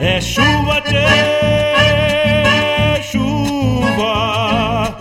É 0.00 0.18
chuva, 0.18 0.80
tchê, 0.80 1.04
chuva. 3.02 4.96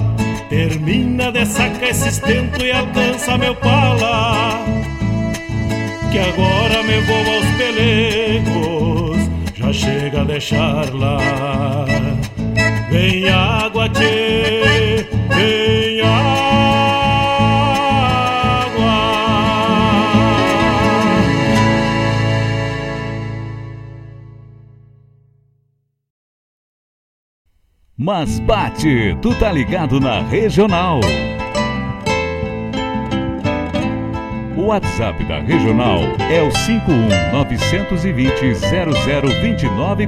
Termina 0.49 1.31
de 1.31 1.45
sacar 1.45 1.89
esse 1.89 2.09
estento 2.09 2.65
e 2.65 2.71
alcança 2.73 3.37
meu 3.37 3.55
pala. 3.55 4.59
Que 6.11 6.19
agora 6.19 6.83
me 6.83 6.99
vou 6.99 7.25
aos 7.33 7.45
pelecos, 7.57 9.29
já 9.55 9.71
chega 9.71 10.19
a 10.21 10.25
deixar 10.25 10.93
lá. 10.93 11.85
Vem 12.91 13.29
água, 13.29 13.87
tchê, 13.87 15.07
vem 15.29 16.01
água. 16.01 16.48
Mas 28.11 28.39
bate, 28.39 29.15
tu 29.21 29.35
tá 29.35 29.51
ligado 29.51 29.99
na 29.99 30.23
regional. 30.23 30.99
O 34.57 34.63
WhatsApp 34.63 35.23
da 35.25 35.39
regional 35.39 35.99
é 36.27 36.41
o 36.41 36.49
51 36.49 37.31
920 37.31 38.55
0029 38.55 40.07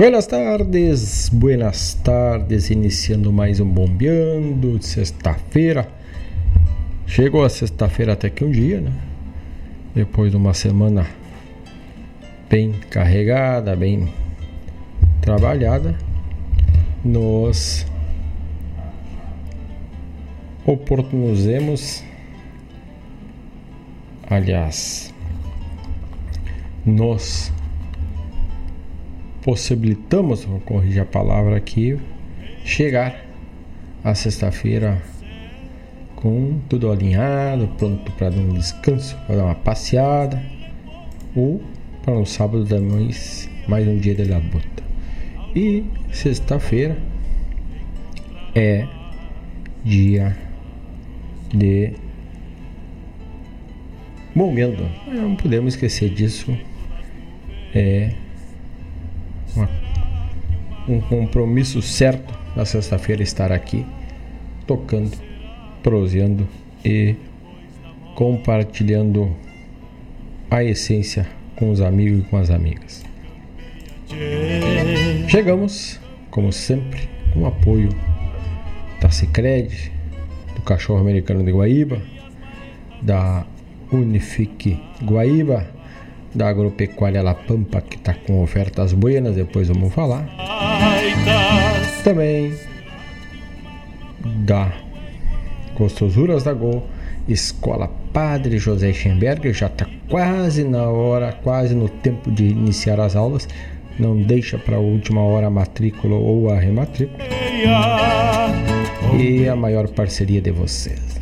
Buenas 0.00 0.26
tardes, 0.26 1.28
buenas 1.28 1.92
tardes, 1.92 2.70
iniciando 2.70 3.30
mais 3.30 3.60
um 3.60 3.68
Bombeando 3.68 4.78
de 4.78 4.86
sexta-feira. 4.86 5.86
Chegou 7.06 7.44
a 7.44 7.50
sexta-feira 7.50 8.14
até 8.14 8.30
que 8.30 8.42
um 8.42 8.50
dia, 8.50 8.80
né? 8.80 8.90
Depois 9.94 10.30
de 10.30 10.38
uma 10.38 10.54
semana 10.54 11.06
bem 12.48 12.72
carregada, 12.88 13.76
bem 13.76 14.10
trabalhada, 15.20 15.94
nos 17.04 17.84
oportunizemos, 20.64 22.02
aliás, 24.30 25.12
nos 26.86 27.52
possibilitamos, 29.42 30.44
vou 30.44 30.60
corrigir 30.60 31.02
a 31.02 31.04
palavra 31.04 31.56
aqui, 31.56 31.98
chegar 32.64 33.24
à 34.04 34.14
sexta-feira 34.14 35.02
com 36.16 36.60
tudo 36.68 36.90
alinhado, 36.90 37.68
pronto 37.78 38.10
para 38.12 38.30
dar 38.30 38.40
um 38.40 38.52
descanso, 38.52 39.16
para 39.26 39.36
dar 39.36 39.44
uma 39.44 39.54
passeada, 39.54 40.42
ou 41.34 41.62
para 42.02 42.14
um 42.14 42.26
sábado 42.26 42.64
da 42.64 42.80
mais, 42.80 43.48
um 43.68 43.96
dia 43.98 44.14
de 44.14 44.24
labuta. 44.24 44.82
E 45.54 45.84
sexta-feira 46.12 46.98
é 48.54 48.86
dia 49.84 50.36
de 51.52 51.92
momento, 54.34 54.88
não 55.06 55.34
podemos 55.34 55.74
esquecer 55.74 56.10
disso. 56.10 56.56
É 57.74 58.12
um 60.90 61.00
compromisso 61.00 61.80
certo 61.80 62.34
na 62.56 62.64
sexta-feira 62.64 63.22
estar 63.22 63.52
aqui 63.52 63.86
tocando, 64.66 65.16
proseando 65.82 66.48
e 66.84 67.14
compartilhando 68.16 69.34
a 70.50 70.64
essência 70.64 71.28
com 71.54 71.70
os 71.70 71.80
amigos 71.80 72.20
e 72.20 72.22
com 72.24 72.36
as 72.36 72.50
amigas. 72.50 73.04
Chegamos, 75.28 76.00
como 76.30 76.52
sempre, 76.52 77.08
com 77.32 77.42
o 77.42 77.46
apoio 77.46 77.90
da 79.00 79.10
Cicred, 79.10 79.92
do 80.56 80.62
Cachorro 80.62 81.00
Americano 81.00 81.44
de 81.44 81.52
Guaíba, 81.52 82.02
da 83.00 83.46
Unifique 83.92 84.80
Guaíba, 85.02 85.68
da 86.34 86.48
Agropecuária 86.48 87.22
La 87.22 87.34
Pampa, 87.34 87.80
que 87.80 87.96
está 87.96 88.14
com 88.14 88.42
ofertas 88.42 88.92
buenas, 88.92 89.36
depois 89.36 89.68
vamos 89.68 89.92
falar. 89.94 90.59
Também. 92.02 92.54
Da 94.44 94.72
Gostosuras 95.76 96.44
da 96.44 96.52
Go, 96.52 96.82
Escola 97.28 97.88
Padre 98.12 98.58
José 98.58 98.92
Schemberger, 98.92 99.54
já 99.54 99.66
está 99.66 99.86
quase 100.08 100.64
na 100.64 100.88
hora, 100.88 101.32
quase 101.32 101.74
no 101.74 101.88
tempo 101.88 102.30
de 102.30 102.44
iniciar 102.48 103.00
as 103.00 103.16
aulas. 103.16 103.48
Não 103.98 104.20
deixa 104.20 104.58
para 104.58 104.76
a 104.76 104.80
última 104.80 105.22
hora 105.22 105.46
a 105.46 105.50
matrícula 105.50 106.16
ou 106.16 106.50
a 106.50 106.58
rematrícula. 106.58 107.24
E 109.18 109.48
a 109.48 109.56
maior 109.56 109.88
parceria 109.88 110.40
de 110.40 110.50
vocês. 110.50 111.20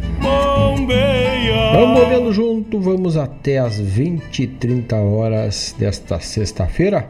Vamos 1.73 2.01
movendo 2.01 2.33
junto, 2.33 2.81
vamos 2.81 3.17
até 3.17 3.59
as 3.59 3.79
20 3.79 4.43
e 4.43 4.47
30 4.47 4.97
horas 4.97 5.75
desta 5.79 6.19
sexta-feira, 6.21 7.09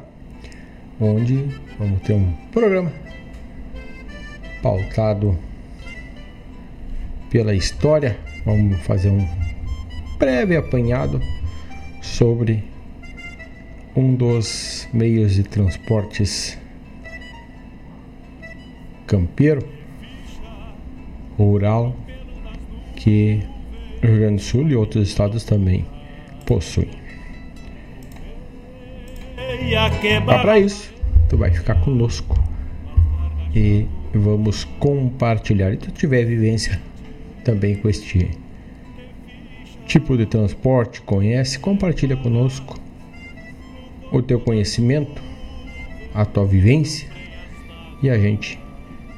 onde 1.00 1.44
vamos 1.78 2.00
ter 2.02 2.14
um 2.14 2.32
programa 2.52 2.92
pautado 4.62 5.38
pela 7.30 7.54
história. 7.54 8.18
Vamos 8.44 8.78
fazer 8.80 9.10
um 9.10 9.26
breve 10.18 10.56
apanhado 10.56 11.20
sobre 12.00 12.64
um 13.94 14.14
dos 14.14 14.88
meios 14.92 15.34
de 15.34 15.42
transportes 15.42 16.58
campeiro, 19.06 19.66
rural, 21.36 21.96
que 22.96 23.42
o 24.02 24.06
Rio 24.06 24.18
Grande 24.18 24.36
do 24.36 24.42
Sul 24.42 24.68
e 24.68 24.76
outros 24.76 25.08
estados 25.08 25.44
também 25.44 25.86
possuem. 26.46 27.07
Mas 30.26 30.42
para 30.42 30.58
isso, 30.58 30.92
tu 31.28 31.36
vai 31.36 31.50
ficar 31.50 31.74
conosco 31.76 32.38
e 33.54 33.86
vamos 34.14 34.64
compartilhar. 34.78 35.72
E 35.72 35.76
tu 35.76 35.90
tiver 35.90 36.24
vivência 36.24 36.80
também 37.44 37.76
com 37.76 37.88
este 37.88 38.30
tipo 39.86 40.16
de 40.16 40.26
transporte, 40.26 41.00
conhece, 41.02 41.58
compartilha 41.58 42.16
conosco 42.16 42.78
o 44.12 44.22
teu 44.22 44.38
conhecimento, 44.38 45.22
a 46.14 46.24
tua 46.24 46.46
vivência 46.46 47.08
e 48.02 48.10
a 48.10 48.18
gente 48.18 48.58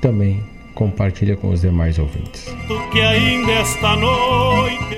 também 0.01 0.43
compartilha 0.75 1.37
com 1.37 1.51
os 1.51 1.61
demais 1.61 1.99
ouvintes. 1.99 2.47
Que 2.93 3.01
ainda 3.01 3.53
esta 3.53 3.97
noite. 3.97 4.97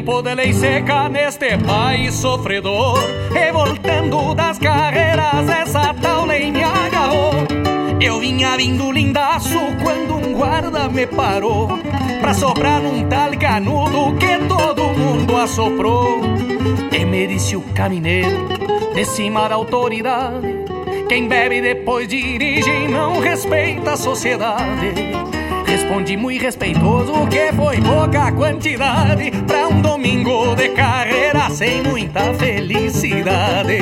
Tempo 0.08 0.22
de 0.22 0.34
lei 0.34 0.52
seca 0.54 1.08
neste 1.08 1.58
país 1.58 2.14
sofredor 2.14 2.98
Revoltando 3.30 4.34
das 4.34 4.58
carreiras 4.58 5.48
essa 5.48 5.92
tal 6.00 6.24
lei 6.24 6.50
me 6.50 6.62
agarrou 6.64 7.32
Eu 8.00 8.18
vinha 8.18 8.56
vindo 8.56 8.90
lindaço 8.90 9.58
quando 9.82 10.14
um 10.14 10.32
guarda 10.32 10.88
me 10.88 11.06
parou 11.06 11.68
Pra 12.20 12.32
soprar 12.32 12.80
num 12.80 13.06
tal 13.06 13.36
canudo 13.38 14.16
que 14.16 14.38
todo 14.48 14.88
mundo 14.94 15.36
assoprou 15.36 16.20
E 16.90 17.04
me 17.04 17.26
disse 17.26 17.54
o 17.54 17.60
camineiro 17.74 18.48
de 18.94 19.04
cima 19.04 19.46
da 19.46 19.56
autoridade 19.56 20.64
Quem 21.08 21.28
bebe 21.28 21.60
depois 21.60 22.08
dirige 22.08 22.70
e 22.70 22.88
não 22.88 23.20
respeita 23.20 23.92
a 23.92 23.96
sociedade 23.96 24.94
Respondi 25.66 26.16
muito 26.16 26.42
respeitoso 26.42 27.12
que 27.28 27.52
foi 27.52 27.78
pouca 27.80 28.32
quantidade 28.32 29.30
Domingo 30.08 30.56
de 30.56 30.70
carreira 30.70 31.50
sem 31.50 31.82
muita 31.82 32.32
felicidade. 32.32 33.76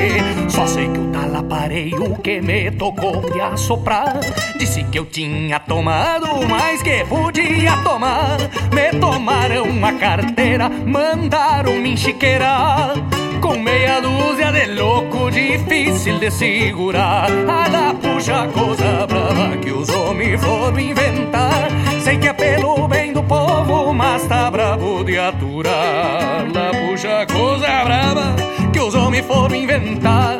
Só 0.48 0.66
sei 0.66 0.88
que 0.88 0.98
o 0.98 1.06
talapareio 1.12 2.16
que 2.16 2.40
me 2.40 2.68
tocou 2.72 3.30
de 3.30 3.40
assoprar. 3.40 4.18
Disse 4.58 4.82
que 4.82 4.98
eu 4.98 5.06
tinha 5.06 5.60
tomado 5.60 6.26
mais 6.48 6.82
que 6.82 7.04
podia 7.04 7.76
tomar. 7.84 8.38
Me 8.72 8.98
tomaram 8.98 9.66
uma 9.66 9.92
carteira, 9.92 10.68
mandaram 10.68 11.74
me 11.74 11.92
enchiqueirar 11.92 12.94
com 13.40 13.56
meia 13.58 14.00
dúzia 14.00 14.52
de 14.52 14.66
louco 14.74 15.30
difícil 15.30 16.18
de 16.18 16.30
segurar 16.30 17.28
A 17.48 17.68
da 17.68 17.94
puxa 17.94 18.46
coisa 18.48 19.06
brava 19.06 19.56
que 19.58 19.70
os 19.70 19.88
homens 19.88 20.42
foram 20.42 20.78
inventar 20.78 21.68
Sei 22.02 22.18
que 22.18 22.28
é 22.28 22.32
pelo 22.32 22.86
bem 22.86 23.12
do 23.12 23.22
povo, 23.22 23.92
mas 23.92 24.24
tá 24.28 24.48
bravo 24.48 25.02
de 25.02 25.18
aturar. 25.18 26.46
La 26.54 26.70
puxa 26.70 27.26
coisa 27.26 27.84
brava 27.84 28.36
que 28.72 28.78
os 28.78 28.94
homens 28.94 29.26
foram 29.26 29.54
inventar 29.54 30.38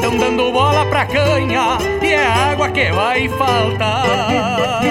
Tão 0.00 0.16
dando 0.16 0.52
bola 0.52 0.84
pra 0.86 1.06
canha 1.06 1.78
e 2.02 2.12
é 2.12 2.26
água 2.26 2.68
que 2.70 2.90
vai 2.92 3.28
faltar 3.28 4.86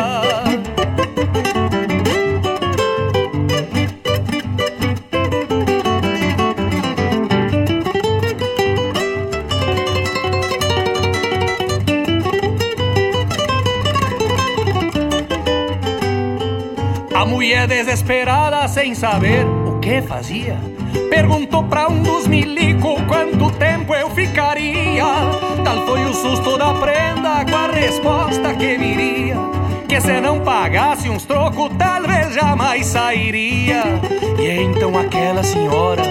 A 17.25 17.27
mulher 17.27 17.67
desesperada, 17.67 18.67
sem 18.67 18.93
saber 18.93 19.47
o 19.47 19.79
que 19.79 19.99
fazia, 20.03 20.59
perguntou 21.09 21.63
pra 21.63 21.87
um 21.87 22.03
dos 22.03 22.27
milico 22.27 23.01
quanto 23.07 23.49
tempo 23.57 23.95
eu 23.95 24.11
ficaria. 24.11 25.03
Tal 25.63 25.87
foi 25.87 26.05
o 26.05 26.13
susto 26.13 26.55
da 26.55 26.71
prenda 26.75 27.43
com 27.43 27.55
a 27.55 27.67
resposta 27.71 28.53
que 28.53 28.77
viria: 28.77 29.37
que 29.89 29.99
se 29.99 30.21
não 30.21 30.41
pagasse 30.41 31.09
uns 31.09 31.25
trocos, 31.25 31.71
talvez 31.79 32.35
jamais 32.35 32.85
sairia. 32.85 33.81
E 34.37 34.61
então 34.61 34.95
aquela 34.95 35.41
senhora 35.41 36.03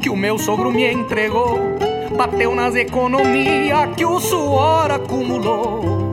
que 0.00 0.10
o 0.10 0.16
meu 0.16 0.36
sogro 0.36 0.72
me 0.72 0.92
entregou, 0.92 1.60
bateu 2.16 2.56
nas 2.56 2.74
economias 2.74 3.94
que 3.96 4.04
o 4.04 4.18
suor 4.18 4.90
acumulou 4.90 6.05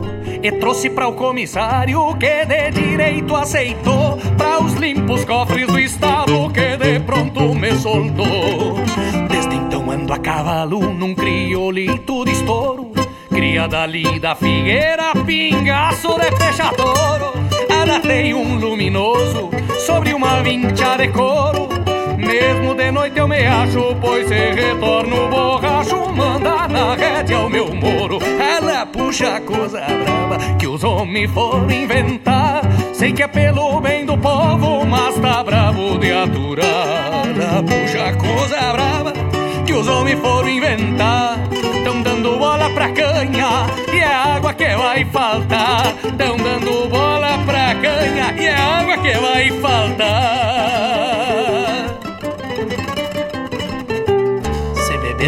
e 0.44 0.52
trouxe 0.52 0.90
para 0.90 1.08
o 1.08 1.14
comissário 1.14 2.14
que 2.18 2.44
de 2.44 2.70
direito 2.70 3.34
aceitou 3.34 4.18
para 4.36 4.62
os 4.62 4.74
limpos 4.74 5.24
cofres 5.24 5.66
do 5.66 5.78
estado 5.78 6.50
que 6.50 6.76
de 6.76 7.00
pronto 7.00 7.54
me 7.54 7.72
soltou. 7.72 8.76
Desde 9.30 9.54
então 9.54 9.90
ando 9.90 10.12
a 10.12 10.18
cavalo 10.18 10.92
num 10.92 11.14
criolito 11.14 12.26
de 12.26 12.32
estouro, 12.32 12.92
cria 13.30 13.66
dali 13.66 14.20
da 14.20 14.34
figueira, 14.34 15.14
pingaço 15.24 16.08
de 16.18 16.36
fechadouro. 16.36 17.32
Anatei 17.82 18.34
um 18.34 18.58
luminoso 18.58 19.48
sobre 19.78 20.12
uma 20.12 20.42
vincha 20.42 20.98
de 20.98 21.08
couro. 21.08 21.73
Mesmo 22.34 22.74
de 22.74 22.90
noite 22.90 23.16
eu 23.16 23.28
me 23.28 23.46
acho, 23.46 23.94
pois 24.00 24.26
se 24.26 24.34
retorno 24.34 25.28
borracho, 25.28 26.12
manda 26.12 26.66
na 26.66 26.96
rédea 26.96 27.38
o 27.38 27.48
meu 27.48 27.72
moro. 27.72 28.18
Ela 28.40 28.84
puxa 28.86 29.40
coisa 29.42 29.80
brava 29.80 30.56
que 30.58 30.66
os 30.66 30.82
homens 30.82 31.30
foram 31.30 31.70
inventar. 31.70 32.62
Sei 32.92 33.12
que 33.12 33.22
é 33.22 33.28
pelo 33.28 33.80
bem 33.80 34.04
do 34.04 34.18
povo, 34.18 34.84
mas 34.84 35.14
tá 35.20 35.44
bravo 35.44 35.96
de 35.96 36.10
aturar. 36.10 37.22
Ela 37.24 37.62
puxa 37.62 38.12
coisa 38.14 38.72
brava 38.72 39.12
que 39.64 39.72
os 39.72 39.86
homens 39.86 40.18
foram 40.18 40.48
inventar. 40.48 41.38
Tão 41.84 42.02
dando 42.02 42.36
bola 42.36 42.68
pra 42.70 42.88
canha 42.88 43.66
e 43.92 43.98
é 43.98 44.12
água 44.12 44.52
que 44.52 44.74
vai 44.74 45.04
faltar. 45.04 45.94
Tão 46.18 46.36
dando 46.36 46.88
bola 46.88 47.38
pra 47.46 47.76
canha 47.76 48.34
e 48.36 48.44
é 48.44 48.54
água 48.56 48.98
que 48.98 49.12
vai 49.12 49.50
faltar. 49.60 51.13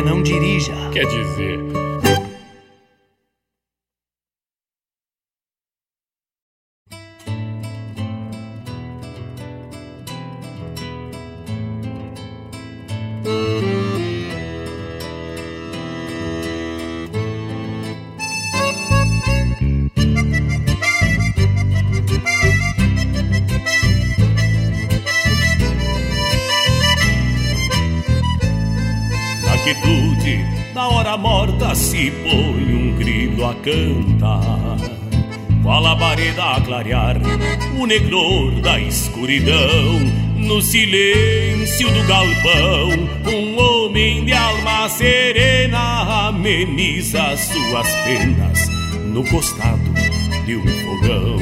Não 0.03 0.23
dirija. 0.23 0.75
Quer 0.93 1.07
dizer, 1.07 1.61
se 31.75 32.11
põe 32.11 32.75
um 32.75 32.97
grilo 32.97 33.45
a 33.45 33.55
cantar. 33.55 34.77
Qual 35.63 35.77
a 35.77 35.81
labareda 35.81 36.45
a 36.45 36.61
clarear 36.61 37.17
o 37.79 37.87
negror 37.87 38.53
da 38.61 38.79
escuridão. 38.81 40.27
No 40.37 40.63
silêncio 40.63 41.91
do 41.91 42.07
galpão, 42.07 42.91
um 43.27 43.59
homem 43.59 44.25
de 44.25 44.33
alma 44.33 44.89
serena 44.89 46.29
ameniza 46.29 47.37
suas 47.37 47.89
penas 48.05 48.69
no 49.07 49.25
costado 49.25 49.93
de 50.45 50.57
um 50.57 50.67
fogão. 50.67 51.39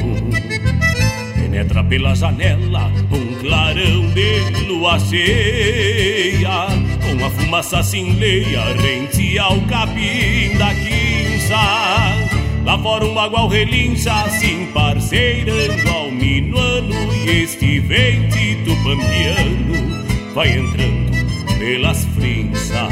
Penetra 1.35 1.83
pela 1.83 2.15
janela 2.15 2.91
um 3.11 3.35
clarão 3.41 4.09
de 4.13 4.65
lua 4.65 4.97
cheia 4.99 6.67
Com 6.67 6.84
a 7.23 7.29
fumaça 7.29 7.83
cinleia 7.83 8.73
rente 8.81 9.37
ao 9.37 9.59
capim 9.61 10.57
da 10.57 10.73
quinça. 10.73 12.35
Lá 12.65 12.79
fora 12.79 13.05
um 13.05 13.13
bagual 13.13 13.47
relincha 13.47 14.11
assim 14.23 14.67
parceirando 14.73 15.87
ao 15.87 16.09
minuano 16.09 16.95
E 17.23 17.43
este 17.43 17.79
vente 17.79 18.57
tupambiano 18.65 20.03
vai 20.33 20.57
entrando 20.57 21.11
pelas 21.59 22.05
frinchas 22.05 22.89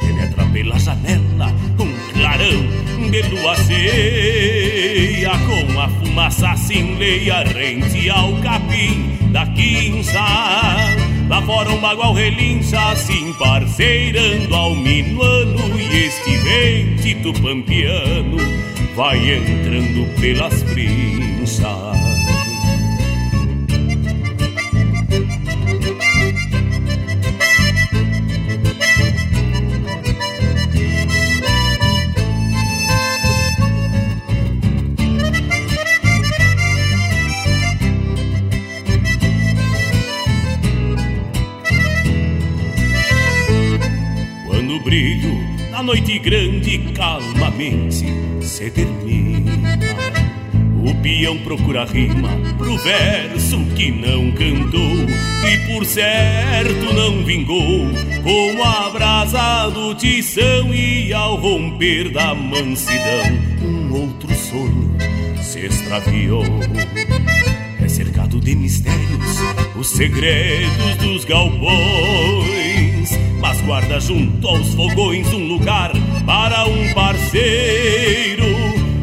Penetra 0.00 0.46
pela 0.46 0.78
janela 0.78 1.54
um 1.78 2.12
clarão 2.14 3.10
de 3.10 3.22
lua 3.28 3.54
cheia. 3.56 5.32
Com 5.46 5.78
a 5.80 5.88
fumaça 5.88 6.56
cinleia 6.56 7.42
rente 7.42 8.08
ao 8.08 8.32
capim 8.38 9.18
da 9.30 9.46
quinça 9.48 11.11
Lá 11.28 11.42
fora 11.42 11.70
um 11.70 11.80
bagual 11.80 12.12
relincha 12.12 12.78
assim 12.90 13.32
parceirando 13.34 14.54
ao 14.54 14.74
minuano 14.74 15.80
E 15.80 16.06
este 16.06 16.36
vente 16.38 17.14
tupampiano 17.22 18.36
vai 18.94 19.18
entrando 19.36 20.06
pelas 20.20 20.62
frinchas 45.82 45.84
noite 45.84 46.18
grande 46.18 46.78
calmamente 46.94 48.06
se 48.40 48.70
termina. 48.70 49.52
O 50.84 50.94
peão 51.02 51.38
procura 51.38 51.84
rima 51.84 52.30
pro 52.58 52.76
verso 52.78 53.58
que 53.76 53.90
não 53.90 54.32
cantou 54.32 54.96
e 55.48 55.72
por 55.72 55.84
certo 55.84 56.92
não 56.94 57.24
vingou. 57.24 57.86
Como 58.22 58.62
a 58.62 58.90
brasa 58.90 59.70
do 59.70 59.96
e 60.74 61.12
ao 61.12 61.36
romper 61.36 62.10
da 62.10 62.34
mansidão, 62.34 63.38
um 63.62 63.92
outro 63.92 64.34
sonho 64.34 64.96
se 65.42 65.66
extraviou. 65.66 66.44
É 67.80 67.88
cercado 67.88 68.40
de 68.40 68.54
mistérios, 68.54 69.36
os 69.76 69.88
segredos 69.88 70.96
dos 70.96 71.24
galpões 71.24 72.71
mas 73.42 73.60
guarda 73.62 73.98
junto 73.98 74.46
aos 74.46 74.72
fogões 74.72 75.26
um 75.34 75.48
lugar 75.48 75.90
para 76.24 76.64
um 76.64 76.94
parceiro. 76.94 78.44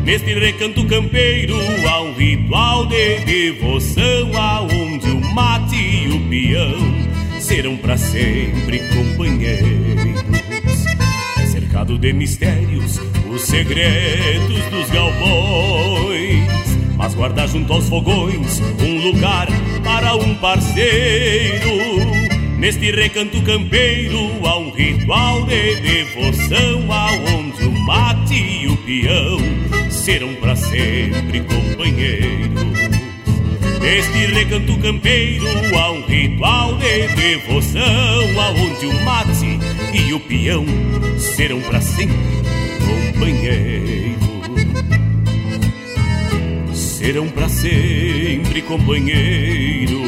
Neste 0.06 0.34
recanto 0.34 0.86
campeiro 0.86 1.58
há 1.86 2.02
um 2.02 2.14
ritual 2.14 2.86
de 2.86 3.20
devoção, 3.20 4.32
aonde 4.34 5.08
o 5.08 5.34
mate 5.34 5.76
e 5.76 6.08
o 6.08 6.30
peão 6.30 7.42
serão 7.42 7.76
para 7.76 7.98
sempre 7.98 8.80
companheiros. 8.96 10.24
Cercado 11.52 11.98
de 11.98 12.14
mistérios, 12.14 12.98
os 13.30 13.42
segredos 13.42 14.64
dos 14.72 14.90
galpões. 14.90 16.48
Mas 16.96 17.14
guarda 17.14 17.46
junto 17.46 17.74
aos 17.74 17.90
fogões 17.90 18.62
um 18.82 19.02
lugar 19.02 19.48
para 19.84 20.16
um 20.16 20.34
parceiro 20.36 21.99
Neste 22.60 22.92
recanto 22.92 23.42
campeiro 23.44 24.20
há 24.46 24.60
um 24.60 24.70
ritual 24.72 25.46
de 25.46 25.76
devoção 25.76 26.92
Aonde 26.92 27.64
o 27.64 27.72
mate 27.86 28.36
e 28.36 28.68
o 28.68 28.76
peão 28.76 29.40
serão 29.90 30.36
para 30.36 30.58
sempre 30.58 31.40
companheiros. 31.40 32.60
Neste 33.80 34.26
recanto 34.34 34.78
campeiro 34.80 35.48
há 35.74 35.92
um 35.94 36.06
ritual 36.06 36.78
de 36.80 37.08
devoção 37.16 38.42
Aonde 38.42 38.88
o 38.88 39.06
mate 39.06 39.58
e 39.94 40.14
o 40.14 40.20
peão 40.20 40.66
serão 41.18 41.62
para 41.62 41.80
sempre 41.80 42.18
companheiros. 43.14 44.20
Serão 46.74 47.30
para 47.30 47.48
sempre 47.48 48.62
companheiros 48.64 49.99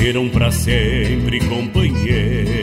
serão 0.00 0.30
para 0.30 0.50
sempre 0.50 1.38
companheiros. 1.40 2.59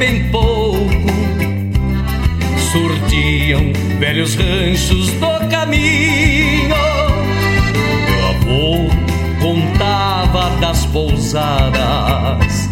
Bem 0.00 0.30
pouco, 0.30 0.88
surtiam 2.72 3.70
velhos 3.98 4.34
ranchos 4.34 5.10
do 5.10 5.48
caminho. 5.50 6.74
Meu 8.08 8.28
avô 8.30 8.88
contava 9.42 10.56
das 10.58 10.86
pousadas, 10.86 12.70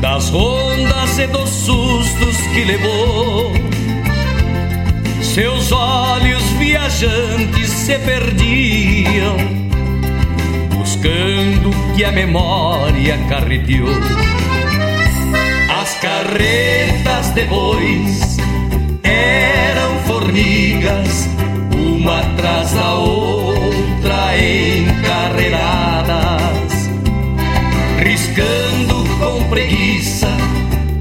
das 0.00 0.30
rondas 0.30 1.18
e 1.18 1.26
dos 1.26 1.50
sustos 1.50 2.36
que 2.54 2.64
levou. 2.64 3.52
Seus 5.20 5.70
olhos 5.70 6.42
viajantes 6.58 7.68
se 7.68 7.98
perdiam 7.98 9.36
buscando 10.70 11.70
que 11.94 12.04
a 12.04 12.10
memória 12.10 13.18
carreteou. 13.28 14.33
As 15.94 16.00
carretas 16.00 17.30
de 17.34 17.44
bois 17.44 18.36
eram 19.04 19.96
formigas, 20.06 21.28
uma 21.72 22.18
atrás 22.18 22.72
da 22.72 22.94
outra 22.94 24.36
encarreiradas, 24.36 26.90
riscando 28.02 29.04
com 29.20 29.44
preguiça 29.48 30.26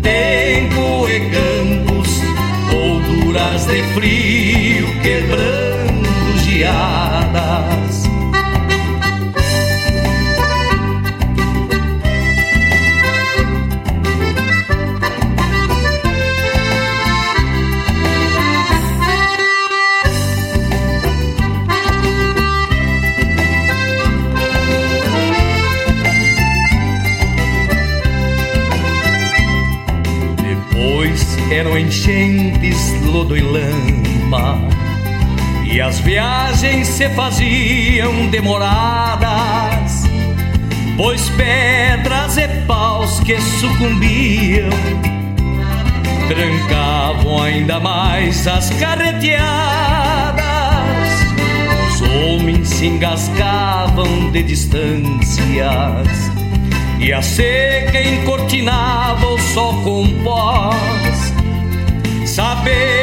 tempo 0.03 1.09
e 1.09 1.21
campos, 1.31 2.21
molduras 2.71 3.65
de 3.65 3.81
frio 3.95 4.87
quebrando 5.01 6.37
geada. 6.43 7.12
E 35.73 35.81
as 35.81 35.99
viagens 36.01 36.87
se 36.87 37.09
faziam 37.09 38.27
demoradas, 38.27 40.03
pois 40.95 41.27
pedras 41.31 42.37
e 42.37 42.47
paus 42.67 43.19
que 43.21 43.41
sucumbiam 43.41 44.69
trancavam 46.27 47.41
ainda 47.41 47.79
mais 47.79 48.45
as 48.45 48.69
carreteadas. 48.69 50.43
Os 51.87 52.01
homens 52.01 52.69
se 52.69 52.85
engasgavam 52.85 54.29
de 54.29 54.43
distâncias 54.43 56.07
e 56.99 57.11
a 57.11 57.21
seca 57.23 57.99
encortinava 57.99 59.25
o 59.25 59.39
sol 59.39 59.73
com 59.81 60.07
pós. 60.23 61.33
Sabemos 62.27 63.02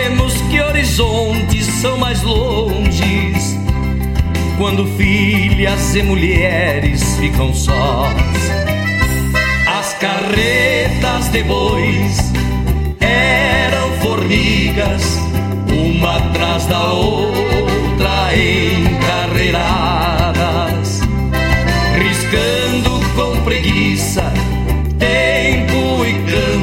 horizontes 0.60 1.66
são 1.80 1.96
mais 1.98 2.22
longes. 2.22 3.58
Quando 4.58 4.86
filhas 4.96 5.94
e 5.94 6.02
mulheres 6.02 7.16
ficam 7.18 7.54
sós. 7.54 8.12
As 9.66 9.94
carretas 9.94 11.28
de 11.30 11.42
bois 11.44 12.32
eram 13.00 13.90
formigas, 14.02 15.18
uma 15.68 16.16
atrás 16.16 16.66
da 16.66 16.92
outra 16.92 18.36
encarreiradas, 18.36 21.00
riscando 21.98 23.00
com 23.14 23.40
preguiça 23.44 24.30
tempo 24.98 26.04
e 26.04 26.12
campos 26.30 26.60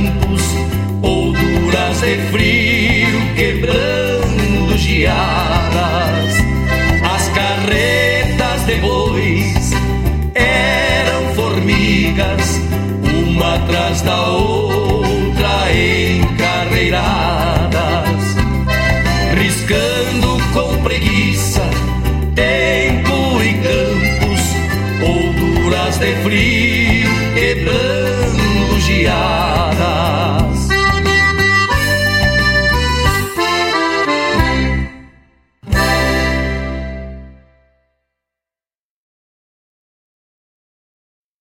horas 1.88 2.02
de 2.02 2.18
frio 2.32 2.57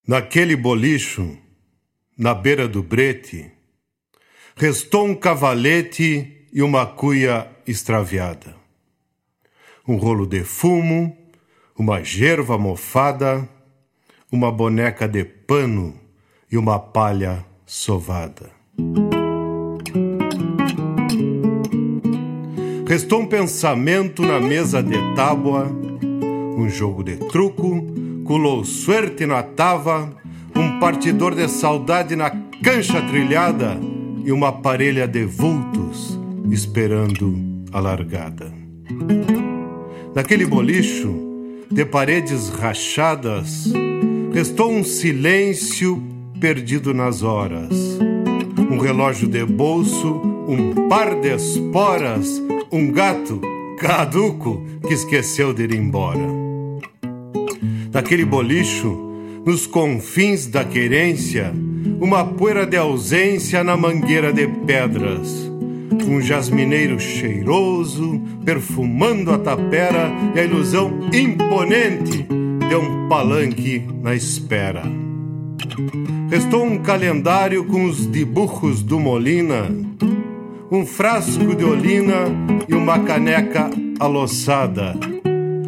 Naquele 0.06 0.54
bolicho, 0.54 1.36
na 2.16 2.32
beira 2.32 2.68
do 2.68 2.80
brete, 2.80 3.50
restou 4.54 5.04
um 5.04 5.16
cavalete 5.16 6.46
e 6.52 6.62
uma 6.62 6.86
cuia 6.86 7.50
extraviada. 7.66 8.54
Um 9.86 9.96
rolo 9.96 10.24
de 10.24 10.44
fumo, 10.44 11.16
uma 11.76 12.04
gerva 12.04 12.56
mofada, 12.56 13.48
uma 14.30 14.52
boneca 14.52 15.08
de 15.08 15.24
pano 15.24 15.98
e 16.48 16.56
uma 16.56 16.78
palha 16.78 17.44
sovada. 17.66 18.52
Restou 22.86 23.22
um 23.22 23.26
pensamento 23.26 24.22
na 24.22 24.38
mesa 24.38 24.80
de 24.80 24.96
tábua, 25.16 25.66
um 26.56 26.68
jogo 26.68 27.02
de 27.02 27.16
truco 27.16 28.05
culou 28.26 28.64
suerte 28.64 29.24
na 29.24 29.42
tava, 29.42 30.12
um 30.54 30.80
partidor 30.80 31.34
de 31.34 31.48
saudade 31.48 32.16
na 32.16 32.30
cancha 32.62 33.00
trilhada 33.02 33.78
e 34.24 34.32
uma 34.32 34.52
parelha 34.52 35.06
de 35.06 35.24
vultos 35.24 36.18
esperando 36.50 37.38
a 37.72 37.78
largada. 37.78 38.52
Naquele 40.14 40.44
bolicho, 40.44 41.14
de 41.70 41.84
paredes 41.84 42.48
rachadas, 42.48 43.72
restou 44.32 44.72
um 44.72 44.82
silêncio 44.82 46.02
perdido 46.40 46.92
nas 46.92 47.22
horas. 47.22 47.98
Um 48.70 48.78
relógio 48.78 49.28
de 49.28 49.44
bolso, 49.44 50.20
um 50.48 50.88
par 50.88 51.20
de 51.20 51.34
esporas, 51.34 52.42
um 52.72 52.90
gato 52.90 53.40
caduco 53.78 54.64
que 54.86 54.94
esqueceu 54.94 55.52
de 55.52 55.64
ir 55.64 55.74
embora 55.74 56.45
naquele 57.96 58.26
bolicho, 58.26 58.94
nos 59.42 59.66
confins 59.66 60.46
da 60.46 60.62
querência, 60.62 61.50
uma 61.98 62.26
poeira 62.26 62.66
de 62.66 62.76
ausência 62.76 63.64
na 63.64 63.74
mangueira 63.74 64.34
de 64.34 64.46
pedras. 64.46 65.50
Um 66.06 66.20
jasmineiro 66.20 67.00
cheiroso, 67.00 68.20
perfumando 68.44 69.32
a 69.32 69.38
tapera 69.38 70.12
e 70.34 70.40
a 70.40 70.44
ilusão 70.44 71.08
imponente 71.10 72.26
de 72.68 72.76
um 72.76 73.08
palanque 73.08 73.82
na 74.02 74.14
espera. 74.14 74.82
Restou 76.28 76.66
um 76.66 76.76
calendário 76.76 77.64
com 77.64 77.86
os 77.86 78.06
dibujos 78.12 78.82
do 78.82 79.00
Molina, 79.00 79.74
um 80.70 80.84
frasco 80.84 81.56
de 81.56 81.64
olina 81.64 82.26
e 82.68 82.74
uma 82.74 82.98
caneca 82.98 83.70
aloçada, 83.98 84.94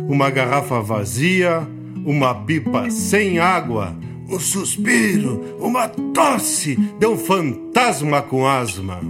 uma 0.06 0.28
garrafa 0.28 0.82
vazia 0.82 1.66
uma 2.04 2.34
pipa 2.34 2.90
sem 2.90 3.38
água, 3.38 3.96
um 4.28 4.38
suspiro, 4.38 5.56
uma 5.58 5.88
tosse 5.88 6.76
de 6.76 7.06
um 7.06 7.16
fantasma 7.16 8.22
com 8.22 8.46
asma. 8.46 9.00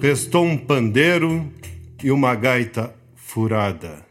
Restou 0.00 0.44
um 0.44 0.56
pandeiro 0.56 1.44
e 2.02 2.10
uma 2.10 2.34
gaita 2.34 2.94
furada. 3.16 4.06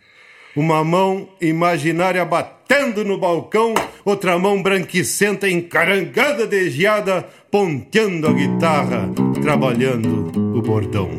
Uma 0.56 0.84
mão 0.84 1.30
imaginária 1.40 2.26
batendo 2.26 3.06
no 3.06 3.18
balcão, 3.18 3.74
outra 4.04 4.38
mão 4.38 4.62
branquicenta 4.62 5.50
encarangada 5.50 6.46
de 6.46 6.70
geada, 6.70 7.28
ponteando 7.50 8.28
a 8.28 8.34
guitarra, 8.34 9.10
trabalhando 9.42 10.32
o 10.58 10.62
bordão. 10.62 11.10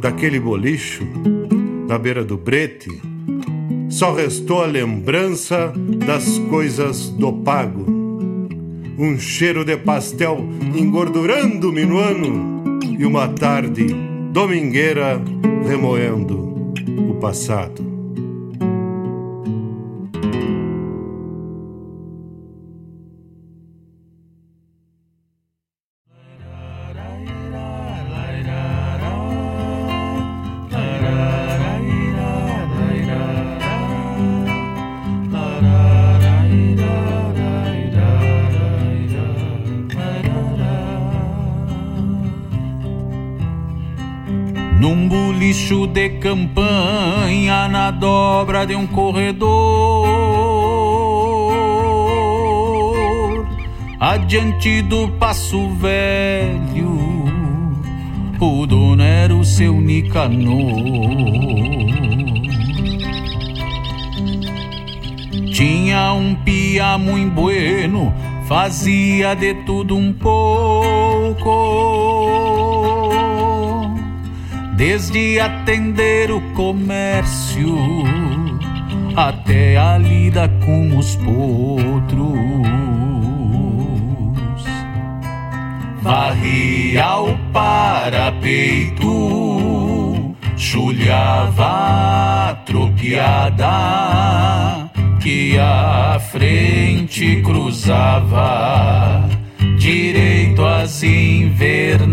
Daquele 0.00 0.38
bolicho, 0.38 1.04
na 1.88 1.98
beira 1.98 2.24
do 2.24 2.36
brete, 2.36 2.90
só 3.92 4.14
restou 4.14 4.62
a 4.62 4.66
lembrança 4.66 5.70
das 6.06 6.38
coisas 6.38 7.10
do 7.10 7.30
pago. 7.30 7.84
Um 8.98 9.18
cheiro 9.18 9.66
de 9.66 9.76
pastel 9.76 10.38
engordurando 10.74 11.68
o 11.68 11.72
minuano 11.72 12.80
e 12.98 13.04
uma 13.04 13.28
tarde 13.28 13.86
domingueira 14.32 15.20
remoendo 15.66 16.72
o 17.10 17.14
passado. 17.20 17.91
Dobra 48.42 48.66
de 48.66 48.74
um 48.74 48.88
corredor. 48.88 49.46
Adiante 54.00 54.82
do 54.82 55.06
passo 55.10 55.68
velho, 55.76 56.98
o 58.40 58.66
dono 58.66 59.00
era 59.00 59.32
o 59.32 59.44
seu 59.44 59.80
Nicanor. 59.80 60.42
era 65.54 66.12
um 66.14 66.34
pia 66.34 66.98
muito 66.98 67.32
bueno, 67.34 68.12
fazia 68.48 69.36
de 69.36 69.54
tudo 69.64 69.96
um 69.96 70.12
pouco. 70.12 71.52
Desde 74.76 75.38
atender 75.38 76.32
o 76.32 76.40
comércio 76.54 77.76
até 79.16 79.76
a 79.76 79.98
lida 79.98 80.48
com 80.64 80.96
os 80.96 81.16
potros. 81.16 82.32
Varria 86.00 87.16
o 87.18 87.36
parapeito, 87.52 89.04
chulhava 90.56 92.50
a 92.50 92.54
tropiada 92.66 93.68
que 95.20 95.56
a 95.58 96.18
frente 96.18 97.40
cruzava 97.42 99.28
direito 99.78 100.64
às 100.64 101.02
invernadas 101.02 102.12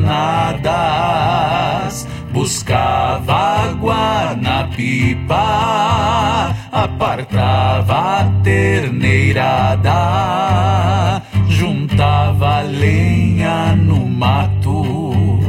buscava 2.31 3.33
água 3.33 4.35
na 4.35 4.65
pipa, 4.67 6.55
apartava 6.71 8.21
a 8.21 8.25
terneirada, 8.43 9.91
juntava 11.47 12.61
lenha 12.61 13.75
no 13.75 14.07
mato, 14.07 15.39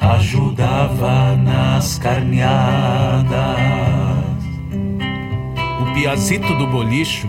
ajudava 0.00 1.36
nas 1.36 1.98
carneadas. 1.98 3.34
O 5.80 5.94
piazito 5.94 6.54
do 6.56 6.66
bolicho, 6.66 7.28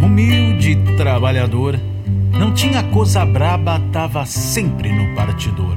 humilde 0.00 0.76
trabalhador, 0.96 1.78
não 2.32 2.52
tinha 2.52 2.82
coisa 2.84 3.24
braba, 3.24 3.80
tava 3.92 4.24
sempre 4.24 4.92
no 4.92 5.14
partidor 5.14 5.76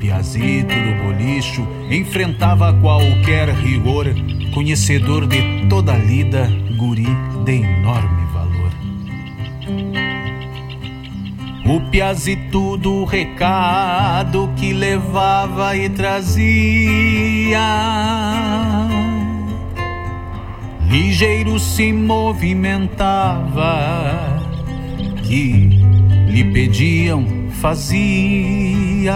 piazito 0.00 0.74
do 0.74 1.04
bolicho 1.04 1.68
enfrentava 1.90 2.72
qualquer 2.72 3.50
rigor, 3.50 4.06
conhecedor 4.54 5.26
de 5.26 5.66
toda 5.68 5.92
a 5.92 5.98
lida, 5.98 6.48
guri 6.76 7.06
de 7.44 7.56
enorme 7.56 8.24
valor. 8.32 8.72
O 11.66 11.80
piazito 11.90 12.78
do 12.78 13.04
recado 13.04 14.50
que 14.56 14.72
levava 14.72 15.76
e 15.76 15.90
trazia. 15.90 17.60
Ligeiro 20.88 21.58
se 21.60 21.92
movimentava, 21.92 22.80
que 25.22 25.78
lhe 26.28 26.44
pediam, 26.52 27.24
fazia 27.60 29.14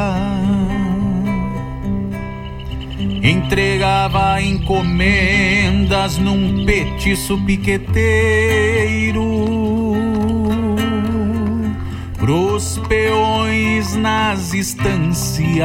entregava 3.24 4.40
encomendas 4.42 6.18
num 6.18 6.66
petiço 6.66 7.38
piqueteiro. 7.38 9.24
Pros 12.18 12.78
peões 12.86 13.96
nas 13.96 14.52
estâncias 14.52 15.64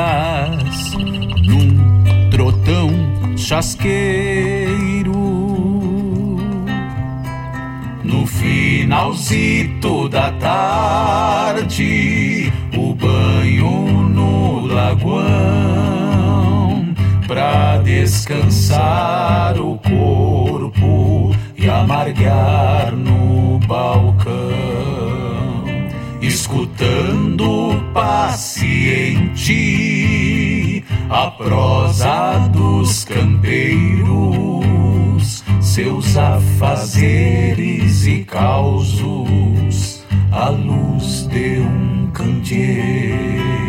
num 1.45 2.29
trotão 2.31 2.89
chasqueiro. 3.37 5.19
No 8.03 8.25
finalzito 8.25 10.07
da 10.07 10.31
tarde 10.31 10.78
descansar 18.19 19.57
o 19.61 19.77
corpo 19.77 21.33
e 21.57 21.69
amargar 21.69 22.91
no 22.91 23.59
balcão, 23.59 24.27
escutando 26.21 27.81
paciente 27.93 29.55
a 31.09 31.31
prosa 31.31 32.39
dos 32.51 33.05
campeiros, 33.05 34.03
seus 35.61 36.17
afazeres 36.17 38.05
e 38.05 38.25
causos 38.25 40.03
à 40.29 40.49
luz 40.49 41.25
de 41.27 41.61
um 41.61 42.11
candeeiro. 42.11 43.68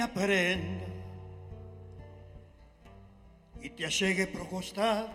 Minha 0.00 0.08
prenda 0.08 0.86
e 3.60 3.68
te 3.68 3.84
achegue 3.84 4.26
pro 4.26 4.46
costado, 4.46 5.10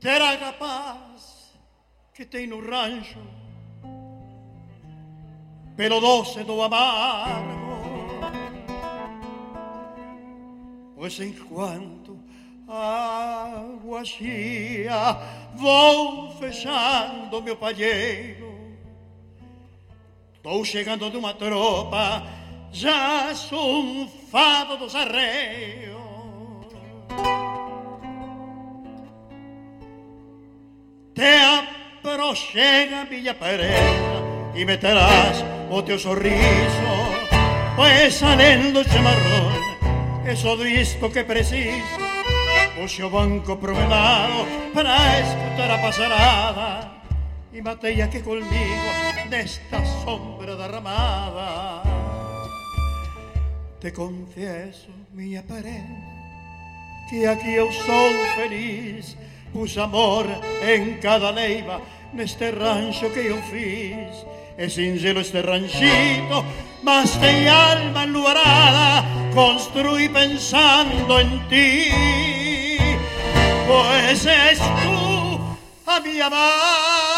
terá 0.00 0.32
a 0.48 0.52
paz 0.52 1.52
que 2.12 2.24
tem 2.24 2.48
no 2.48 2.58
rancho, 2.58 3.20
pelo 5.76 6.00
doce 6.00 6.42
do 6.42 6.60
amargo. 6.62 7.54
Pois 10.96 11.20
enquanto 11.20 12.18
a 12.66 13.52
água 13.54 14.04
chia, 14.04 15.16
vou 15.54 16.32
fechando 16.38 17.40
meu 17.40 17.56
palheiro 17.56 18.54
Estou 20.44 20.62
chegando 20.62 21.10
de 21.10 21.16
uma 21.16 21.32
tropa, 21.32 22.22
ya 22.74 23.32
son 23.34 24.08
fados 24.30 24.94
arreos. 24.94 25.94
Te 31.14 31.36
aproxena 31.38 33.04
Villa 33.04 33.38
Pereira 33.38 34.50
y 34.56 34.64
meterás 34.64 35.44
o 35.70 35.82
teu 35.84 35.98
sorriso, 35.98 36.90
pues 37.76 38.10
pois 38.10 38.14
salendo 38.14 38.82
chamarrón 38.82 39.54
é 40.26 40.34
só 40.34 40.56
disto 40.56 41.10
que 41.12 41.22
preciso. 41.22 42.02
O 42.82 42.88
seu 42.88 43.08
banco 43.08 43.56
promenado 43.56 44.46
para 44.74 45.20
escutar 45.22 45.70
a 45.70 45.78
pasarada 45.78 46.70
e 47.52 47.62
mateia 47.62 48.10
que 48.10 48.18
comigo 48.18 48.90
desta 49.30 49.78
sombra 50.02 50.56
derramada. 50.56 51.93
Te 53.84 53.92
confieso, 53.92 54.88
minha 55.12 55.42
parente, 55.42 56.08
que 57.10 57.26
aqui 57.26 57.52
eu 57.52 57.70
sou 57.70 58.12
feliz 58.34 59.14
Pus 59.52 59.76
amor 59.76 60.24
em 60.66 60.96
cada 61.00 61.28
leiva 61.28 61.82
neste 62.14 62.50
rancho 62.50 63.10
que 63.10 63.26
eu 63.26 63.42
fiz. 63.42 64.24
É 64.56 64.70
singelo 64.70 65.20
este 65.20 65.42
ranchito, 65.42 66.42
mas 66.82 67.14
tem 67.18 67.46
alma 67.46 68.04
enluarada. 68.04 69.06
Construí 69.34 70.08
pensando 70.08 71.20
em 71.20 71.38
ti, 71.50 72.78
pois 73.66 74.24
és 74.24 74.58
tu 74.58 75.56
a 75.86 76.00
minha 76.00 76.28
amada. 76.28 77.13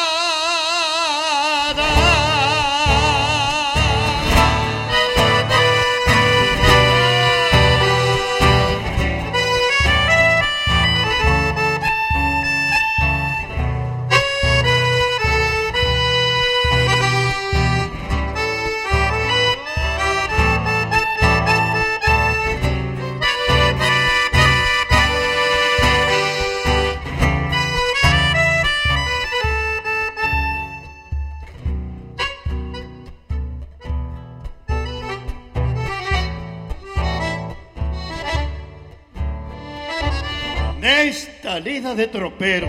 De 41.94 42.08
tropero, 42.08 42.66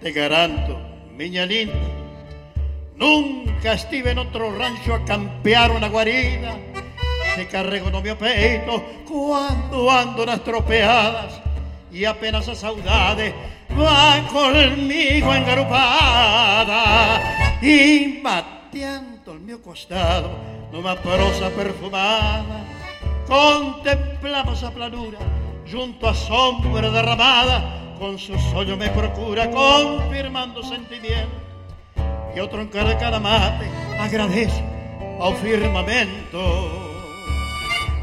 te 0.00 0.10
garanto, 0.10 0.76
miña 1.16 1.46
linda, 1.46 1.72
nunca 2.96 3.74
estive 3.74 4.10
en 4.10 4.18
otro 4.18 4.58
rancho 4.58 4.92
a 4.92 5.04
campear 5.04 5.70
una 5.70 5.88
guarida. 5.88 6.58
Te 7.36 7.46
carrego 7.46 7.90
no 7.90 8.02
meu 8.02 8.16
peito 8.16 8.82
cuando 9.06 9.88
ando 9.88 10.26
nas 10.26 10.42
tropeadas 10.42 11.40
y 11.92 12.04
apenas 12.04 12.48
a 12.48 12.56
saudade 12.56 13.32
va 13.70 14.26
conmigo 14.32 15.32
engarupada 15.32 17.22
y 17.62 18.18
mateando 18.20 19.30
al 19.32 19.40
meu 19.40 19.62
costado 19.62 20.30
numa 20.72 20.96
prosa 20.96 21.50
perfumada 21.50 22.66
contemplamos 23.28 24.64
a 24.64 24.70
planura 24.72 25.18
junto 25.70 26.08
a 26.08 26.14
sombra 26.14 26.90
derramada 26.90 27.85
con 27.98 28.18
su 28.18 28.38
sollo 28.50 28.76
me 28.76 28.88
procura 28.90 29.50
confirmando 29.50 30.62
sentimiento. 30.62 31.36
Y 32.34 32.40
otro 32.40 32.60
en 32.60 32.68
cada, 32.68 32.96
cada 32.98 33.18
mate 33.18 33.66
agradece 33.98 34.62
ao 35.18 35.34
firmamento. 35.34 36.40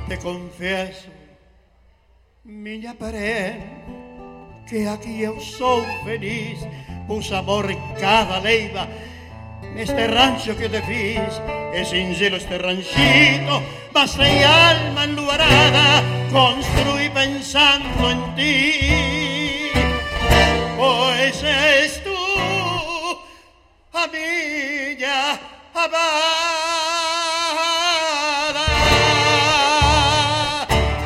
Te 0.08 0.18
confieso 0.18 1.10
miña 2.44 2.94
parente 2.94 3.64
que 4.68 4.88
aquí 4.88 5.22
eu 5.22 5.40
sou 5.40 5.84
feliz. 6.04 6.60
Pus 7.08 7.32
amor 7.32 7.70
en 7.70 7.80
cada 8.00 8.40
leiva 8.40 8.88
neste 9.76 10.08
rancho 10.08 10.56
que 10.56 10.70
te 10.70 10.82
fiz 10.82 11.42
é 11.74 11.84
sincero 11.84 12.38
este 12.38 12.58
ranchito 12.58 13.64
mas 13.94 14.14
tem 14.16 14.44
alma 14.44 15.06
enluarada 15.06 16.04
construí 16.32 17.10
pensando 17.10 18.12
en 18.12 18.36
ti 18.36 19.33
pois 20.84 21.42
és 21.44 22.02
tu 22.04 22.20
a 23.94 24.08
minha 24.08 25.40
amada. 25.74 26.04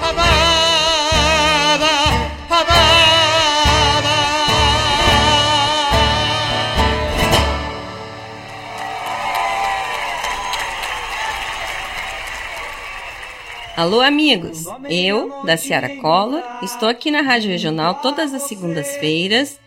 Amada, 0.10 1.94
amada. 2.50 4.16
Alô, 13.76 14.02
amigos! 14.02 14.66
Eu, 14.90 15.44
da 15.46 15.56
Ciara 15.56 15.98
Collor, 15.98 16.42
estou 16.64 16.90
aqui 16.90 17.12
na 17.12 17.22
Rádio 17.22 17.52
Regional 17.52 18.02
todas 18.02 18.34
as 18.34 18.42
segundas-feiras 18.44 19.67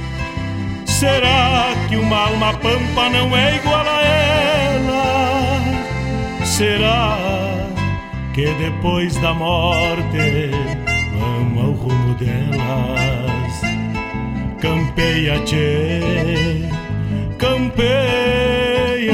Será 1.01 1.73
que 1.89 1.95
uma 1.95 2.27
alma 2.27 2.53
pampa 2.59 3.09
não 3.09 3.35
é 3.35 3.55
igual 3.55 3.83
a 3.87 4.03
ela? 4.03 5.61
será 6.45 7.17
que 8.35 8.45
depois 8.53 9.15
da 9.15 9.33
morte 9.33 10.51
vamos 11.17 11.63
ao 11.63 11.71
rumo 11.71 12.13
delas? 12.13 13.61
Campeia, 14.61 15.39
tchê, 15.43 16.69
campeia. 17.39 19.11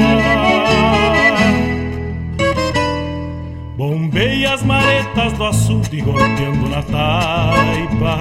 Bombeia 3.78 4.52
as 4.52 4.62
maretas 4.62 5.32
do 5.32 5.44
açude 5.46 6.02
golpeando 6.02 6.68
na 6.68 6.82
taipa. 6.82 8.18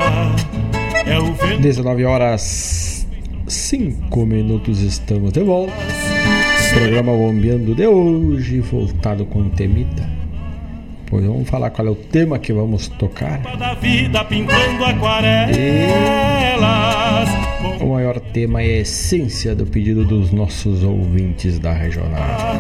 É 1.06 1.20
o 1.20 1.34
vento. 1.34 1.64
19 1.64 2.06
horas 2.06 2.97
cinco 3.48 4.26
minutos 4.26 4.82
estamos 4.82 5.32
de 5.32 5.42
volta. 5.42 5.74
Programa 6.74 7.14
Bombeando 7.14 7.74
de 7.74 7.88
hoje, 7.88 8.60
voltado 8.60 9.26
com 9.26 9.50
temita. 9.50 10.08
Pois 11.10 11.26
vamos 11.26 11.50
falar 11.50 11.70
qual 11.70 11.88
é 11.88 11.92
o 11.92 11.96
tema 11.96 12.38
que 12.38 12.52
vamos 12.52 12.90
tocar. 12.90 13.42
O 17.80 17.86
maior 17.94 18.20
tema 18.20 18.62
é 18.62 18.66
a 18.66 18.80
essência 18.80 19.56
do 19.56 19.66
pedido 19.66 20.04
dos 20.04 20.32
nossos 20.32 20.84
ouvintes 20.84 21.58
da 21.58 21.72
Regional. 21.72 22.58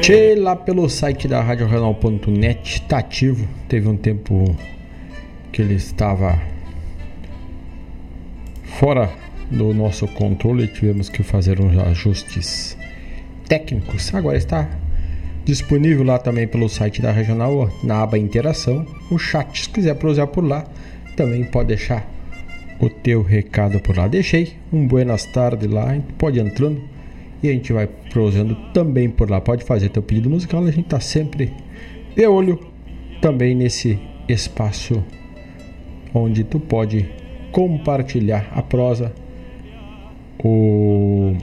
Tchê, 0.00 0.34
lá 0.34 0.56
pelo 0.56 0.88
site 0.88 1.28
da 1.28 1.42
RadioRegional.net, 1.42 2.82
tá 2.82 2.98
ativo. 2.98 3.46
Teve 3.68 3.88
um 3.88 3.96
tempo 3.96 4.56
que 5.52 5.60
ele 5.60 5.74
estava 5.74 6.40
fora 8.82 9.08
do 9.48 9.72
nosso 9.72 10.08
controle, 10.08 10.66
tivemos 10.66 11.08
que 11.08 11.22
fazer 11.22 11.60
uns 11.60 11.78
ajustes 11.78 12.76
técnicos. 13.46 14.12
Agora 14.12 14.36
está 14.36 14.68
disponível 15.44 16.02
lá 16.02 16.18
também 16.18 16.48
pelo 16.48 16.68
site 16.68 17.00
da 17.00 17.12
Regional, 17.12 17.70
na 17.84 18.02
aba 18.02 18.18
Interação, 18.18 18.84
o 19.08 19.16
chat. 19.16 19.62
Se 19.62 19.68
quiser 19.68 19.94
prosseguir 19.94 20.32
por 20.32 20.42
lá, 20.42 20.64
também 21.16 21.44
pode 21.44 21.68
deixar 21.68 22.04
o 22.80 22.90
teu 22.90 23.22
recado 23.22 23.78
por 23.78 23.96
lá. 23.96 24.08
Deixei 24.08 24.54
um 24.72 24.84
buenas 24.84 25.26
tardes 25.26 25.70
lá, 25.70 25.96
pode 26.18 26.40
entrando 26.40 26.82
e 27.40 27.48
a 27.48 27.52
gente 27.52 27.72
vai 27.72 27.86
prosseando 27.86 28.56
também 28.74 29.08
por 29.08 29.30
lá. 29.30 29.40
Pode 29.40 29.62
fazer 29.62 29.90
teu 29.90 30.02
pedido 30.02 30.28
musical, 30.28 30.60
a 30.64 30.72
gente 30.72 30.88
tá 30.88 30.98
sempre 30.98 31.52
de 32.16 32.26
olho 32.26 32.58
também 33.20 33.54
nesse 33.54 33.96
espaço 34.28 35.04
onde 36.12 36.42
tu 36.42 36.58
pode 36.58 37.21
compartilhar 37.52 38.50
a 38.52 38.62
prosa, 38.62 39.12
o, 40.42 41.36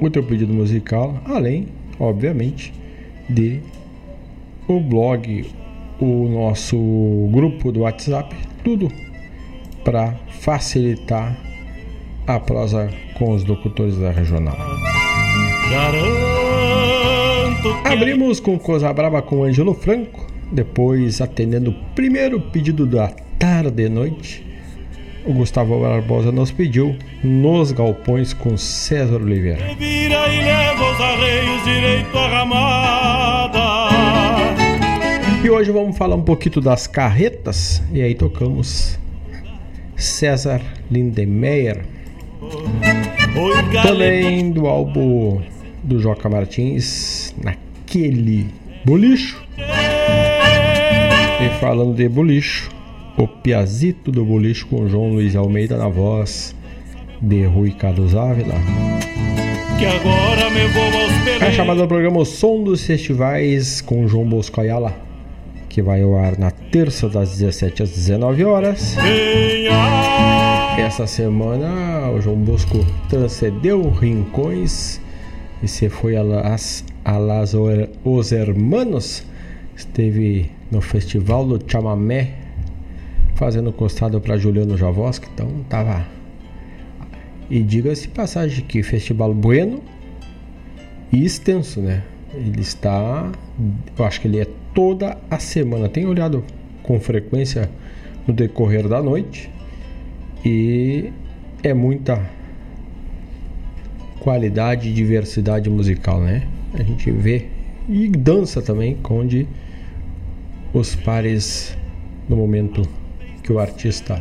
o 0.00 0.08
teu 0.08 0.22
pedido 0.22 0.54
musical, 0.54 1.20
além, 1.26 1.66
obviamente, 2.00 2.72
de 3.28 3.60
o 4.68 4.80
blog, 4.80 5.44
o 6.00 6.28
nosso 6.28 6.76
grupo 7.30 7.70
do 7.70 7.80
WhatsApp, 7.80 8.34
tudo 8.64 8.90
para 9.84 10.14
facilitar 10.40 11.36
a 12.26 12.40
prosa 12.40 12.90
com 13.18 13.32
os 13.32 13.44
locutores 13.44 13.98
da 13.98 14.10
regional. 14.10 14.56
Abrimos 17.84 18.40
com 18.40 18.58
Coisa 18.58 18.92
Brava 18.92 19.22
com 19.22 19.44
Ângelo 19.44 19.74
Franco, 19.74 20.26
depois 20.52 21.20
atendendo 21.20 21.70
o 21.70 21.74
primeiro 21.94 22.40
pedido 22.40 22.86
da 22.86 23.08
tarde 23.38 23.84
e 23.84 23.88
noite. 23.88 24.45
O 25.26 25.32
Gustavo 25.32 25.80
Barbosa 25.80 26.30
nos 26.30 26.52
pediu 26.52 26.96
Nos 27.24 27.72
Galpões 27.72 28.32
com 28.32 28.56
César 28.56 29.16
Oliveira. 29.16 29.74
Vira 29.74 30.28
e 30.28 30.36
leva 30.40 30.92
os 30.92 31.00
arreios 31.00 31.64
direito 31.64 32.16
à 32.16 32.28
ramada. 32.28 33.88
E 35.44 35.50
hoje 35.50 35.72
vamos 35.72 35.98
falar 35.98 36.14
um 36.14 36.22
pouquinho 36.22 36.60
das 36.60 36.86
carretas. 36.86 37.82
E 37.92 38.00
aí 38.02 38.14
tocamos 38.14 38.96
César 39.96 40.62
Lindemeyer. 40.88 41.84
Também 43.82 44.52
do 44.52 44.68
álbum 44.68 45.42
do 45.82 46.00
Joca 46.00 46.28
Martins, 46.28 47.34
naquele 47.42 48.46
bolicho. 48.84 49.44
E 51.40 51.60
falando 51.60 51.96
de 51.96 52.08
bolicho, 52.08 52.70
o 53.16 53.26
Piazito 53.26 54.12
do 54.12 54.24
bolicho 54.24 54.66
com 54.66 54.86
João 54.88 55.12
Luiz 55.12 55.34
Almeida 55.34 55.76
na 55.76 55.88
voz 55.88 56.54
de 57.20 57.44
Rui 57.44 57.70
Carlos 57.70 58.14
Ávila. 58.14 58.54
Que 59.78 59.86
agora 59.86 60.50
me 60.50 60.66
vou 60.68 60.84
aos 60.84 61.42
É 61.42 61.50
chamado 61.52 61.80
do 61.80 61.88
programa 61.88 62.20
O 62.20 62.24
Som 62.24 62.62
dos 62.62 62.84
Festivais 62.84 63.80
com 63.80 64.06
João 64.06 64.28
Bosco 64.28 64.60
Ayala, 64.60 64.94
que 65.68 65.80
vai 65.80 66.02
ao 66.02 66.16
ar 66.16 66.38
na 66.38 66.50
terça 66.50 67.08
das 67.08 67.38
17 67.38 67.84
às 67.84 67.90
19 67.90 68.44
horas. 68.44 68.96
Essa 70.78 71.06
semana 71.06 72.10
o 72.10 72.20
João 72.20 72.36
Bosco 72.36 72.84
transcendeu 73.08 73.88
Rincões 73.90 75.00
e 75.62 75.68
se 75.68 75.88
foi 75.88 76.16
a 76.16 76.22
las, 76.22 76.84
a 77.02 77.16
las 77.16 77.54
Os 78.04 78.32
Hermanos. 78.32 79.24
Esteve 79.74 80.50
no 80.70 80.80
Festival 80.80 81.46
do 81.46 81.60
Chamamé 81.66 82.45
fazendo 83.36 83.70
costado 83.70 84.20
para 84.20 84.36
Juliano 84.36 84.76
Javoski, 84.76 85.28
então 85.32 85.48
tava. 85.68 86.04
E 87.48 87.62
diga-se 87.62 88.08
passagem 88.08 88.64
que 88.64 88.82
Festival 88.82 89.32
Bueno 89.32 89.82
e 91.12 91.24
extenso, 91.24 91.80
né? 91.80 92.02
Ele 92.34 92.60
está, 92.60 93.30
eu 93.96 94.04
acho 94.04 94.20
que 94.20 94.26
ele 94.26 94.40
é 94.40 94.46
toda 94.74 95.16
a 95.30 95.38
semana. 95.38 95.88
Tenho 95.88 96.08
olhado 96.08 96.42
com 96.82 96.98
frequência 96.98 97.70
no 98.26 98.34
decorrer 98.34 98.88
da 98.88 99.00
noite 99.00 99.48
e 100.44 101.12
é 101.62 101.72
muita 101.72 102.28
qualidade 104.18 104.88
e 104.88 104.92
diversidade 104.92 105.70
musical, 105.70 106.20
né? 106.20 106.46
A 106.74 106.82
gente 106.82 107.10
vê 107.10 107.46
e 107.88 108.08
dança 108.08 108.60
também, 108.60 108.98
onde 109.08 109.46
os 110.74 110.96
pares 110.96 111.76
no 112.28 112.36
momento 112.36 112.82
que 113.46 113.52
o 113.52 113.60
artista 113.60 114.20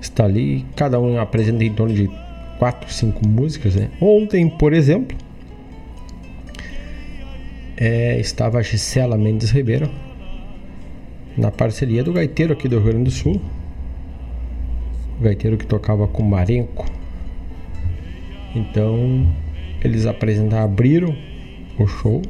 está 0.00 0.24
ali, 0.24 0.64
cada 0.74 0.98
um 0.98 1.20
apresenta 1.20 1.62
em 1.62 1.72
torno 1.72 1.94
de 1.94 2.10
quatro, 2.58 2.90
cinco 2.90 3.28
músicas, 3.28 3.76
né? 3.76 3.90
Ontem, 4.00 4.48
por 4.48 4.72
exemplo, 4.72 5.16
é, 7.76 8.18
estava 8.18 8.58
a 8.58 8.62
Gisela 8.62 9.18
Mendes 9.18 9.50
Ribeiro 9.50 9.90
na 11.36 11.50
parceria 11.50 12.02
do 12.02 12.12
gaiteiro 12.12 12.54
aqui 12.54 12.68
do 12.68 12.76
Rio 12.76 12.86
Grande 12.86 13.04
do 13.04 13.10
Sul. 13.10 13.40
O 15.20 15.22
gaiteiro 15.22 15.58
que 15.58 15.66
tocava 15.66 16.08
com 16.08 16.22
Marenco. 16.22 16.86
Então, 18.54 19.28
eles 19.84 20.06
apresentaram, 20.06 20.64
abriram 20.64 21.14
o 21.78 21.86
show. 21.86 22.22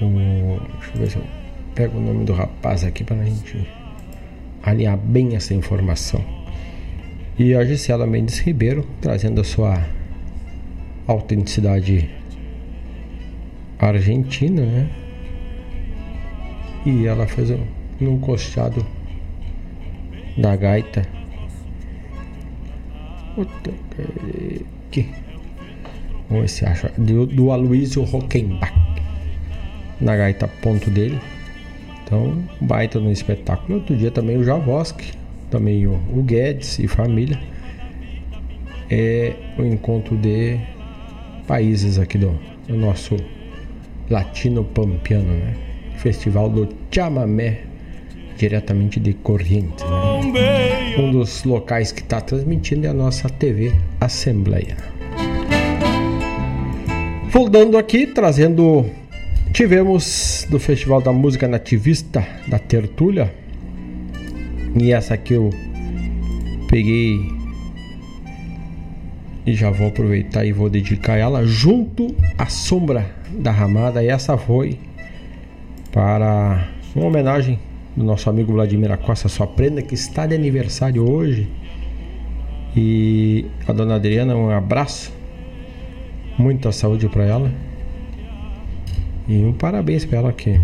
O, 0.00 0.60
deixa 0.80 0.94
eu 0.94 1.00
ver 1.00 1.10
se 1.10 1.16
eu 1.16 1.43
pego 1.74 1.98
o 1.98 2.00
nome 2.00 2.24
do 2.24 2.32
rapaz 2.32 2.84
aqui 2.84 3.02
para 3.02 3.16
a 3.16 3.24
gente 3.24 3.66
alinhar 4.62 4.96
bem 4.96 5.34
essa 5.34 5.54
informação. 5.54 6.24
E 7.38 7.54
a 7.54 7.64
Gisela 7.64 8.06
Mendes 8.06 8.38
Ribeiro 8.38 8.86
trazendo 9.00 9.40
a 9.40 9.44
sua 9.44 9.84
autenticidade 11.06 12.08
argentina, 13.78 14.62
né? 14.62 14.88
E 16.86 17.06
ela 17.06 17.26
fez 17.26 17.50
um, 17.50 17.64
num 18.00 18.18
costeado 18.20 18.86
da 20.36 20.54
gaita. 20.54 21.02
Que 24.90 25.08
Vamos 26.28 26.42
ver 26.42 26.48
se 26.48 26.64
acha. 26.64 26.92
Do, 26.96 27.26
do 27.26 27.50
Aloysio 27.50 28.04
Rockenbach. 28.04 28.72
Na 30.00 30.16
gaita 30.16 30.48
ponto 30.48 30.90
dele. 30.90 31.20
Então, 32.14 32.44
baita 32.60 33.00
no 33.00 33.10
espetáculo. 33.10 33.80
Outro 33.80 33.96
dia 33.96 34.10
também 34.10 34.36
o 34.36 34.44
Javoski. 34.44 35.12
Também 35.50 35.84
o, 35.86 35.94
o 36.12 36.22
Guedes 36.22 36.78
e 36.78 36.86
família. 36.86 37.40
É 38.88 39.34
o 39.58 39.64
encontro 39.64 40.16
de 40.16 40.60
países 41.46 41.98
aqui 41.98 42.16
do, 42.16 42.38
do 42.68 42.76
nosso 42.76 43.16
latino 44.08 44.62
pampiano, 44.62 45.34
né? 45.34 45.54
Festival 45.96 46.48
do 46.48 46.68
Chamamé, 46.90 47.62
diretamente 48.36 49.00
de 49.00 49.14
Corrientes. 49.14 49.84
Né? 49.84 50.96
Um 50.98 51.10
dos 51.10 51.42
locais 51.42 51.90
que 51.90 52.00
está 52.00 52.20
transmitindo 52.20 52.86
é 52.86 52.90
a 52.90 52.94
nossa 52.94 53.28
TV 53.28 53.72
Assembleia. 54.00 54.76
Voltando 57.30 57.76
aqui, 57.76 58.06
trazendo. 58.06 58.86
Tivemos 59.54 60.48
do 60.50 60.58
Festival 60.58 61.00
da 61.00 61.12
Música 61.12 61.46
Nativista 61.46 62.26
da 62.48 62.58
Tertúlia. 62.58 63.32
E 64.74 64.92
essa 64.92 65.14
aqui 65.14 65.34
eu 65.34 65.50
peguei 66.68 67.20
e 69.46 69.54
já 69.54 69.70
vou 69.70 69.86
aproveitar 69.86 70.44
e 70.44 70.50
vou 70.50 70.68
dedicar 70.68 71.18
ela 71.18 71.46
junto 71.46 72.16
à 72.36 72.46
Sombra 72.46 73.14
da 73.30 73.52
Ramada. 73.52 74.02
E 74.02 74.08
essa 74.08 74.36
foi 74.36 74.76
para 75.92 76.68
uma 76.92 77.06
homenagem 77.06 77.60
do 77.96 78.02
nosso 78.02 78.28
amigo 78.28 78.54
Vladimir 78.54 78.90
Acosta, 78.90 79.28
sua 79.28 79.46
prenda, 79.46 79.80
que 79.82 79.94
está 79.94 80.26
de 80.26 80.34
aniversário 80.34 81.08
hoje. 81.08 81.48
E 82.76 83.46
a 83.68 83.72
dona 83.72 83.94
Adriana, 83.94 84.34
um 84.34 84.50
abraço, 84.50 85.12
muita 86.36 86.72
saúde 86.72 87.08
para 87.08 87.22
ela. 87.22 87.73
E 89.26 89.42
um 89.44 89.52
parabéns 89.52 90.04
para 90.04 90.18
ela, 90.18 90.32
que, 90.32 90.60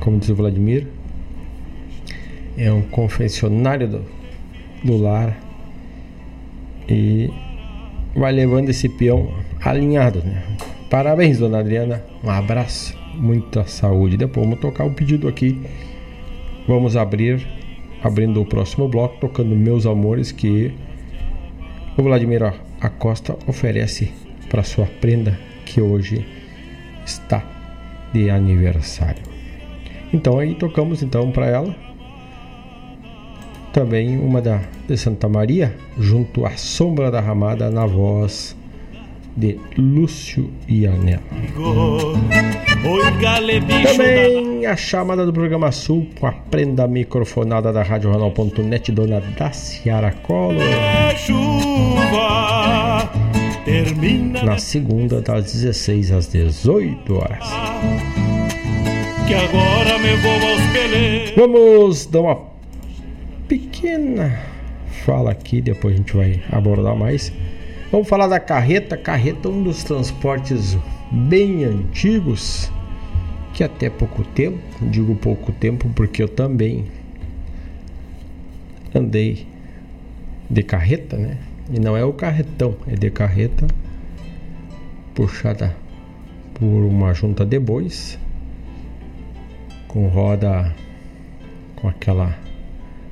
como 0.00 0.18
diz 0.18 0.28
o 0.28 0.34
Vladimir, 0.34 0.86
é 2.56 2.72
um 2.72 2.82
confessionário 2.82 3.88
do, 3.88 4.04
do 4.82 4.96
lar 4.96 5.38
e 6.88 7.30
vai 8.14 8.32
levando 8.32 8.70
esse 8.70 8.88
peão 8.88 9.32
alinhado, 9.60 10.20
né? 10.24 10.42
Parabéns, 10.90 11.38
dona 11.38 11.58
Adriana. 11.58 12.04
Um 12.22 12.30
abraço, 12.30 12.96
muita 13.14 13.64
saúde. 13.64 14.16
Depois 14.16 14.44
vamos 14.44 14.60
tocar 14.60 14.84
o 14.84 14.92
pedido 14.92 15.28
aqui. 15.28 15.60
Vamos 16.66 16.96
abrir, 16.96 17.46
abrindo 18.02 18.40
o 18.40 18.46
próximo 18.46 18.88
bloco, 18.88 19.18
tocando 19.20 19.54
Meus 19.54 19.86
Amores, 19.86 20.32
que 20.32 20.72
o 21.96 22.02
Vladimir 22.02 22.54
Acosta 22.80 23.36
oferece 23.46 24.12
para 24.48 24.62
sua 24.62 24.86
prenda, 24.86 25.38
que 25.64 25.80
hoje 25.80 26.26
está 27.04 27.53
de 28.14 28.30
aniversário. 28.30 29.22
Então 30.12 30.38
aí 30.38 30.54
tocamos 30.54 31.02
então 31.02 31.30
para 31.32 31.46
ela 31.46 31.74
também 33.72 34.16
uma 34.16 34.40
da 34.40 34.60
de 34.86 34.96
Santa 34.96 35.28
Maria, 35.28 35.74
junto 35.98 36.46
à 36.46 36.50
Sombra 36.56 37.10
da 37.10 37.20
Ramada, 37.20 37.70
na 37.70 37.84
voz 37.84 38.56
de 39.36 39.58
Lúcio 39.76 40.48
Ianel. 40.68 41.18
Também 43.82 44.66
a 44.66 44.76
chamada 44.76 45.26
do 45.26 45.32
programa 45.32 45.72
Sul 45.72 46.06
com 46.20 46.26
a 46.28 46.32
prenda 46.32 46.86
microfonada 46.86 47.72
da 47.72 47.82
Rádio 47.82 48.12
Jornal.net, 48.12 48.92
dona 48.92 49.20
Daciara 49.36 50.12
Collor. 50.12 50.62
Na 54.44 54.58
segunda, 54.58 55.20
das 55.20 55.52
16 55.52 56.12
às 56.12 56.26
18 56.28 57.14
horas. 57.14 57.48
Vamos 61.36 62.06
dar 62.06 62.20
uma 62.20 62.40
pequena 63.48 64.54
fala 65.04 65.30
aqui, 65.30 65.60
depois 65.60 65.94
a 65.94 65.96
gente 65.98 66.16
vai 66.16 66.42
abordar 66.50 66.96
mais. 66.96 67.32
Vamos 67.92 68.08
falar 68.08 68.26
da 68.26 68.40
carreta. 68.40 68.96
Carreta 68.96 69.48
é 69.48 69.50
um 69.50 69.62
dos 69.62 69.84
transportes 69.84 70.76
bem 71.10 71.64
antigos 71.64 72.70
que 73.52 73.62
até 73.62 73.88
pouco 73.88 74.24
tempo, 74.24 74.58
digo 74.82 75.14
pouco 75.14 75.52
tempo 75.52 75.88
porque 75.94 76.22
eu 76.22 76.28
também 76.28 76.86
andei 78.92 79.46
de 80.50 80.62
carreta, 80.62 81.16
né? 81.16 81.38
E 81.70 81.80
não 81.80 81.96
é 81.96 82.04
o 82.04 82.12
carretão, 82.12 82.76
é 82.86 82.94
de 82.94 83.10
carreta 83.10 83.66
puxada 85.14 85.74
por 86.54 86.66
uma 86.66 87.14
junta 87.14 87.44
de 87.44 87.58
bois 87.58 88.18
com 89.88 90.08
roda 90.08 90.74
com 91.76 91.88
aquela 91.88 92.36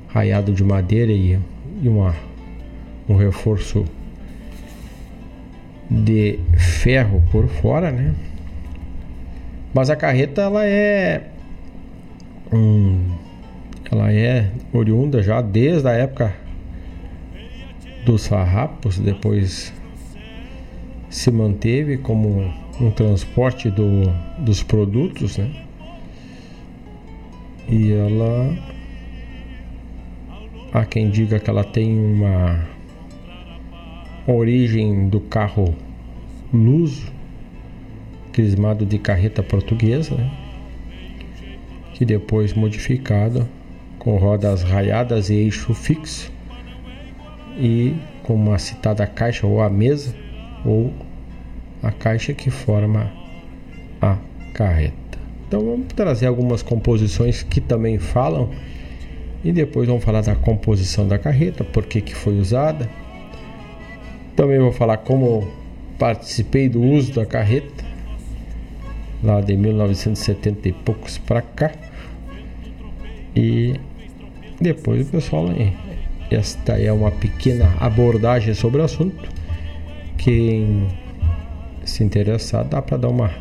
raiado 0.07 0.53
de 0.53 0.63
madeira 0.63 1.11
e, 1.11 1.39
e 1.81 1.87
uma, 1.87 2.13
um 3.09 3.15
reforço 3.15 3.85
de 5.89 6.39
ferro 6.57 7.23
por 7.31 7.47
fora, 7.47 7.91
né? 7.91 8.13
Mas 9.73 9.89
a 9.89 9.95
carreta 9.95 10.41
ela 10.41 10.65
é 10.65 11.29
ela 13.91 14.11
é 14.11 14.51
oriunda 14.71 15.23
já 15.23 15.41
desde 15.41 15.87
a 15.87 15.93
época 15.93 16.42
dos 18.05 18.27
farrapos, 18.27 18.99
depois 18.99 19.73
se 21.09 21.31
manteve 21.31 21.97
como 21.97 22.53
um 22.79 22.91
transporte 22.91 23.69
do, 23.69 24.03
dos 24.39 24.63
produtos, 24.63 25.37
né? 25.37 25.51
E 27.69 27.91
ela 27.91 28.55
Há 30.73 30.83
quem 30.85 31.11
diga 31.11 31.39
que 31.39 31.47
ela 31.47 31.63
tem 31.63 31.99
uma 31.99 32.67
origem 34.25 35.07
do 35.07 35.19
carro 35.19 35.75
luso, 36.51 37.13
crismado 38.31 38.83
de 38.83 38.97
carreta 38.97 39.43
portuguesa, 39.43 40.15
né? 40.15 40.31
que 41.93 42.03
depois 42.03 42.55
modificado 42.55 43.47
com 43.99 44.17
rodas 44.17 44.63
raiadas 44.63 45.29
e 45.29 45.35
eixo 45.35 45.75
fixo 45.75 46.32
e 47.57 47.95
com 48.23 48.35
uma 48.35 48.57
citada 48.57 49.05
caixa 49.05 49.45
ou 49.45 49.61
a 49.61 49.69
mesa 49.69 50.13
ou 50.65 50.93
a 51.81 51.91
caixa 51.91 52.33
que 52.33 52.49
forma 52.49 53.11
a 54.01 54.17
carreta. 54.53 54.93
Então 55.47 55.63
vamos 55.63 55.87
trazer 55.93 56.25
algumas 56.25 56.61
composições 56.61 57.43
que 57.43 57.61
também 57.61 57.99
falam 57.99 58.49
e 59.43 59.51
depois 59.51 59.87
vamos 59.87 60.03
falar 60.03 60.21
da 60.21 60.35
composição 60.35 61.07
da 61.07 61.19
carreta, 61.19 61.63
por 61.63 61.85
que, 61.85 61.99
que 61.99 62.15
foi 62.15 62.39
usada. 62.39 62.89
Também 64.35 64.57
vou 64.57 64.71
falar 64.71 64.97
como 64.97 65.47
participei 65.99 66.69
do 66.69 66.81
uso 66.81 67.13
da 67.13 67.25
carreta, 67.25 67.83
lá 69.21 69.41
de 69.41 69.55
1970 69.57 70.69
e 70.69 70.71
poucos 70.71 71.17
para 71.17 71.41
cá. 71.41 71.71
E 73.35 73.75
depois 74.61 75.07
o 75.07 75.11
pessoal, 75.11 75.49
esta 76.35 76.73
é 76.79 76.91
uma 76.91 77.11
pequena 77.11 77.75
abordagem 77.79 78.53
sobre 78.53 78.81
o 78.81 78.83
assunto. 78.83 79.29
Quem 80.17 80.87
se 81.85 82.03
interessar, 82.03 82.63
dá 82.65 82.81
para 82.81 82.97
dar 82.97 83.09
uma 83.09 83.31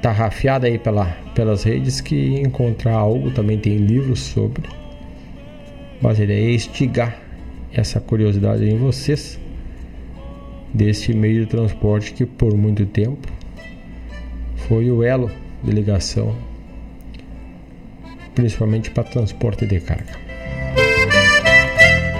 tarrafiada 0.00 0.66
aí 0.66 0.78
pela, 0.78 1.06
pelas 1.34 1.62
redes 1.62 2.00
que 2.00 2.40
encontrar 2.40 2.94
algo, 2.94 3.30
também 3.30 3.58
tem 3.58 3.76
livros 3.76 4.20
sobre. 4.20 4.68
Mas 6.00 6.18
ideia 6.18 6.50
é 6.50 6.54
instigar 6.54 7.16
essa 7.72 8.00
curiosidade 8.00 8.64
em 8.68 8.76
vocês 8.76 9.38
desse 10.72 11.12
meio 11.12 11.44
de 11.44 11.46
transporte 11.46 12.12
que 12.12 12.24
por 12.24 12.56
muito 12.56 12.86
tempo 12.86 13.28
foi 14.68 14.90
o 14.90 15.02
elo 15.02 15.30
de 15.62 15.70
ligação, 15.70 16.34
principalmente 18.34 18.90
para 18.90 19.04
transporte 19.04 19.66
de 19.66 19.80
carga. 19.80 20.18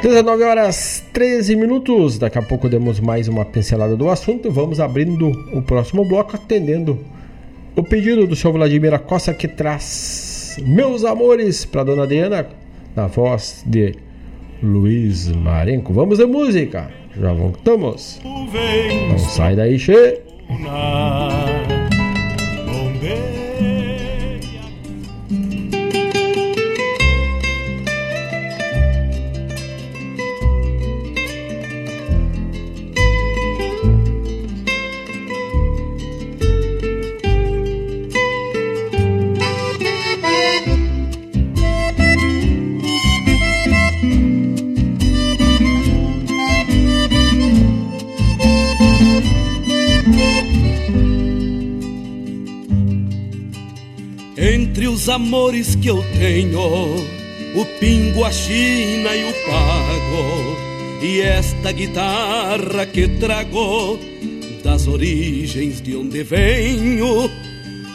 19 0.02 0.44
horas 0.44 1.04
13 1.12 1.56
minutos. 1.56 2.18
Daqui 2.18 2.38
a 2.38 2.42
pouco 2.42 2.68
demos 2.68 3.00
mais 3.00 3.28
uma 3.28 3.44
pincelada 3.44 3.96
do 3.96 4.08
assunto. 4.08 4.50
Vamos 4.50 4.80
abrindo 4.80 5.30
o 5.52 5.60
próximo 5.60 6.04
bloco, 6.04 6.36
atendendo 6.36 6.98
o 7.76 7.82
pedido 7.82 8.26
do 8.26 8.34
senhor 8.34 8.54
Vladimir 8.54 8.98
Costa 9.00 9.34
que 9.34 9.46
traz 9.46 10.56
Meus 10.62 11.04
Amores 11.04 11.64
para 11.64 11.84
dona 11.84 12.06
Diana, 12.06 12.46
na 12.96 13.06
voz 13.08 13.62
de 13.66 13.94
Luiz 14.62 15.28
Marenco. 15.28 15.92
Vamos 15.92 16.18
de 16.18 16.26
música. 16.26 16.90
Já 17.20 17.32
voltamos. 17.32 18.20
Não 18.24 19.18
sai 19.18 19.56
daí, 19.56 19.78
che. 19.78 20.22
Amores 55.10 55.74
que 55.74 55.88
eu 55.88 56.04
tenho, 56.18 56.60
o 57.54 57.64
pingo, 57.78 58.24
a 58.24 58.30
china 58.30 59.14
e 59.14 59.24
o 59.24 59.34
pago, 59.44 60.56
e 61.02 61.20
esta 61.20 61.72
guitarra 61.72 62.86
que 62.86 63.08
trago 63.08 63.98
das 64.62 64.86
origens 64.86 65.80
de 65.80 65.96
onde 65.96 66.22
venho, 66.22 67.30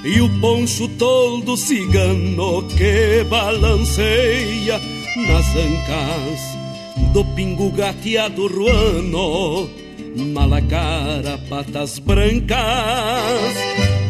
e 0.04 0.22
o 0.22 0.30
poncho 0.40 0.88
todo 0.90 1.58
cigano 1.58 2.68
que 2.70 3.24
balanceia 3.30 4.80
nas 5.28 5.48
ancas 5.56 6.56
do 7.14 7.24
pingo 7.34 7.72
gateado 7.72 8.48
ruano, 8.48 9.70
malacara, 10.34 11.38
patas 11.50 11.98
brancas, 11.98 13.56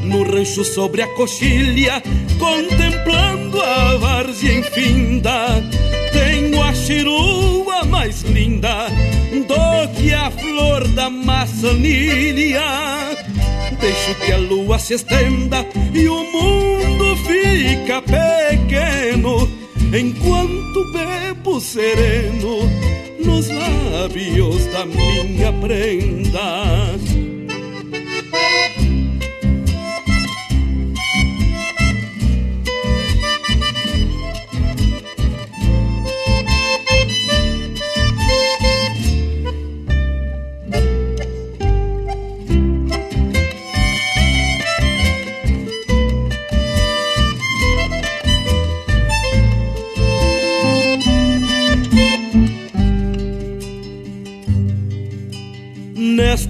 no 0.05 0.23
rancho 0.23 0.63
sobre 0.63 1.01
a 1.01 1.07
coxilha 1.07 2.01
contemplando 2.39 3.61
a 3.61 3.97
várzea 3.97 4.59
infinda, 4.59 5.63
tenho 6.11 6.61
a 6.61 6.73
chirua 6.73 7.83
mais 7.85 8.21
linda 8.21 8.87
do 9.47 9.93
que 9.95 10.13
a 10.13 10.31
flor 10.31 10.87
da 10.89 11.09
maçanilha. 11.09 12.61
Deixo 13.79 14.15
que 14.25 14.31
a 14.31 14.37
lua 14.37 14.79
se 14.79 14.93
estenda 14.93 15.65
e 15.93 16.07
o 16.07 16.23
mundo 16.31 17.15
fica 17.17 18.01
pequeno 18.01 19.49
enquanto 19.93 20.91
bebo 20.93 21.59
sereno 21.59 22.59
nos 23.23 23.49
lábios 23.49 24.65
da 24.67 24.85
minha 24.85 25.51
prenda. 25.53 27.14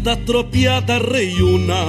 Nesta 0.06 0.24
tropiada 0.24 0.99
reiuna, 0.99 1.84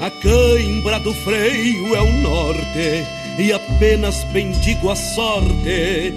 a 0.00 0.10
cãibra 0.10 0.98
do 1.00 1.12
freio 1.12 1.94
é 1.94 2.00
o 2.00 2.12
norte, 2.22 3.04
e 3.38 3.52
apenas 3.52 4.24
bendigo 4.32 4.88
a 4.88 4.96
sorte 4.96 6.14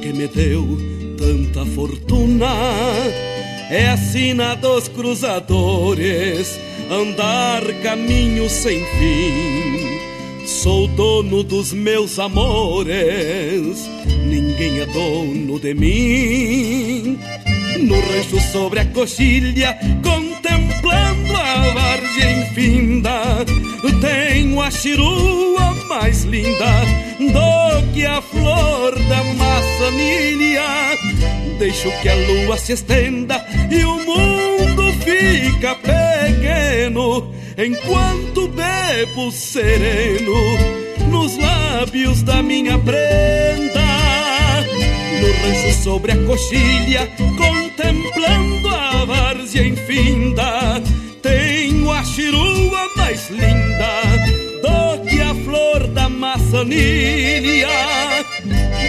que 0.00 0.10
me 0.10 0.26
deu 0.26 0.66
tanta 1.18 1.66
fortuna. 1.66 2.48
É 3.68 3.94
sina 3.98 4.54
dos 4.54 4.88
cruzadores, 4.88 6.58
andar 6.90 7.62
caminho 7.82 8.48
sem 8.48 8.82
fim. 8.86 10.46
Sou 10.46 10.88
dono 10.88 11.42
dos 11.42 11.74
meus 11.74 12.18
amores, 12.18 13.86
ninguém 14.26 14.80
é 14.80 14.86
dono 14.86 15.60
de 15.60 15.74
mim. 15.74 17.18
No 17.80 18.00
rancho 18.00 18.40
sobre 18.50 18.80
a 18.80 18.84
coxilha, 18.86 19.78
contemplando 20.58 21.36
a 21.36 21.70
várzea 21.72 22.30
infinda, 22.30 23.44
tenho 24.00 24.60
a 24.60 24.70
chirua 24.70 25.74
mais 25.88 26.24
linda 26.24 26.66
do 27.18 27.92
que 27.92 28.04
a 28.04 28.20
flor 28.20 28.98
da 29.08 29.24
maçanilha. 29.34 30.96
Deixo 31.58 31.90
que 32.00 32.08
a 32.08 32.14
lua 32.14 32.56
se 32.56 32.72
estenda 32.72 33.44
e 33.70 33.84
o 33.84 33.96
mundo 34.04 34.92
fica 35.04 35.74
pequeno, 35.76 37.32
enquanto 37.56 38.48
bebo 38.48 39.30
sereno 39.30 40.34
nos 41.10 41.36
lábios 41.36 42.22
da 42.22 42.42
minha 42.42 42.78
prenda 42.78 43.88
no 45.20 45.32
rancho 45.32 45.82
sobre 45.82 46.12
a 46.12 46.16
coxilha, 46.24 47.08
contemplando 47.36 48.57
várzea 49.04 49.66
infinda. 49.66 50.82
Tenho 51.22 51.90
a 51.90 52.04
chirua 52.04 52.88
mais 52.96 53.28
linda 53.30 54.02
do 54.62 55.04
que 55.08 55.20
a 55.20 55.34
flor 55.44 55.86
da 55.88 56.08
maçanilha. 56.08 57.68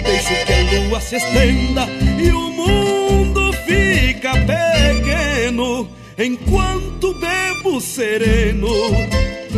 Deixo 0.02 0.46
que 0.46 0.52
a 0.52 0.62
lua 0.88 1.00
se 1.00 1.16
estenda 1.16 1.86
e 2.18 2.30
o 2.30 2.50
mundo 2.52 3.52
fica 3.66 4.32
pequeno, 4.32 5.88
enquanto 6.18 7.14
bebo 7.14 7.80
sereno 7.80 8.68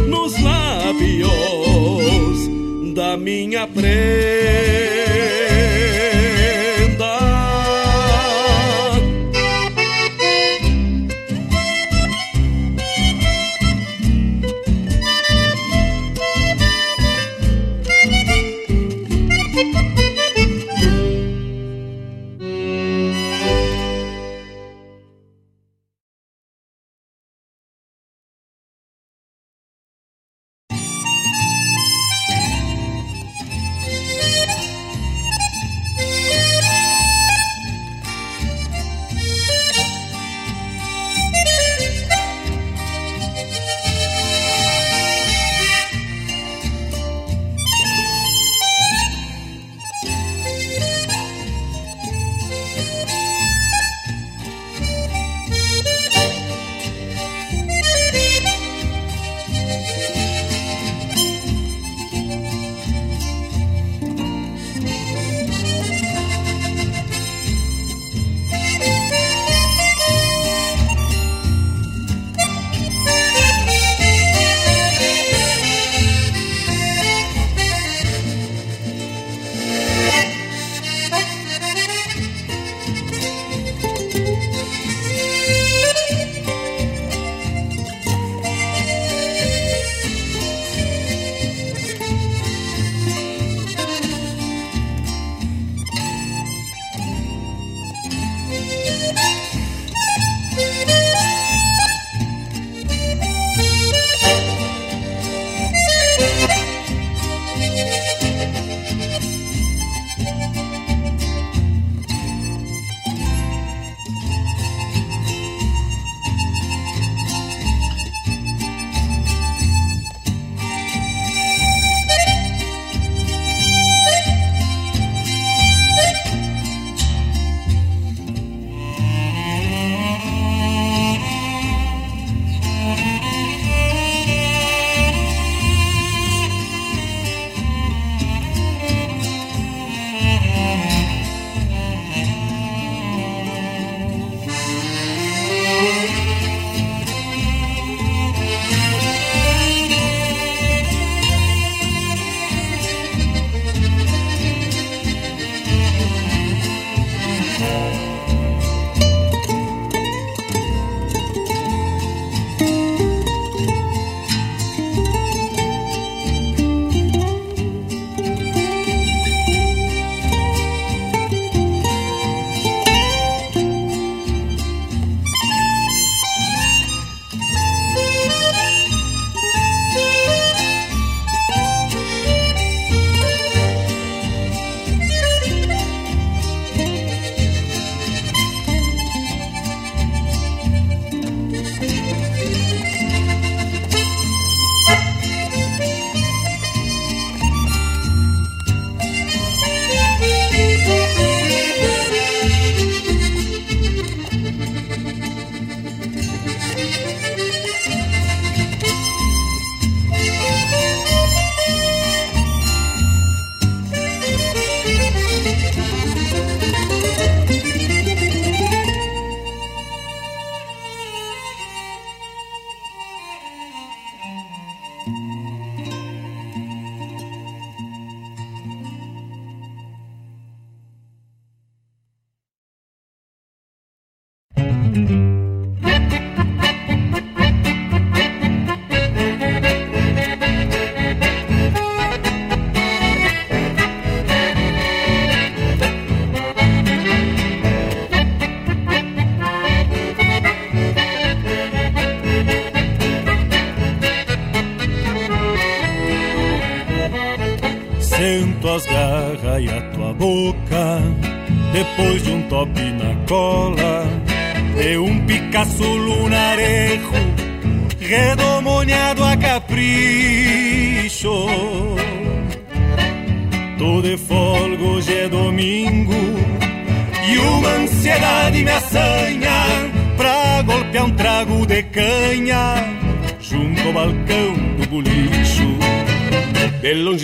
nos 0.08 0.40
lábios 0.42 1.32
da 2.94 3.16
minha 3.16 3.66
prenda. 3.66 5.41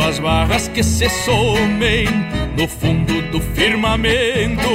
às 0.00 0.18
barras 0.18 0.68
que 0.68 0.82
se 0.82 1.08
somem 1.08 2.06
no 2.56 2.66
fundo 2.66 3.22
do 3.30 3.40
firmamento. 3.40 4.68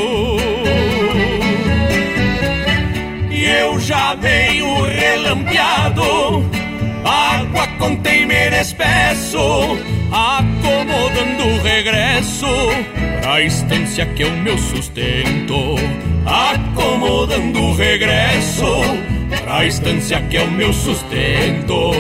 E 3.30 3.44
eu 3.44 3.80
já 3.80 4.16
venho 4.16 4.84
relampeado, 4.84 6.44
água 7.04 7.68
com 7.80 7.96
temer 7.98 8.54
espesso, 8.54 9.78
acomodando 10.12 11.44
o 11.48 11.62
regresso 11.64 12.48
pra 13.22 13.42
estância 13.42 14.06
que 14.06 14.24
é 14.24 14.28
o 14.28 14.38
meu 14.38 14.58
sustento 14.58 15.76
acomodando 16.26 17.60
o 17.60 17.74
regresso 17.76 18.66
pra 19.44 19.66
estância 19.66 20.22
que 20.22 20.38
é 20.38 20.44
o 20.44 20.52
meu 20.52 20.74
sustento. 20.74 21.92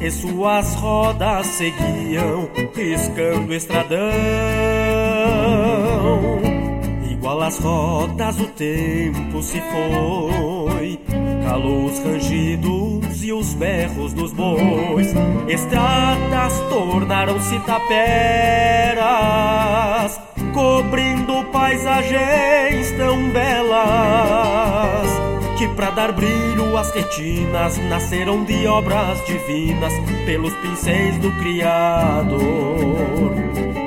E 0.00 0.10
suas 0.10 0.74
rodas 0.74 1.46
seguiam 1.46 2.48
riscando 2.74 3.52
estradão. 3.52 3.98
Igual 7.10 7.42
as 7.42 7.58
rodas 7.58 8.38
o 8.38 8.46
tempo 8.48 9.42
se 9.42 9.60
foi 9.60 11.00
Calou 11.42 11.86
os 11.86 11.98
rangidos 12.00 13.24
e 13.24 13.32
os 13.32 13.54
berros 13.54 14.12
dos 14.12 14.30
bois 14.32 15.14
Estradas 15.48 16.60
tornaram-se 16.68 17.58
taperas 17.60 19.00
Cobrindo 20.52 21.44
paisagens 21.50 22.92
tão 22.98 23.30
belas 23.30 24.63
Que 25.64 25.68
pra 25.76 25.88
dar 25.88 26.12
brilho 26.12 26.76
às 26.76 26.90
retinas 26.90 27.78
nasceram 27.88 28.44
de 28.44 28.66
obras 28.66 29.24
divinas 29.24 29.94
pelos 30.26 30.52
pincéis 30.56 31.16
do 31.16 31.30
Criador. 31.38 32.38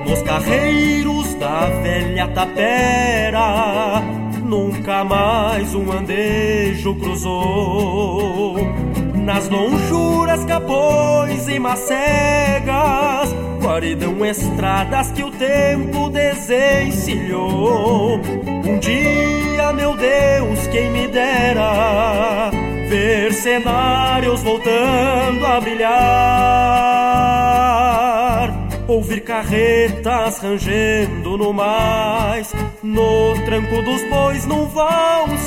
Nos 0.07 0.23
carreiros 0.23 1.36
da 1.36 1.67
velha 1.67 2.28
tapera, 2.30 4.01
nunca 4.43 5.03
mais 5.03 5.75
um 5.75 5.91
andejo 5.91 6.95
cruzou. 6.95 8.55
Nas 9.28 9.47
lonjuras, 9.49 10.45
capões 10.45 11.49
e 11.49 11.59
macegas, 11.59 13.36
guaridão 13.61 14.25
estradas 14.25 15.11
que 15.11 15.21
o 15.21 15.30
tempo 15.32 16.09
desencilhou. 16.09 18.21
Um 18.65 18.80
dia, 18.80 19.73
meu 19.73 19.97
Deus, 19.97 20.65
quem 20.67 20.89
me 20.91 21.09
dera 21.09 22.49
ver 22.89 23.34
cenários 23.34 24.41
voltando 24.43 25.45
a 25.45 25.59
brilhar. 25.59 25.97
Ouvir 28.88 29.25
carretas 29.25 30.39
rangendo 30.39 31.38
no 31.38 31.51
mais, 31.51 32.53
no 32.82 33.34
tranco 33.43 33.82
dos 33.82 34.09
bois 34.09 34.45
não 34.45 34.69
vão 34.69 35.38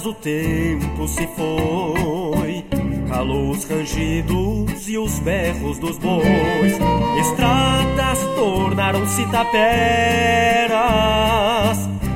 Mas 0.00 0.06
o 0.06 0.14
tempo 0.14 1.06
se 1.06 1.26
foi, 1.36 2.64
calou 3.06 3.50
os 3.50 3.64
rangidos 3.64 4.88
e 4.88 4.96
os 4.96 5.18
berros 5.18 5.78
dos 5.78 5.98
bois. 5.98 6.78
Estradas 7.20 8.18
tornaram-se 8.34 9.26
taperas, 9.26 9.60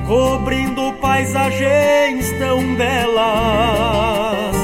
cobrindo 0.07 0.95
paisagens 0.95 2.33
tão 2.39 2.75
belas. 2.75 4.57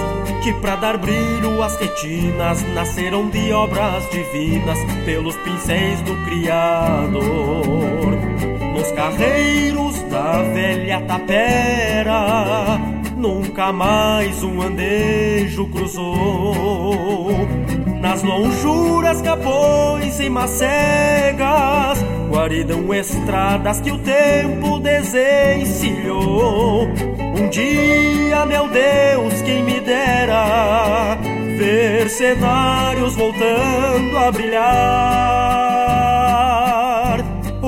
Que 0.42 0.54
pra 0.54 0.76
dar 0.76 0.96
brilho 0.96 1.62
às 1.62 1.76
retinas 1.76 2.62
nasceram 2.72 3.28
de 3.28 3.52
obras 3.52 4.08
divinas 4.08 4.78
pelos 5.04 5.36
pincéis 5.36 6.00
do 6.00 6.16
Criador. 6.24 7.20
Nos 8.72 8.90
carreiros 8.92 10.00
da 10.04 10.40
velha 10.40 11.02
tapera 11.02 12.89
Nunca 13.20 13.70
mais 13.70 14.42
um 14.42 14.62
andejo 14.62 15.68
cruzou. 15.68 17.34
Nas 18.00 18.22
lonjuras, 18.22 19.20
capões 19.20 20.18
e 20.20 20.30
macegas, 20.30 22.02
guaridão 22.30 22.94
estradas 22.94 23.78
que 23.82 23.92
o 23.92 23.98
tempo 23.98 24.80
desencilhou. 24.80 26.88
Um 27.36 27.50
dia, 27.50 28.46
meu 28.46 28.66
Deus, 28.68 29.42
quem 29.42 29.64
me 29.64 29.80
dera 29.80 31.18
ver 31.58 32.08
cenários 32.08 33.14
voltando 33.16 34.16
a 34.16 34.32
brilhar, 34.32 35.79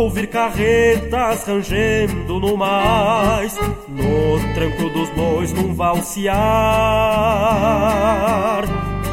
ouvir 0.02 0.26
carretas 0.26 1.46
rangendo 1.46 2.40
no 2.40 2.56
mais 2.56 3.56
no 3.88 4.40
tranco 4.54 4.90
dos 4.90 5.08
bois 5.10 5.52
num 5.52 5.72
valsear. 5.74 6.32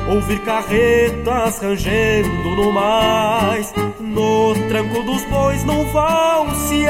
Ouvir 0.10 0.40
carretas 0.40 1.60
rangendo 1.62 2.56
no 2.56 2.72
mais 2.72 3.72
No 4.00 4.56
tranco 4.68 5.04
dos 5.04 5.24
bois 5.26 5.64
num 5.64 5.86
valsear 5.92 6.90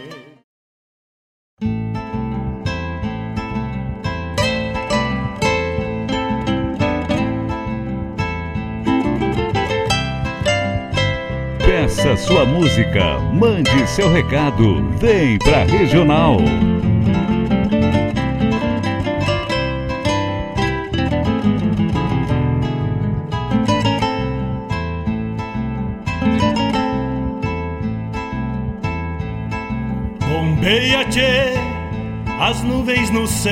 Peça 11.93 12.15
sua 12.15 12.45
música, 12.45 13.19
mande 13.33 13.85
seu 13.85 14.09
recado, 14.09 14.81
vem 14.97 15.37
pra 15.37 15.65
Regional. 15.65 16.37
Bombeia, 30.29 31.03
tchê, 31.09 31.53
as 32.39 32.63
nuvens 32.63 33.09
no 33.11 33.27
céu, 33.27 33.51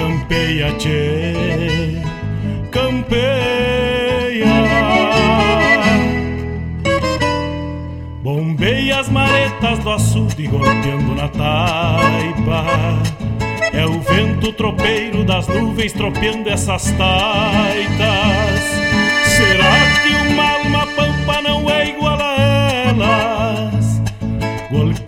Campeia, 0.00 0.72
tchê, 0.78 2.02
campeia. 2.70 3.20
Bombeia 8.22 9.00
as 9.00 9.08
marés 9.08 9.50
gotas 9.60 9.78
do 9.80 9.90
açude 9.90 10.46
golpeando 10.46 11.14
na 11.14 11.28
taipa. 11.28 12.64
É 13.72 13.86
o 13.86 14.00
vento 14.00 14.52
tropeiro 14.52 15.22
das 15.22 15.46
nuvens 15.48 15.92
tropeando 15.92 16.48
essas 16.48 16.90
taitas. 16.92 18.60
Será 19.36 19.72
que 20.02 20.32
uma 20.32 20.50
alma 20.50 20.86
pampa 20.96 21.42
não 21.42 21.70
é 21.70 21.79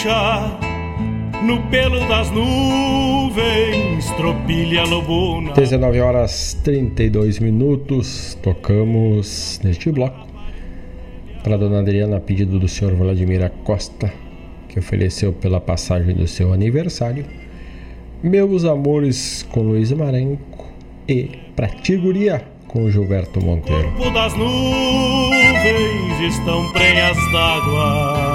Ficha 0.00 0.58
no 1.42 1.60
pelo 1.70 2.00
das 2.08 2.30
nuvens, 2.30 4.10
tropilha 4.16 4.84
lobuna. 4.84 5.52
19 5.52 6.00
horas 6.00 6.58
32 6.64 7.38
minutos, 7.38 8.38
tocamos 8.42 9.60
neste 9.62 9.90
bloco 9.90 10.26
para 11.42 11.56
Dona 11.56 11.80
Adriana, 11.80 12.16
a 12.16 12.20
pedido 12.20 12.58
do 12.58 12.68
senhor 12.68 12.94
Vladimir 12.94 13.50
Costa, 13.64 14.12
que 14.68 14.78
ofereceu 14.78 15.32
pela 15.32 15.60
passagem 15.60 16.14
do 16.14 16.26
seu 16.26 16.52
aniversário. 16.52 17.24
Meus 18.22 18.64
amores 18.64 19.46
com 19.50 19.62
Luiz 19.62 19.92
Marenco 19.92 20.66
e 21.08 21.30
pra 21.56 21.68
Tiguria 21.68 22.42
com 22.68 22.90
Gilberto 22.90 23.42
Monteiro. 23.42 23.92
O 23.98 24.10
das 24.10 24.34
nuvens 24.34 26.20
estão 26.34 26.70
prenhas 26.72 27.16
d'água 27.32 28.29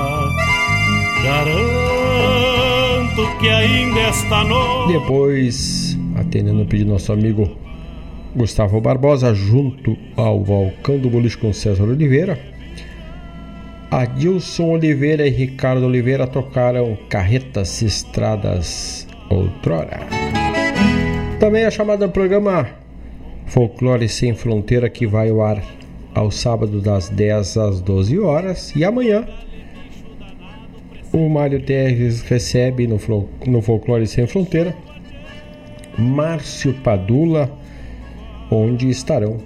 Garanto 1.26 3.22
que 3.40 3.50
ainda. 3.50 3.86
Depois, 4.88 5.98
atendendo 6.16 6.62
o 6.62 6.66
pedido 6.66 6.88
do 6.88 6.94
nosso 6.94 7.12
amigo 7.12 7.50
Gustavo 8.36 8.80
Barbosa, 8.80 9.34
junto 9.34 9.98
ao 10.16 10.40
Balcão 10.40 10.98
do 10.98 11.10
Boliche 11.10 11.38
com 11.38 11.52
César 11.52 11.84
Oliveira, 11.84 12.40
Adilson 13.92 14.70
Oliveira 14.70 15.28
e 15.28 15.32
Ricardo 15.32 15.86
Oliveira 15.86 16.28
tocaram 16.28 16.98
Carretas 17.10 17.82
Estradas 17.82 19.08
Outrora. 19.30 20.02
Também 21.40 21.66
a 21.66 21.72
chamada 21.72 22.08
programa 22.08 22.68
Folclore 23.48 24.08
Sem 24.08 24.34
Fronteira 24.34 24.90
que 24.90 25.06
vai 25.06 25.30
ao 25.30 25.42
ar 25.42 25.64
ao 26.14 26.32
sábado 26.32 26.80
das 26.80 27.10
10 27.10 27.58
às 27.58 27.82
12 27.82 28.20
horas 28.20 28.74
e 28.76 28.86
amanhã 28.86 29.26
o 31.16 31.30
Mário 31.30 31.62
Terres 31.62 32.22
recebe 32.24 32.86
no, 32.86 33.00
no 33.48 33.62
Folclore 33.62 34.06
Sem 34.06 34.28
Fronteira 34.28 34.76
Márcio 35.98 36.74
Padula, 36.84 37.50
onde 38.52 38.90
estarão 38.90 39.38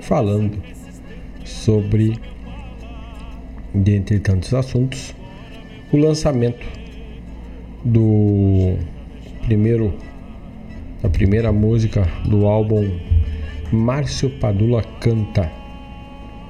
falando 0.00 0.62
sobre, 1.44 2.18
dentre 3.72 4.20
tantos 4.20 4.52
assuntos, 4.52 5.14
o 5.90 5.96
lançamento 5.96 6.66
do 7.82 8.76
primeiro 9.46 9.94
da 11.02 11.08
primeira 11.08 11.50
música 11.52 12.06
do 12.26 12.46
álbum 12.46 12.98
Márcio 13.72 14.28
Padula 14.38 14.82
Canta. 15.00 15.50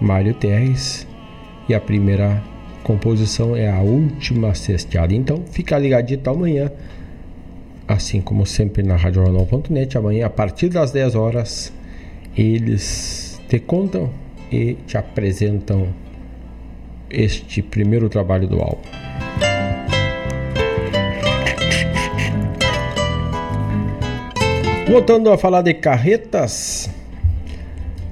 Mário 0.01 0.35
Terres 0.35 1.07
e 1.69 1.75
a 1.75 1.81
primeira 1.81 2.43
composição 2.87 3.57
é 3.57 3.69
a 3.69 3.81
última 3.81 4.55
cesteada. 4.55 5.13
Então 5.13 5.43
fica 5.51 5.77
ligadinho 5.77 6.21
amanhã, 6.25 6.71
assim 7.89 8.21
como 8.21 8.47
sempre 8.47 8.85
na 8.85 8.95
RadioJornal.net. 8.95 9.99
Amanhã, 9.99 10.27
a 10.27 10.31
partir 10.31 10.69
das 10.69 10.93
10 10.93 11.17
horas, 11.17 11.73
eles 12.39 13.41
te 13.49 13.59
contam 13.59 14.09
e 14.53 14.75
te 14.87 14.97
apresentam 14.97 15.89
este 17.11 17.61
primeiro 17.61 18.09
trabalho 18.09 18.47
do 18.47 18.61
álbum. 18.61 18.89
Voltando 24.89 25.33
a 25.33 25.37
falar 25.37 25.63
de 25.63 25.75
carretas, 25.75 26.89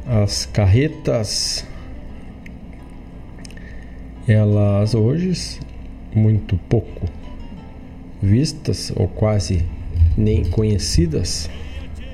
as 0.05 0.47
carretas 0.47 1.65
elas 4.27 4.95
hoje 4.95 5.61
muito 6.15 6.57
pouco 6.69 7.07
vistas 8.23 8.93
ou 8.97 9.07
quase 9.07 9.65
nem 10.17 10.45
conhecidas, 10.45 11.51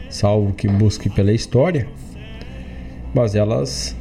salvo 0.09 0.53
que 0.53 0.67
busque 0.67 1.09
pela 1.09 1.33
história, 1.33 1.87
mas 3.15 3.35
elas 3.35 3.97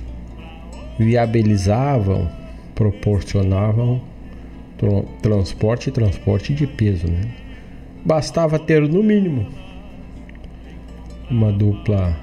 viabilizavam, 0.97 2.29
proporcionavam 2.73 4.01
transporte 5.21 5.91
transporte 5.91 6.53
de 6.53 6.65
peso. 6.65 7.07
Né? 7.07 7.21
Bastava 8.05 8.57
ter 8.57 8.81
no 8.87 9.03
mínimo 9.03 9.47
uma 11.29 11.51
dupla 11.51 12.17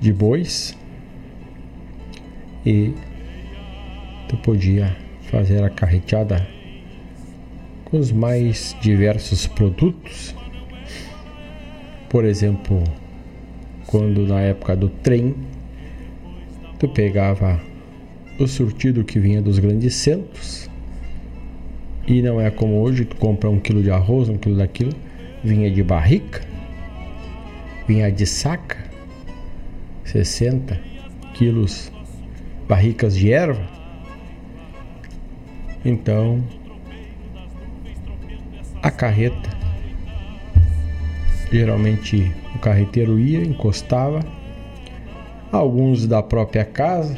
de 0.00 0.12
bois 0.12 0.76
e 2.64 2.92
tu 4.28 4.36
podia 4.38 4.96
fazer 5.22 5.62
a 5.62 5.70
carreteada 5.70 6.46
com 7.84 7.98
os 7.98 8.12
mais 8.12 8.76
diversos 8.80 9.46
produtos. 9.46 10.34
Por 12.08 12.24
exemplo, 12.24 12.82
quando 13.86 14.26
na 14.26 14.40
época 14.40 14.76
do 14.76 14.88
trem, 14.88 15.34
tu 16.78 16.88
pegava 16.88 17.60
o 18.38 18.46
surtido 18.46 19.04
que 19.04 19.18
vinha 19.18 19.40
dos 19.40 19.58
grandes 19.58 19.94
centros 19.94 20.68
e 22.06 22.22
não 22.22 22.40
é 22.40 22.50
como 22.50 22.80
hoje, 22.80 23.04
tu 23.04 23.16
compra 23.16 23.50
um 23.50 23.58
quilo 23.58 23.82
de 23.82 23.90
arroz, 23.90 24.28
um 24.28 24.36
quilo 24.36 24.56
daquilo, 24.56 24.92
vinha 25.42 25.68
de 25.68 25.82
barrica, 25.82 26.40
vinha 27.88 28.12
de 28.12 28.24
saca, 28.24 28.78
60 30.04 30.78
quilos 31.34 31.90
barricas 32.68 33.16
de 33.16 33.32
erva, 33.32 33.75
então, 35.88 36.42
a 38.82 38.90
carreta, 38.90 39.48
geralmente 41.52 42.32
o 42.56 42.58
carreteiro 42.58 43.20
ia, 43.20 43.40
encostava, 43.40 44.18
alguns 45.52 46.04
da 46.04 46.24
própria 46.24 46.64
casa, 46.64 47.16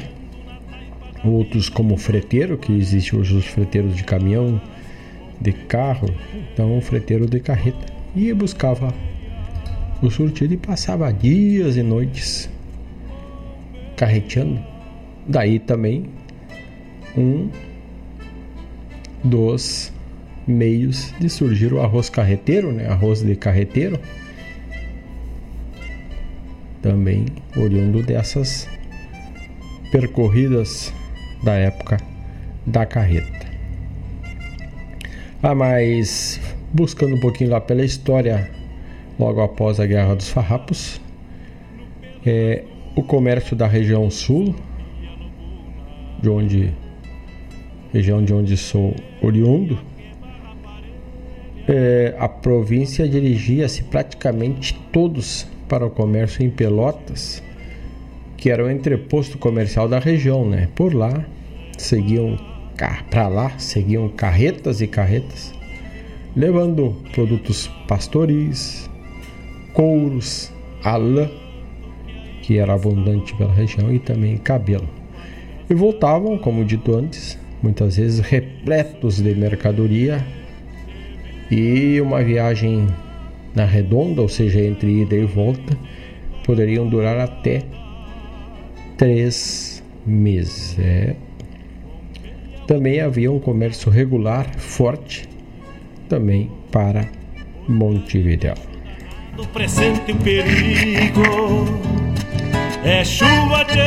outros 1.25 1.67
como 1.67 1.97
freteiro, 1.97 2.59
que 2.59 2.71
existe 2.71 3.15
hoje 3.15 3.35
os 3.35 3.45
freteiros 3.47 3.95
de 3.95 4.03
caminhão, 4.03 4.61
de 5.41 5.51
carro, 5.51 6.13
então 6.53 6.77
o 6.77 6.81
freteiro 6.81 7.25
de 7.25 7.39
carreta 7.39 7.91
ia 8.15 8.35
buscava 8.35 8.93
o 9.99 10.11
surtido 10.11 10.53
e 10.53 10.57
passava 10.57 11.11
dias 11.11 11.75
e 11.75 11.81
noites 11.81 12.47
carreteando. 13.95 14.59
Daí 15.27 15.57
também 15.57 16.05
um 17.17 17.49
dos 19.23 19.91
meios 20.47 21.13
de 21.19 21.29
surgir 21.29 21.73
o 21.73 21.81
arroz 21.81 22.09
carreteiro, 22.09 22.71
né? 22.71 22.87
Arroz 22.87 23.21
de 23.21 23.35
carreteiro. 23.35 23.99
Também 26.81 27.25
oriundo 27.55 28.01
dessas 28.01 28.67
percorridas 29.91 30.93
da 31.43 31.53
época 31.53 31.97
da 32.65 32.85
carreta. 32.85 33.47
Ah, 35.41 35.55
mas 35.55 36.39
buscando 36.73 37.15
um 37.15 37.19
pouquinho 37.19 37.51
lá 37.51 37.61
pela 37.61 37.83
história, 37.83 38.49
logo 39.17 39.41
após 39.41 39.79
a 39.79 39.85
Guerra 39.85 40.15
dos 40.15 40.29
Farrapos, 40.29 41.01
é, 42.25 42.63
o 42.95 43.01
comércio 43.01 43.55
da 43.55 43.67
região 43.67 44.09
sul, 44.09 44.53
de 46.21 46.29
onde 46.29 46.73
região 47.93 48.23
de 48.23 48.33
onde 48.33 48.55
sou 48.57 48.95
oriundo, 49.21 49.77
é, 51.67 52.15
a 52.17 52.27
província 52.27 53.07
dirigia-se 53.07 53.83
praticamente 53.83 54.73
todos 54.91 55.47
para 55.67 55.85
o 55.85 55.89
comércio 55.89 56.43
em 56.43 56.49
Pelotas, 56.49 57.43
que 58.35 58.49
era 58.49 58.65
o 58.65 58.71
entreposto 58.71 59.37
comercial 59.37 59.87
da 59.87 59.99
região, 59.99 60.47
né? 60.47 60.67
Por 60.75 60.93
lá 60.93 61.25
seguiam 61.77 62.37
para 63.11 63.27
lá 63.27 63.51
seguiam 63.57 64.07
carretas 64.07 64.79
e 64.79 64.87
carretas, 64.87 65.53
levando 66.35 66.95
produtos 67.11 67.67
pastoris, 67.87 68.89
couros, 69.73 70.51
a 70.83 70.95
lã, 70.95 71.29
que 72.41 72.57
era 72.57 72.73
abundante 72.73 73.35
pela 73.35 73.53
região, 73.53 73.93
e 73.93 73.99
também 73.99 74.37
cabelo. 74.37 74.87
E 75.69 75.73
voltavam, 75.73 76.37
como 76.37 76.63
dito 76.63 76.95
antes, 76.95 77.37
muitas 77.61 77.97
vezes 77.97 78.19
repletos 78.19 79.21
de 79.21 79.33
mercadoria 79.35 80.25
e 81.51 81.99
uma 82.01 82.23
viagem 82.23 82.87
na 83.55 83.65
redonda, 83.65 84.21
ou 84.21 84.29
seja, 84.29 84.61
entre 84.61 85.01
ida 85.01 85.15
e 85.15 85.25
volta, 85.25 85.77
poderiam 86.45 86.87
durar 86.87 87.17
até 87.19 87.63
três 88.97 89.83
meses. 90.05 90.77
É. 90.79 91.15
Também 92.67 93.01
havia 93.01 93.31
um 93.31 93.39
comércio 93.39 93.91
regular 93.91 94.47
forte 94.57 95.27
também 96.07 96.51
para 96.71 97.09
Montevideo. 97.67 98.53
Do 99.35 99.47
presente 99.47 100.11
o 100.11 100.15
perigo 100.17 101.65
é 102.83 103.03
chuva 103.03 103.63
de 103.65 103.79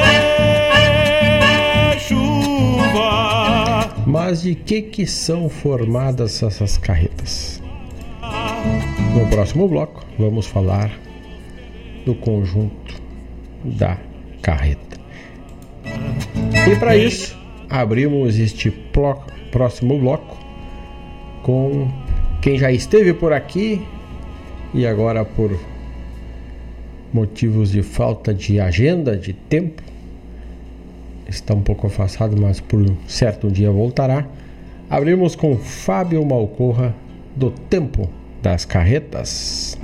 chuva. 2.00 3.41
Mas 4.12 4.42
de 4.42 4.54
que 4.54 4.82
que 4.82 5.06
são 5.06 5.48
formadas 5.48 6.42
essas 6.42 6.76
carretas? 6.76 7.62
No 9.14 9.26
próximo 9.30 9.66
bloco 9.66 10.04
vamos 10.18 10.44
falar 10.46 10.92
do 12.04 12.14
conjunto 12.16 13.00
da 13.64 13.96
carreta. 14.42 15.00
E 16.70 16.76
para 16.78 16.94
isso, 16.94 17.38
abrimos 17.70 18.38
este 18.38 18.70
próximo 19.50 19.98
bloco 19.98 20.36
com 21.42 21.90
quem 22.42 22.58
já 22.58 22.70
esteve 22.70 23.14
por 23.14 23.32
aqui 23.32 23.80
e 24.74 24.86
agora 24.86 25.24
por 25.24 25.58
motivos 27.14 27.72
de 27.72 27.82
falta 27.82 28.34
de 28.34 28.60
agenda, 28.60 29.16
de 29.16 29.32
tempo, 29.32 29.82
está 31.32 31.54
um 31.54 31.62
pouco 31.62 31.86
afastado, 31.86 32.40
mas 32.40 32.60
por 32.60 32.80
um 32.80 32.96
certo 33.08 33.50
dia 33.50 33.70
voltará. 33.70 34.26
Abrimos 34.88 35.34
com 35.34 35.56
Fábio 35.56 36.24
Malcorra 36.24 36.94
do 37.34 37.50
Tempo 37.50 38.08
das 38.42 38.64
Carretas. 38.64 39.78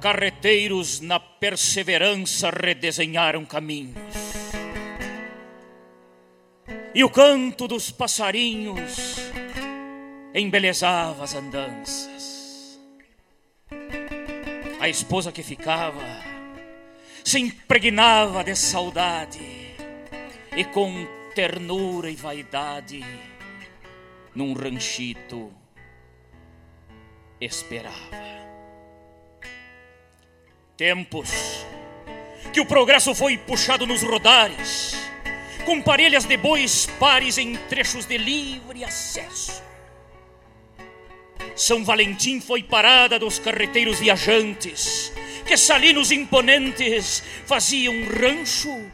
Carreteiros 0.00 1.00
na 1.00 1.20
perseverança 1.20 2.50
redesenharam 2.50 3.44
caminhos. 3.44 3.94
E 6.94 7.04
o 7.04 7.08
canto 7.08 7.68
dos 7.68 7.90
passarinhos 7.90 9.16
embelezava 10.34 11.24
as 11.24 11.34
andanças. 11.34 12.31
A 14.82 14.88
esposa 14.88 15.30
que 15.30 15.44
ficava 15.44 16.02
se 17.22 17.38
impregnava 17.38 18.42
de 18.42 18.56
saudade 18.56 19.76
e 20.56 20.64
com 20.64 21.06
ternura 21.36 22.10
e 22.10 22.16
vaidade 22.16 23.00
num 24.34 24.52
ranchito 24.54 25.52
esperava. 27.40 27.94
Tempos 30.76 31.64
que 32.52 32.60
o 32.60 32.66
progresso 32.66 33.14
foi 33.14 33.38
puxado 33.38 33.86
nos 33.86 34.02
rodares, 34.02 34.96
com 35.64 35.80
parelhas 35.80 36.24
de 36.24 36.36
bois 36.36 36.86
pares 36.98 37.38
em 37.38 37.54
trechos 37.68 38.04
de 38.04 38.18
livre 38.18 38.82
acesso. 38.82 39.62
São 41.54 41.84
Valentim 41.84 42.40
foi 42.40 42.62
parada 42.62 43.18
dos 43.18 43.38
carreteiros 43.38 43.98
viajantes, 44.00 45.12
que 45.46 45.56
salinos 45.56 46.10
imponentes 46.10 47.22
faziam 47.46 47.94
rancho 48.04 48.90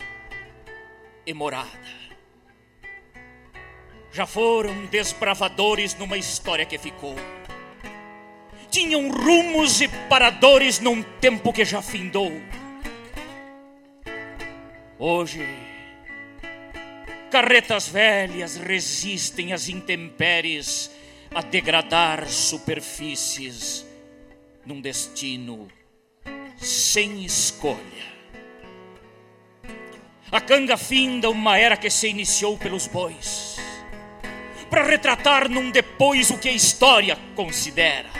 e 1.24 1.32
morada. 1.32 1.98
Já 4.12 4.26
foram 4.26 4.86
desbravadores 4.86 5.94
numa 5.94 6.16
história 6.16 6.64
que 6.64 6.78
ficou. 6.78 7.14
Tinham 8.70 9.08
rumos 9.10 9.80
e 9.80 9.88
paradores 10.08 10.80
num 10.80 11.02
tempo 11.02 11.52
que 11.52 11.64
já 11.64 11.80
findou. 11.80 12.32
Hoje, 14.98 15.46
carretas 17.30 17.88
velhas 17.88 18.56
resistem 18.56 19.52
às 19.52 19.68
intempéries 19.68 20.90
a 21.34 21.42
degradar 21.42 22.28
superfícies 22.28 23.86
num 24.64 24.80
destino 24.80 25.68
sem 26.56 27.24
escolha. 27.24 28.08
A 30.30 30.40
canga 30.40 30.76
finda 30.76 31.30
uma 31.30 31.56
era 31.56 31.76
que 31.76 31.88
se 31.88 32.08
iniciou 32.08 32.58
pelos 32.58 32.86
bois, 32.86 33.56
para 34.68 34.82
retratar 34.82 35.48
num 35.48 35.70
depois 35.70 36.30
o 36.30 36.38
que 36.38 36.48
a 36.48 36.52
história 36.52 37.16
considera. 37.34 38.10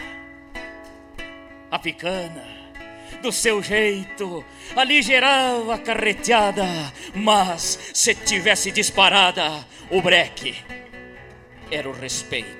A 1.70 1.78
picana, 1.78 2.46
do 3.20 3.30
seu 3.30 3.62
jeito, 3.62 4.42
aligerava 4.74 5.74
a 5.74 5.78
carreteada, 5.78 6.64
mas 7.14 7.90
se 7.92 8.14
tivesse 8.14 8.70
disparada, 8.70 9.66
o 9.90 10.00
breque 10.00 10.56
era 11.70 11.88
o 11.88 11.92
respeito. 11.92 12.57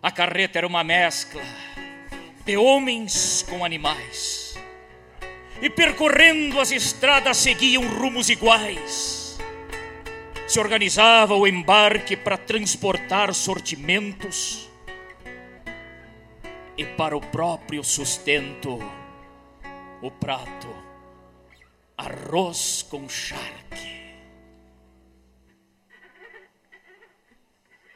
A 0.00 0.12
carreta 0.12 0.58
era 0.58 0.66
uma 0.66 0.84
mescla 0.84 1.42
de 2.44 2.56
homens 2.56 3.42
com 3.42 3.64
animais 3.64 4.54
e 5.60 5.68
percorrendo 5.68 6.60
as 6.60 6.70
estradas 6.70 7.36
seguiam 7.36 7.84
rumos 7.98 8.30
iguais. 8.30 9.38
Se 10.46 10.60
organizava 10.60 11.34
o 11.34 11.48
embarque 11.48 12.16
para 12.16 12.38
transportar 12.38 13.34
sortimentos 13.34 14.70
e 16.76 16.84
para 16.84 17.16
o 17.16 17.20
próprio 17.20 17.82
sustento, 17.82 18.78
o 20.00 20.10
prato, 20.12 20.68
arroz 21.96 22.86
com 22.88 23.08
charque. 23.08 23.98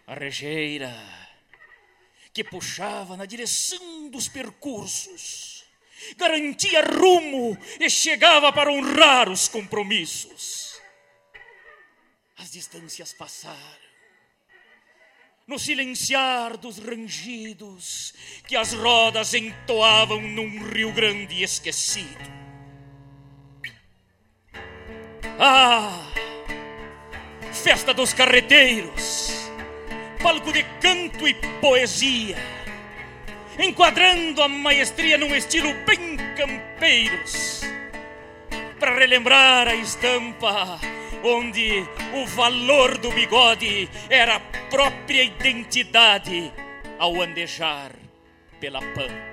A 0.05 0.15
rejeira 0.15 1.22
que 2.33 2.43
puxava 2.43 3.17
na 3.17 3.27
direção 3.27 4.09
dos 4.11 4.29
percursos 4.29 5.53
garantia 6.17 6.83
rumo 6.85 7.57
e 7.79 7.89
chegava 7.89 8.53
para 8.53 8.73
honrar 8.73 9.29
os 9.29 9.49
compromissos. 9.49 10.81
As 12.37 12.51
distâncias 12.51 13.13
passaram. 13.13 13.83
No 15.47 15.59
silenciar 15.59 16.57
dos 16.57 16.79
rangidos 16.79 18.15
que 18.47 18.57
as 18.57 18.73
rodas 18.73 19.35
entoavam 19.35 20.21
num 20.21 20.71
Rio 20.71 20.93
Grande 20.93 21.43
esquecido. 21.43 22.43
Ah! 25.39 26.09
Festa 27.53 27.93
dos 27.93 28.15
carreteiros, 28.15 29.31
palco 30.23 30.53
de 30.53 30.63
canto 30.81 31.27
e 31.27 31.35
poesia 31.61 32.37
enquadrando 33.59 34.43
a 34.43 34.49
maestria 34.49 35.19
num 35.19 35.35
estilo 35.35 35.69
bem 35.85 36.17
campeiros, 36.37 37.61
para 38.79 38.95
relembrar 38.95 39.69
a 39.69 39.75
estampa 39.75 40.81
onde 41.23 41.87
o 42.15 42.27
valor 42.27 42.99
do 42.99 43.11
bigode 43.11 43.89
era 44.09 44.37
a 44.37 44.41
própria 44.71 45.23
identidade 45.23 46.53
ao 46.99 47.21
andejar 47.21 47.93
pela 48.59 48.81
pampa. 48.81 49.33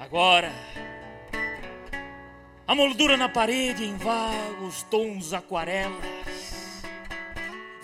Agora, 0.00 0.52
a 2.66 2.74
moldura 2.74 3.16
na 3.16 3.28
parede 3.28 3.84
em 3.84 3.96
vagos 3.96 4.82
tons 4.84 5.32
aquarelas 5.32 6.23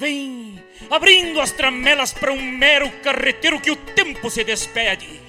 Vem 0.01 0.59
abrindo 0.89 1.39
as 1.43 1.53
tramelas 1.53 2.11
para 2.11 2.33
um 2.33 2.41
mero 2.41 2.91
carreteiro 3.03 3.61
que 3.61 3.71
o 3.71 3.77
tempo 3.77 4.31
se 4.31 4.43
despede. 4.43 5.21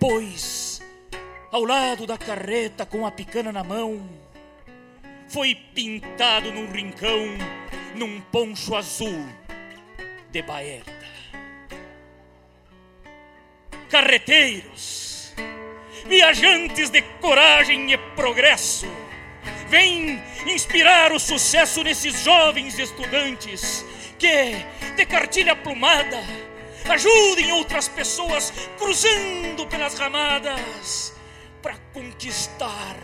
Pois 0.00 0.82
ao 1.52 1.64
lado 1.64 2.06
da 2.06 2.18
carreta 2.18 2.84
com 2.84 3.06
a 3.06 3.10
picana 3.10 3.52
na 3.52 3.62
mão, 3.62 4.06
foi 5.28 5.54
pintado 5.54 6.52
num 6.52 6.70
rincão, 6.70 7.24
num 7.94 8.20
poncho 8.20 8.74
azul 8.74 9.24
de 10.32 10.42
baerta. 10.42 10.92
Carreteiros, 13.88 15.32
viajantes 16.06 16.90
de 16.90 17.00
coragem 17.20 17.92
e 17.92 17.96
progresso, 18.16 18.86
vem 19.68 20.22
inspirar 20.46 21.12
o 21.12 21.18
sucesso 21.18 21.82
nesses 21.82 22.22
jovens 22.22 22.78
estudantes 22.78 23.84
que, 24.18 24.54
de 24.96 25.06
cartilha 25.06 25.54
plumada, 25.54 26.18
ajudem 26.88 27.52
outras 27.52 27.88
pessoas 27.88 28.52
cruzando 28.78 29.66
pelas 29.66 29.98
ramadas 29.98 31.12
para 31.62 31.76
conquistar 31.92 32.96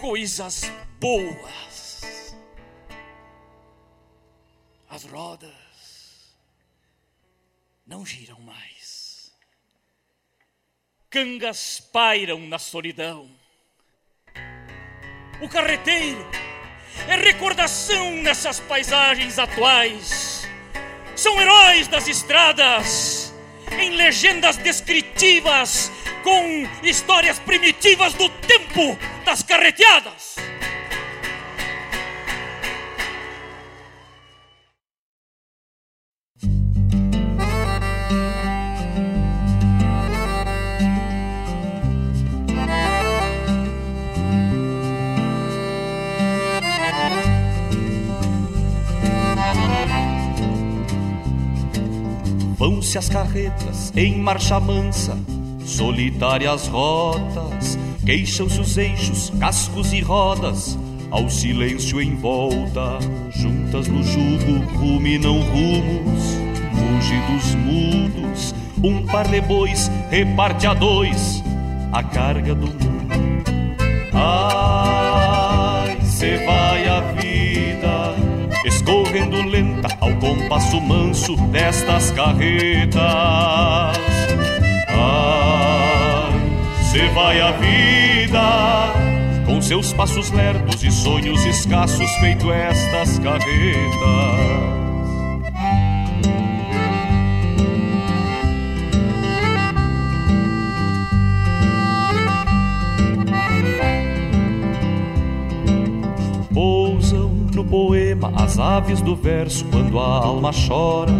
coisas 0.00 0.62
boas. 0.98 2.34
As 4.88 5.04
rodas 5.04 5.52
não 7.86 8.04
giram 8.04 8.40
mais. 8.40 9.32
Cangas 11.10 11.80
pairam 11.80 12.40
na 12.40 12.58
solidão. 12.58 13.37
O 15.40 15.48
carreteiro 15.48 16.26
é 17.06 17.14
recordação 17.14 18.10
nessas 18.16 18.58
paisagens 18.58 19.38
atuais. 19.38 20.48
São 21.14 21.40
heróis 21.40 21.86
das 21.86 22.08
estradas, 22.08 23.32
em 23.78 23.90
legendas 23.90 24.56
descritivas, 24.56 25.92
com 26.24 26.68
histórias 26.82 27.38
primitivas 27.38 28.14
do 28.14 28.28
tempo 28.28 28.98
das 29.24 29.40
carreteadas. 29.42 30.36
Vão-se 52.78 52.96
as 52.96 53.08
carretas 53.08 53.92
em 53.96 54.16
marcha 54.18 54.60
mansa, 54.60 55.18
solitárias 55.64 56.68
rotas, 56.68 57.76
queixam-se 58.06 58.60
os 58.60 58.78
eixos, 58.78 59.32
cascos 59.40 59.92
e 59.92 60.00
rodas, 60.00 60.78
ao 61.10 61.28
silêncio 61.28 62.00
em 62.00 62.14
volta, 62.14 63.00
juntas 63.30 63.88
no 63.88 64.00
jugo, 64.04 64.64
ruminam 64.76 65.40
rumos, 65.40 66.22
mugidos 66.72 67.56
mudos, 67.56 68.54
um 68.80 69.04
par 69.06 69.26
de 69.26 69.40
bois 69.40 69.90
reparte 70.08 70.68
a 70.68 70.74
dois 70.74 71.42
a 71.92 72.04
carga 72.04 72.54
do 72.54 72.68
mundo. 72.68 73.44
Ai, 74.14 75.98
se 76.04 76.36
vai 76.46 76.88
a 76.88 77.00
vida, 77.00 77.47
escorrendo 78.64 79.42
lenta 79.42 79.88
ao 80.00 80.14
compasso 80.16 80.80
manso 80.80 81.36
destas 81.48 82.10
carretas. 82.10 82.98
Ai, 84.88 86.32
se 86.90 87.08
vai 87.14 87.40
a 87.40 87.52
vida, 87.52 88.92
com 89.46 89.60
seus 89.62 89.92
passos 89.92 90.30
lerdos 90.30 90.82
e 90.82 90.90
sonhos 90.90 91.44
escassos, 91.44 92.10
feito 92.16 92.52
estas 92.52 93.18
carretas. 93.18 94.87
No 107.58 107.64
poema 107.64 108.32
as 108.36 108.56
aves 108.56 109.00
do 109.00 109.16
verso 109.16 109.64
quando 109.64 109.98
a 109.98 110.24
alma 110.24 110.52
chora, 110.52 111.12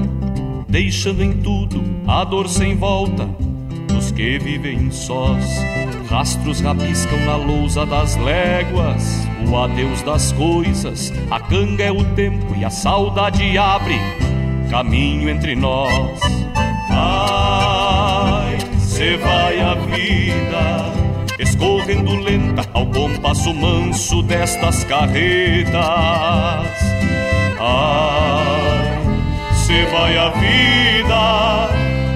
deixando 0.69 1.20
em 1.20 1.32
tudo 1.32 1.82
a 2.06 2.23
dor 2.23 2.48
sem 2.48 2.77
volta 2.77 3.28
dos 3.89 4.12
que 4.12 4.39
vivem 4.39 4.89
sós. 4.93 5.44
Rastros 6.09 6.60
rabiscam 6.60 7.19
na 7.27 7.35
lousa 7.35 7.85
das 7.85 8.16
léguas 8.16 9.27
o 9.51 9.56
adeus 9.56 10.01
das 10.02 10.31
coisas. 10.31 11.12
A 11.28 11.40
canga 11.40 11.82
é 11.82 11.90
o 11.90 12.05
tempo 12.15 12.55
e 12.56 12.65
a 12.65 12.70
saudade 12.70 13.59
abre 13.59 13.98
caminho 14.70 15.28
entre 15.28 15.56
nós. 15.56 16.20
Ai, 16.89 18.59
se 18.78 19.16
vai 19.16 19.60
a 19.60 19.74
vida 19.74 20.98
escorrendo 21.39 22.16
lenta 22.16 22.69
ao 22.73 22.86
compasso 22.86 23.55
manso 23.55 24.23
destas 24.23 24.85
carretas. 24.85 25.77
Ai, 27.60 28.98
se 29.55 29.85
vai 29.86 30.16
a 30.16 30.28
vida 30.31 31.69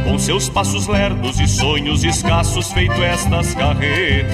com 0.04 0.18
seus 0.18 0.48
passos 0.48 0.86
lerdos 0.88 1.38
e 1.40 1.46
sonhos 1.46 2.04
escassos, 2.04 2.72
feito 2.72 3.02
estas 3.02 3.54
carretas. 3.54 4.32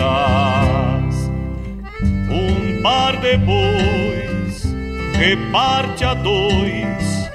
Um 2.31 2.83
par 2.83 3.17
de 3.17 3.37
bois 3.37 4.75
reparte 5.19 6.05
a 6.05 6.15
dois 6.15 7.29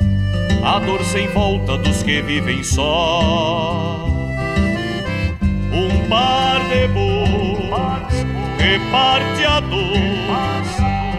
a 0.64 0.80
dor 0.80 1.04
sem 1.04 1.28
volta 1.28 1.78
dos 1.78 2.02
que 2.04 2.22
vivem 2.22 2.64
só. 2.64 4.08
Um 5.72 6.08
par 6.08 6.62
de 6.70 6.88
bois 6.88 7.13
reparte 8.64 9.46
a 9.46 9.60
dor 9.60 10.24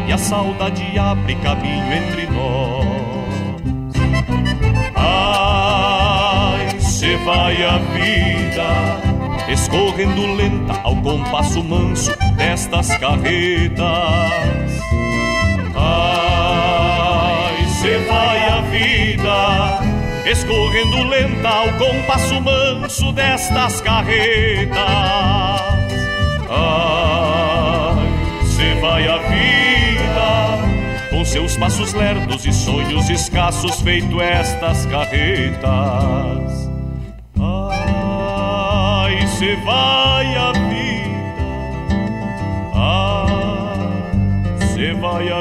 e 0.08 0.12
a 0.12 0.18
saudade 0.18 0.98
abre 0.98 1.34
caminho 1.36 1.92
entre 1.92 2.26
nós. 2.26 2.84
Ai, 4.96 6.80
se 6.80 7.16
vai 7.16 7.62
a 7.62 7.78
vida 7.78 9.52
escorrendo 9.52 10.34
lenta 10.34 10.80
ao 10.82 10.96
compasso 10.96 11.62
manso 11.62 12.12
destas 12.36 12.96
carretas. 12.96 13.84
Ai, 15.76 17.66
se 17.68 17.98
vai 18.08 18.48
a 18.48 18.60
vida 18.62 19.80
escorrendo 20.30 21.08
lenta 21.08 21.48
ao 21.48 21.68
compasso 21.74 22.40
manso 22.40 23.12
destas 23.12 23.82
carretas. 23.82 25.74
Se 26.48 27.03
vai 28.84 29.08
a 29.08 29.16
vida 29.16 30.58
com 31.08 31.24
seus 31.24 31.56
passos 31.56 31.94
lerdos 31.94 32.44
e 32.44 32.52
sonhos 32.52 33.08
escassos, 33.08 33.80
feito 33.80 34.20
estas 34.20 34.84
carretas. 34.84 35.62
Ai, 37.40 39.26
se 39.26 39.56
vai 39.64 40.36
a 40.36 40.52
vida, 40.52 41.44
ai, 42.74 44.66
se 44.68 44.92
vai 45.00 45.30
a 45.30 45.40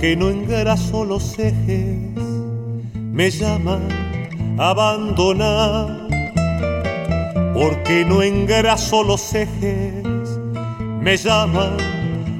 porque 0.00 0.16
no 0.16 0.30
engraso 0.30 1.04
los 1.04 1.38
ejes, 1.38 2.16
me 2.94 3.30
llama 3.30 3.78
abandonar, 4.56 6.08
porque 7.52 8.06
no 8.08 8.22
engraso 8.22 9.02
los 9.02 9.34
ejes, 9.34 10.02
me 11.02 11.18
llama 11.18 11.76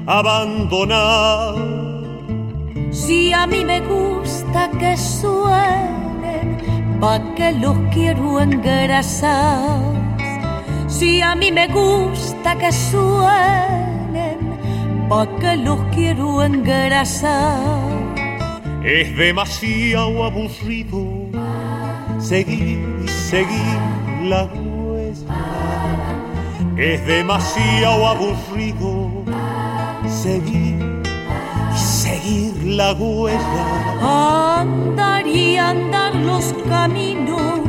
abandonar. 0.07 1.53
Si 2.89 3.31
a 3.31 3.45
mí 3.45 3.63
me 3.63 3.79
gusta 3.81 4.71
que 4.79 4.97
suenen, 4.97 6.57
pa' 6.99 7.21
que 7.35 7.51
los 7.51 7.77
quiero 7.93 8.41
engrasar. 8.41 9.83
Si 10.87 11.21
a 11.21 11.35
mí 11.35 11.51
me 11.51 11.67
gusta 11.67 12.57
que 12.57 12.71
suenen, 12.71 13.80
pa' 15.11 15.27
que 15.41 15.57
los 15.57 15.79
quiero 15.95 16.41
engrasar. 16.41 17.69
Es 18.97 19.07
demasiado 19.17 20.23
aburrido 20.29 21.01
seguir 22.17 22.79
y 23.05 23.07
seguir 23.29 23.81
la 24.31 24.43
huella. 24.45 25.41
Es 26.77 27.05
demasiado 27.05 28.07
aburrido 28.13 28.91
seguir 30.23 30.79
y 31.75 31.77
seguir 31.77 32.53
la 32.79 32.93
huella. 32.93 33.65
Andar 34.61 35.27
y 35.27 35.57
andar 35.57 36.15
los 36.15 36.45
caminos 36.69 37.59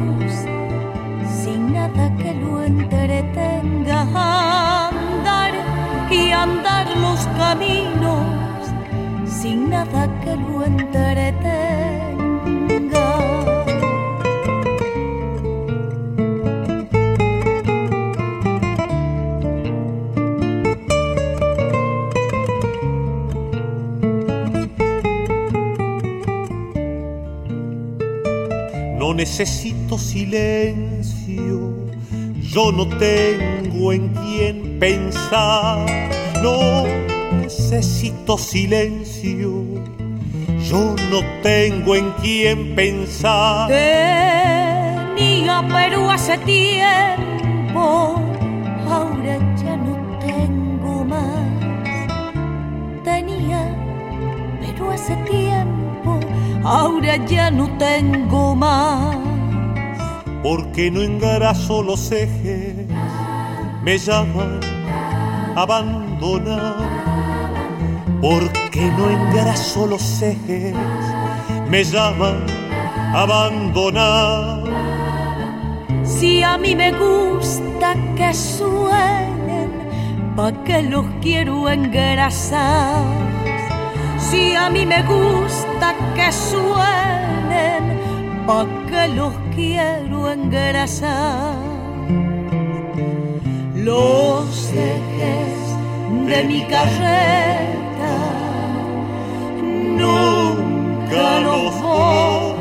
sin 1.41 1.73
nada 1.73 2.05
que 2.21 2.35
lo 2.35 2.63
entretenga. 2.63 4.52
Los 7.01 7.27
caminos 7.39 8.27
sin 9.27 9.71
nada 9.71 10.09
que 10.21 10.37
lo 10.37 10.65
entretenga. 10.65 11.33
No 28.99 29.15
necesito 29.15 29.99
silencio, 29.99 31.75
yo 32.41 32.73
no 32.73 32.87
tengo 32.99 33.93
en 33.93 34.09
quién 34.09 34.79
pensar. 34.79 36.12
No 36.43 36.85
necesito 37.41 38.37
silencio, 38.37 39.65
yo 40.69 40.97
no 41.09 41.21
tengo 41.41 41.95
en 41.95 42.11
quién 42.21 42.75
pensar. 42.75 43.69
Tenía 43.69 45.65
pero 45.73 46.11
hace 46.11 46.37
tiempo, 46.39 48.21
ahora 48.91 49.39
ya 49.63 49.77
no 49.77 50.19
tengo 50.19 51.05
más. 51.05 51.49
Tenía 53.05 53.63
pero 54.61 54.91
hace 54.91 55.15
tiempo, 55.19 56.19
ahora 56.65 57.25
ya 57.25 57.53
no 57.53 57.69
tengo 57.79 58.57
más. 58.57 59.17
Porque 60.43 60.91
no 60.91 61.03
engraso 61.03 61.85
los 61.85 62.11
ejes, 62.11 62.75
me 63.85 63.97
llaman 63.97 64.59
Porque 68.21 68.81
no 68.97 69.11
engraso 69.11 69.89
los 69.89 70.23
ejes, 70.23 70.73
me 71.69 71.83
llaman 71.83 72.47
abandonar. 73.13 74.63
Si 76.05 76.45
a 76.45 76.57
mí 76.59 76.77
me 76.77 76.93
gusta 76.93 77.97
que 78.15 78.33
suenen, 78.33 79.71
pa' 80.37 80.53
que 80.65 80.83
los 80.83 81.07
quiero 81.21 81.69
engrasar. 81.69 83.03
Si 84.19 84.55
a 84.55 84.71
mí 84.71 84.87
me 84.87 85.03
gusta 85.03 85.97
que 86.15 86.31
suenen, 86.31 87.99
pa' 88.47 88.67
que 88.89 89.09
los 89.09 89.35
quiero 89.57 90.31
engrasar. 90.31 91.57
Los 93.75 94.73
ejes 94.73 95.62
de 96.13 96.45
mi 96.45 96.61
carreta 96.67 98.15
nunca 99.63 101.41
los 101.41 101.81
voy 101.81 102.55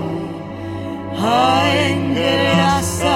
a 1.20 1.78
engrasar. 1.90 3.12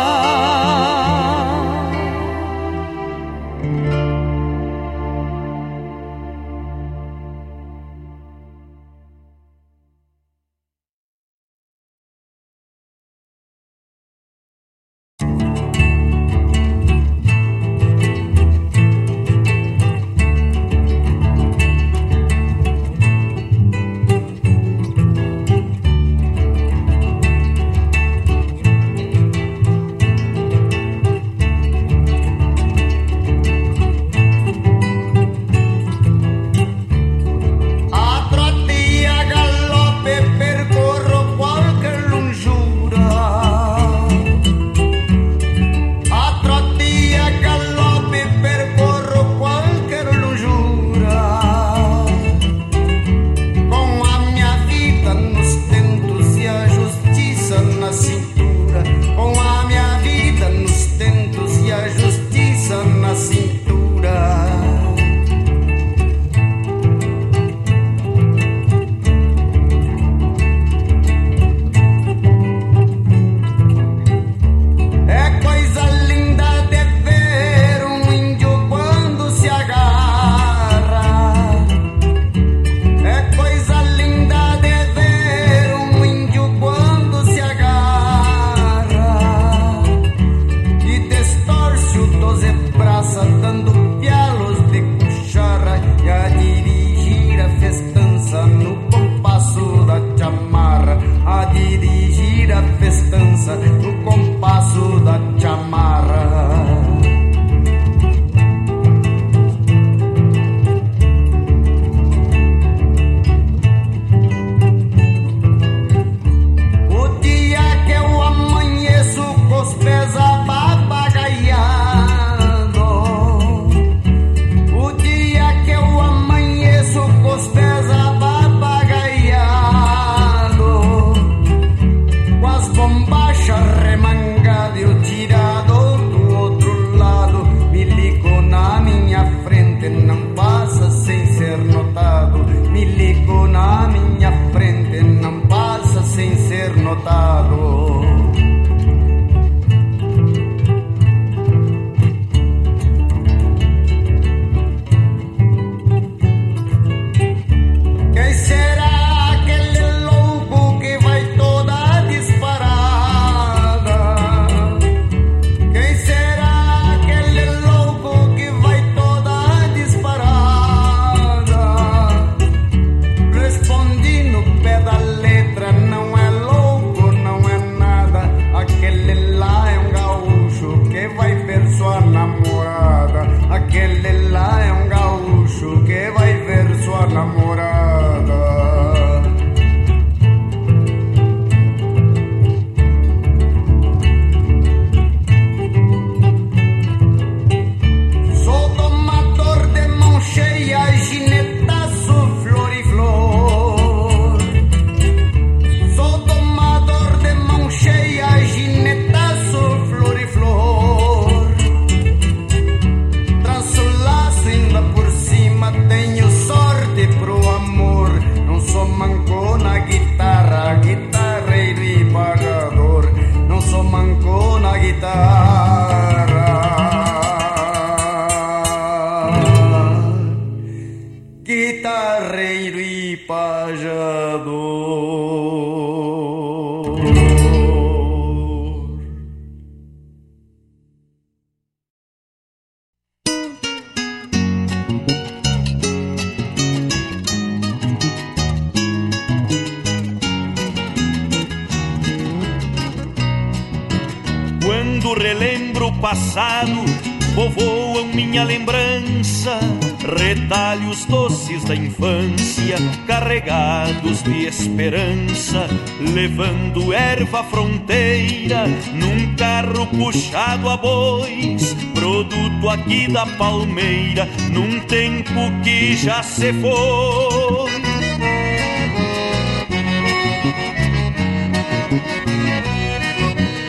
De 264.13 264.45
esperança, 264.45 265.67
levando 265.99 266.93
erva 266.93 267.43
fronteira 267.43 268.65
num 268.93 269.35
carro 269.35 269.87
puxado 269.87 270.69
a 270.69 270.77
bois, 270.77 271.75
produto 271.93 272.69
aqui 272.69 273.11
da 273.11 273.25
palmeira, 273.25 274.29
num 274.51 274.79
tempo 274.81 275.51
que 275.63 275.95
já 275.95 276.21
se 276.21 276.53
foi. 276.53 277.71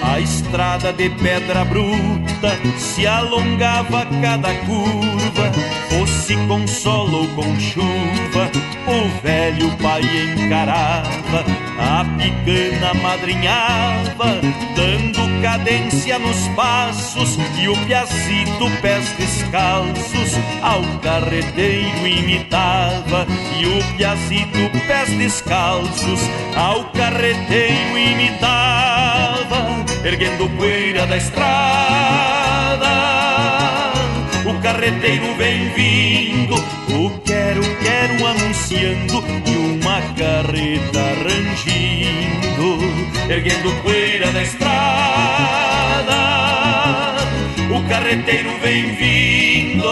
A 0.02 0.20
estrada 0.20 0.92
de 0.92 1.08
pedra 1.10 1.64
bruta 1.64 2.58
se 2.78 3.06
alongava 3.06 4.06
cada 4.20 4.54
curva, 4.66 5.15
fosse 5.88 6.36
com 6.48 6.66
sol 6.66 7.10
ou 7.10 7.28
com 7.28 7.58
chuva, 7.58 8.50
o 8.86 9.22
velho 9.22 9.70
pai 9.78 10.02
encarava, 10.02 11.44
a 11.78 12.04
picana 12.16 12.94
madrinhava, 12.94 14.40
dando 14.74 15.42
cadência 15.42 16.18
nos 16.18 16.48
passos, 16.48 17.38
e 17.58 17.68
o 17.68 17.76
piazito 17.86 18.70
pés 18.82 19.08
descalços 19.18 20.34
ao 20.62 20.82
carreteiro 21.00 22.06
imitava, 22.06 23.26
e 23.58 23.66
o 23.66 23.96
piazito 23.96 24.70
pés 24.86 25.10
descalços 25.10 26.20
ao 26.56 26.84
carreteiro 26.92 27.98
imitava 27.98 28.76
erguendo 30.06 30.48
poeira 30.50 31.04
da 31.06 31.16
estrada. 31.16 33.25
Carreteiro 34.66 35.32
vem 35.36 35.68
vindo, 35.74 36.56
o 36.56 37.08
quero, 37.20 37.62
quero 37.76 38.26
anunciando 38.26 39.22
e 39.46 39.56
uma 39.56 40.02
carreta 40.16 41.00
rangindo, 41.22 42.76
erguendo 43.30 43.70
poeira 43.82 44.32
da 44.32 44.42
estrada. 44.42 46.16
O 47.70 47.88
carreteiro 47.88 48.58
vem 48.58 48.92
vindo. 48.96 49.86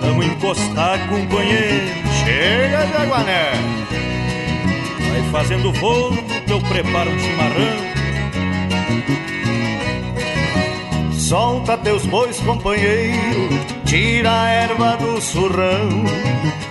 Vamos 0.00 0.26
encostar, 0.26 1.08
companheiro 1.08 1.88
Chega, 2.22 2.86
Jaguané! 2.86 3.50
Vai 5.10 5.22
fazendo 5.32 5.74
fogo 5.74 6.33
que 6.46 6.52
eu 6.52 6.60
preparo 6.60 7.10
um 7.10 7.18
chimarrão. 7.18 7.94
Solta 11.12 11.76
teus 11.78 12.04
bois, 12.06 12.38
companheiro, 12.40 13.48
tira 13.84 14.30
a 14.42 14.48
erva 14.50 14.96
do 14.96 15.20
surrão 15.20 16.04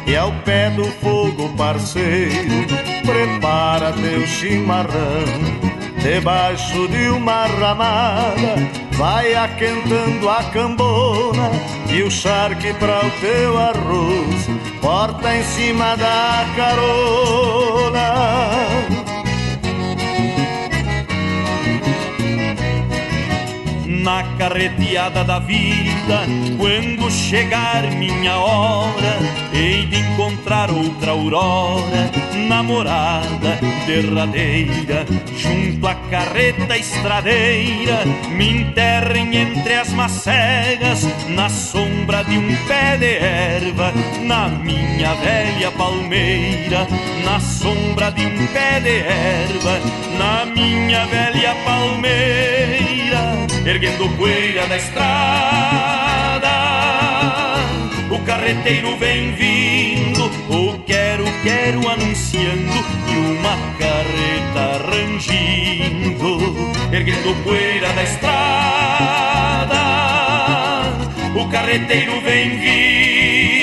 e 0.05 0.15
ao 0.15 0.31
pé 0.45 0.69
do 0.69 0.85
fogo, 0.85 1.49
parceiro, 1.57 2.67
prepara 3.03 3.91
teu 3.93 4.27
chimarrão. 4.27 5.73
Debaixo 6.03 6.87
de 6.89 7.07
uma 7.09 7.45
ramada, 7.45 8.55
vai 8.91 9.33
aquentando 9.33 10.29
a 10.29 10.43
cambona 10.51 11.49
e 11.89 12.03
o 12.03 12.11
charque 12.11 12.73
para 12.73 13.05
o 13.05 13.11
teu 13.21 13.57
arroz, 13.57 14.49
porta 14.81 15.35
em 15.35 15.43
cima 15.43 15.95
da 15.95 16.45
carona. 16.57 18.13
Na 24.03 24.21
carreteada 24.37 25.23
da 25.23 25.39
vida. 25.39 26.27
Quando 26.57 27.09
chegar 27.09 27.89
minha 27.91 28.37
hora, 28.37 29.17
hei 29.53 29.85
de 29.85 29.97
encontrar 29.97 30.69
outra 30.69 31.11
aurora, 31.11 32.11
namorada 32.47 33.59
derradeira, 33.85 35.05
junto 35.37 35.87
à 35.87 35.95
carreta 35.95 36.77
estradeira, 36.77 38.05
me 38.29 38.61
enterrem 38.61 39.35
entre 39.35 39.73
as 39.73 39.89
macegas, 39.93 41.07
na 41.29 41.49
sombra 41.49 42.23
de 42.23 42.37
um 42.37 42.55
pé 42.67 42.97
de 42.97 43.15
erva, 43.17 43.93
na 44.21 44.49
minha 44.49 45.13
velha 45.15 45.71
palmeira, 45.71 46.87
na 47.23 47.39
sombra 47.39 48.11
de 48.11 48.25
um 48.25 48.47
pé 48.47 48.79
de 48.81 48.99
erva, 48.99 49.79
na 50.17 50.45
minha 50.45 51.05
velha 51.05 51.55
palmeira, 51.63 52.92
erguendo 53.65 54.09
poeira 54.17 54.67
da 54.67 54.77
estrada. 54.77 56.49
O 58.09 58.19
carreteiro 58.25 58.97
vem 58.97 59.33
vindo, 59.33 60.25
o 60.49 60.79
quero, 60.85 61.25
quero 61.43 61.87
anunciando 61.89 62.85
e 63.07 63.15
uma 63.17 63.57
carreta 63.79 64.83
rangindo, 64.89 66.37
erguendo 66.91 67.35
poeira 67.43 67.91
da 67.93 68.03
estrada. 68.03 68.33
O 71.35 71.49
carreteiro 71.49 72.21
vem 72.21 72.49
vindo. 72.59 73.62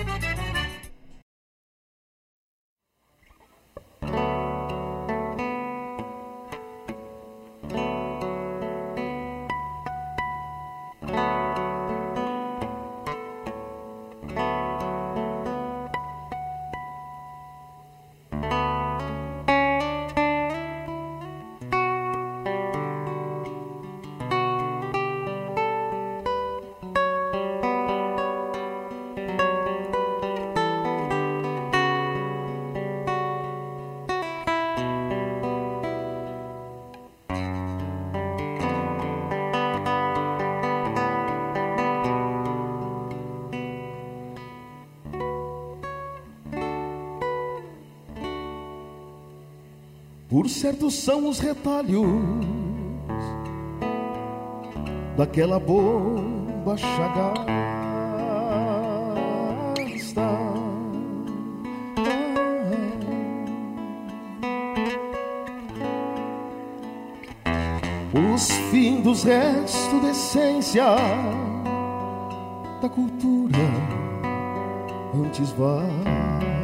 Por 50.41 50.49
certo 50.49 50.89
são 50.89 51.29
os 51.29 51.37
retalhos 51.37 52.03
daquela 55.15 55.59
bomba 55.59 56.75
chagada. 56.75 57.45
Os 68.33 68.51
fins 68.71 69.03
dos 69.03 69.23
restos 69.23 70.01
de 70.01 70.07
essência 70.07 70.85
da 72.81 72.89
cultura 72.89 73.59
antes 75.13 75.51
vasta. 75.51 76.60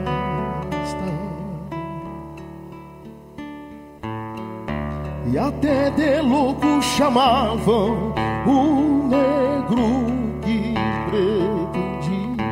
e 5.31 5.37
até 5.37 5.89
de 5.91 6.21
louco 6.21 6.81
chamavam 6.81 8.13
o 8.45 9.07
negro 9.07 10.05
que 10.41 10.73
pretendia. 11.09 12.47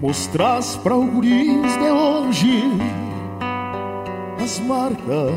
Mostras 0.00 0.76
para 0.76 0.94
o 0.96 1.06
guris 1.06 1.76
de 1.76 1.90
hoje 1.90 2.62
as 4.42 4.60
marcas 4.60 5.34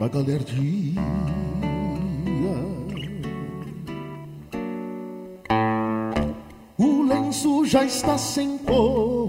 da 0.00 0.08
galerdia. 0.08 0.81
Está 7.92 8.16
sem 8.16 8.56
cor 8.58 9.28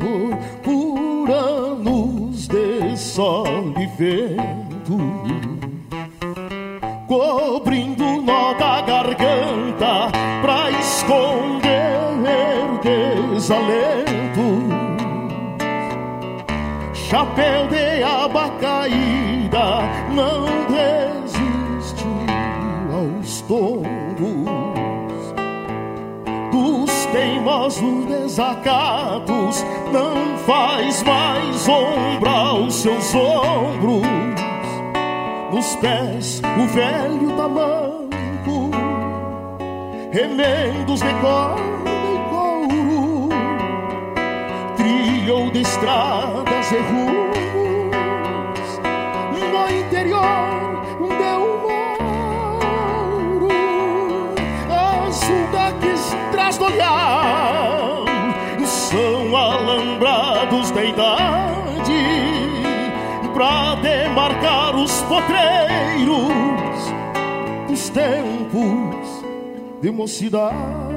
por 0.64 1.32
anos 1.32 2.48
de 2.48 2.98
sol 2.98 3.74
e 3.78 3.86
vento, 3.98 4.98
cobrindo 7.06 8.22
nó 8.22 8.54
da 8.54 8.82
garganta 8.82 10.10
pra 10.42 10.72
esconder 10.72 11.74
desalento. 13.44 14.48
Chapéu 16.94 17.68
de 17.68 17.83
desacatos 28.64 29.66
não 29.92 30.38
faz 30.40 31.04
mais 31.04 31.68
ombro 31.68 32.30
aos 32.30 32.74
seus 32.76 33.14
ombros. 33.14 34.02
Nos 35.52 35.76
pés, 35.76 36.42
o 36.58 36.68
velho 36.68 37.32
tamanco, 37.38 38.72
remendos 40.12 41.02
de 41.02 41.14
corda 41.16 41.62
e 42.10 42.18
couro, 42.30 43.30
trilhou 44.78 45.52
de 45.52 45.62
estradas 45.62 46.72
e 46.72 46.78
rumos 46.78 47.13
potreiros 66.04 66.94
dos 67.68 67.90
tempos 67.90 69.24
de 69.82 69.92
mocidade. 69.92 70.93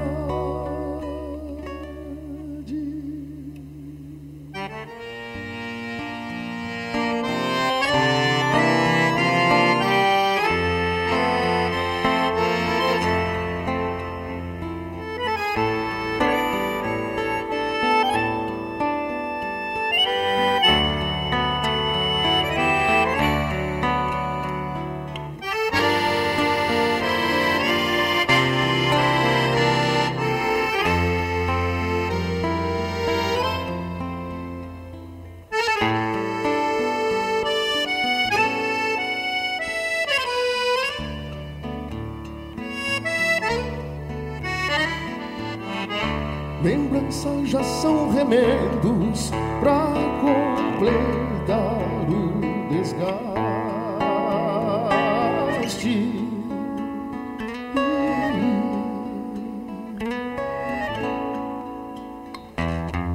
Lembranças 46.66 47.48
já 47.48 47.62
são 47.62 48.10
remendos 48.10 49.30
pra 49.60 49.86
completar 50.20 51.78
o 52.08 52.40
desgaste. 52.68 53.36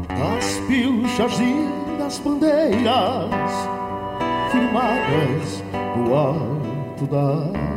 Das 0.07 0.57
pilchas 0.65 1.37
e 1.41 1.97
das 1.97 2.19
bandeiras 2.19 3.51
firmadas 4.49 5.61
do 5.97 6.15
alto 6.15 7.05
da 7.05 7.70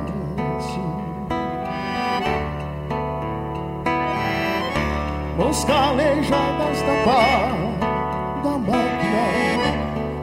mãos 5.55 5.65
calejadas 5.65 6.83
da 6.83 7.05
pá 7.05 7.55
da 8.43 8.59
máquina 8.59 9.27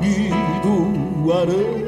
e 0.01 0.29
do 0.61 1.31
arame. 1.31 1.85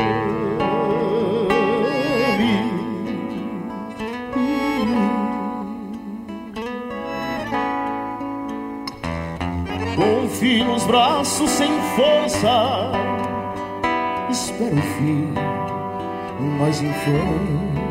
Confio 9.96 10.66
nos 10.66 10.86
braços 10.86 11.50
sem 11.50 11.72
força, 11.96 12.92
espero 14.30 14.78
o 14.78 14.82
fim 14.82 15.34
mais 16.60 16.82
infame. 16.82 17.83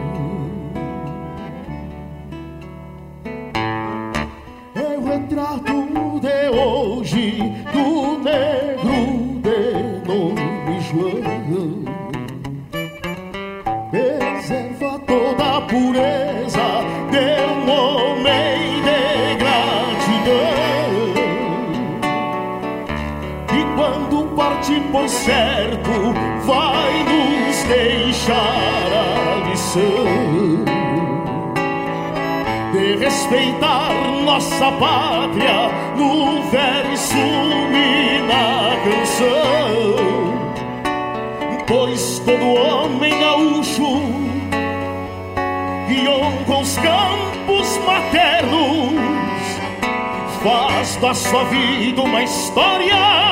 Nossa 34.43 34.73
pátria 34.73 35.71
no 35.97 36.43
verso 36.51 37.17
e 37.17 38.19
na 38.27 38.77
canção. 38.83 40.43
Pois 41.67 42.19
todo 42.21 42.45
homem 42.45 43.21
gaúcho 43.21 44.03
guiou 45.87 46.33
com 46.47 46.61
os 46.61 46.77
campos 46.77 47.79
maternos, 47.87 49.01
faz 50.43 50.97
da 50.97 51.15
sua 51.15 51.45
vida 51.45 52.03
uma 52.03 52.25
história 52.25 53.32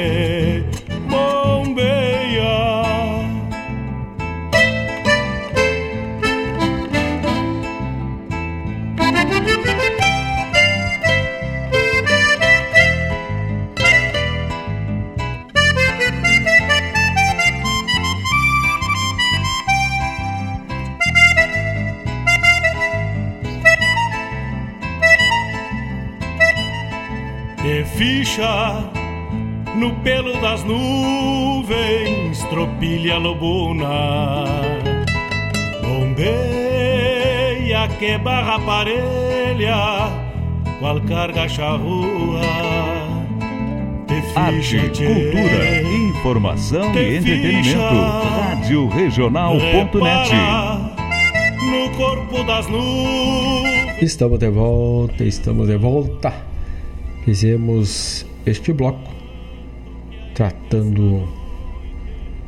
No 29.75 29.93
pelo 30.03 30.39
das 30.39 30.63
nuvens, 30.63 32.41
tropilha 32.49 33.17
lobuna. 33.17 34.45
Bombeia 35.81 37.89
que 37.99 38.17
barra 38.17 38.57
parelha, 38.59 40.09
qual 40.79 41.01
carga 41.01 41.49
charrua. 41.49 42.39
Arte, 44.33 44.77
cultura, 44.77 45.81
informação 46.09 46.95
e 46.95 47.17
entretenimento. 47.17 47.75
Rádio 47.75 48.87
Regional.net. 48.87 50.31
No 51.69 51.89
corpo 51.97 52.41
das 52.45 52.65
nuvens. 52.67 54.01
Estamos 54.01 54.39
de 54.39 54.49
volta, 54.49 55.25
estamos 55.25 55.67
de 55.67 55.75
volta. 55.75 56.33
Fizemos 57.25 58.20
este 58.45 58.73
bloco 58.73 59.11
tratando 60.33 61.27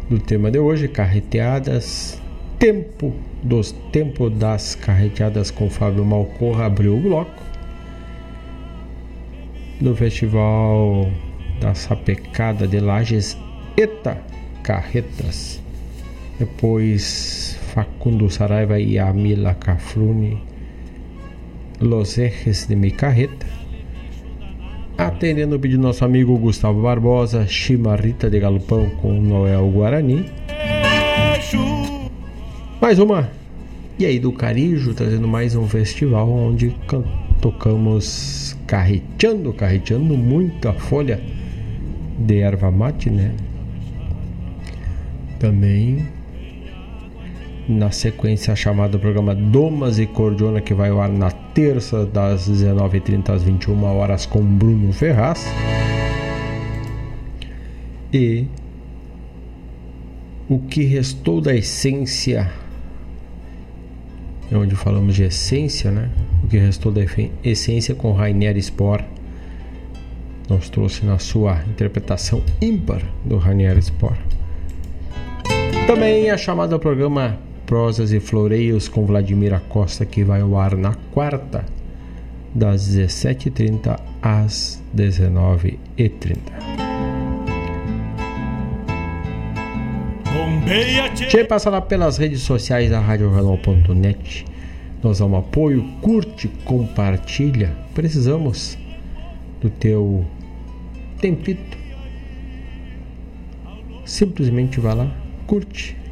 do 0.10 0.20
tema 0.20 0.49
de 0.49 0.60
hoje, 0.60 0.88
carreteadas, 0.88 2.22
tempo 2.60 3.14
dos 3.44 3.72
tempo 3.91 4.30
das 4.30 4.76
carreteadas 4.76 5.52
com 5.52 5.70
Fábio 5.70 6.06
Malcorra 6.06 6.65
abriu 6.65 6.98
o 6.98 7.02
bloco 7.02 7.44
no 9.82 9.95
festival 9.95 11.11
da 11.60 11.74
Sapecada 11.74 12.68
de 12.68 12.80
Lages 12.80 13.38
Eta 13.76 14.18
Carretas. 14.64 15.61
Depois 16.40 17.60
Facundo 17.74 18.30
Saraiva 18.30 18.80
e 18.80 18.98
Amila 18.98 19.53
Cafrune 19.56 20.41
Los 21.80 22.18
Ejes 22.18 22.65
de 22.65 22.76
Mi 22.76 22.91
Carreta 22.91 23.62
Atendendo 24.98 25.56
o 25.56 25.60
pedido 25.60 25.82
do 25.82 25.88
nosso 25.88 26.06
amigo 26.06 26.38
Gustavo 26.38 26.82
Barbosa, 26.84 27.48
Chimarrita 27.48 28.30
de 28.30 28.40
Galopão 28.40 28.90
com 29.02 29.20
Noel 29.20 29.68
Guarani. 29.70 30.26
Mais 32.80 32.99
uma. 32.99 33.30
E 33.98 34.06
aí 34.06 34.20
do 34.20 34.32
Carijo, 34.32 34.94
trazendo 34.94 35.28
mais 35.28 35.56
um 35.56 35.68
festival 35.68 36.30
onde 36.30 36.76
tocamos 37.41 38.56
carreteando, 38.68 39.52
carreteando 39.52 40.15
muita 40.15 40.74
folha 40.74 41.20
de 42.20 42.40
erva 42.40 42.70
mate, 42.70 43.10
né? 43.10 43.34
Também 45.40 46.07
na 47.68 47.91
sequência 47.91 48.56
chamada 48.56 48.99
programa 48.99 49.34
Domas 49.34 49.98
e 49.98 50.06
Cordiona 50.06 50.60
que 50.60 50.73
vai 50.73 50.90
ao 50.90 51.02
ar 51.02 51.10
na 51.10 51.31
terça 51.31 52.06
das 52.06 52.49
19h30 52.49 53.30
às 53.30 53.44
21 53.44 53.84
horas 53.84 54.26
com 54.26 54.44
Bruno 54.44 54.91
Ferraz. 54.91 55.45
E 58.11 58.45
o 60.49 60.60
que 60.60 60.84
restou 60.84 61.40
da 61.40 61.56
essência 61.56 62.52
é 64.52 64.57
onde 64.57 64.76
falamos 64.76 65.15
de 65.15 65.23
essência 65.23 65.90
né? 65.90 66.10
O 66.44 66.48
que 66.48 66.57
restou 66.57 66.91
da 66.91 67.02
essência 67.44 67.95
com 67.95 68.11
Rainer 68.11 68.61
Spor 68.61 69.02
nos 70.49 70.69
trouxe 70.69 71.06
na 71.06 71.18
sua 71.18 71.64
interpretação 71.69 72.44
ímpar 72.61 73.02
do 73.23 73.38
Rainer 73.38 73.81
Spor. 73.81 74.18
Também 75.88 76.30
a 76.30 76.38
chamada 76.38 76.77
programa 76.77 77.40
prosas 77.73 78.13
e 78.13 78.19
floreios 78.19 78.87
com 78.87 79.03
Vladimir 79.03 79.51
Acosta 79.51 80.05
que 80.05 80.23
vai 80.23 80.41
ao 80.41 80.55
ar 80.59 80.77
na 80.77 80.93
quarta 81.11 81.65
das 82.53 82.87
17h30 82.95 83.99
às 84.21 84.79
19h30. 84.95 86.37
Che 91.27 91.43
passa 91.45 91.71
lá 91.71 91.81
pelas 91.81 92.19
redes 92.19 92.43
sociais 92.43 92.91
da 92.91 92.99
RadioJornal.net. 92.99 94.45
Nós 95.01 95.17
damos 95.17 95.39
apoio, 95.39 95.83
curte, 95.99 96.47
compartilha. 96.65 97.75
Precisamos 97.95 98.77
do 99.59 99.71
teu 99.71 100.23
tempito. 101.19 101.75
Simplesmente 104.05 104.79
vá 104.79 104.93
lá, 104.93 105.11
curte, 105.47 106.02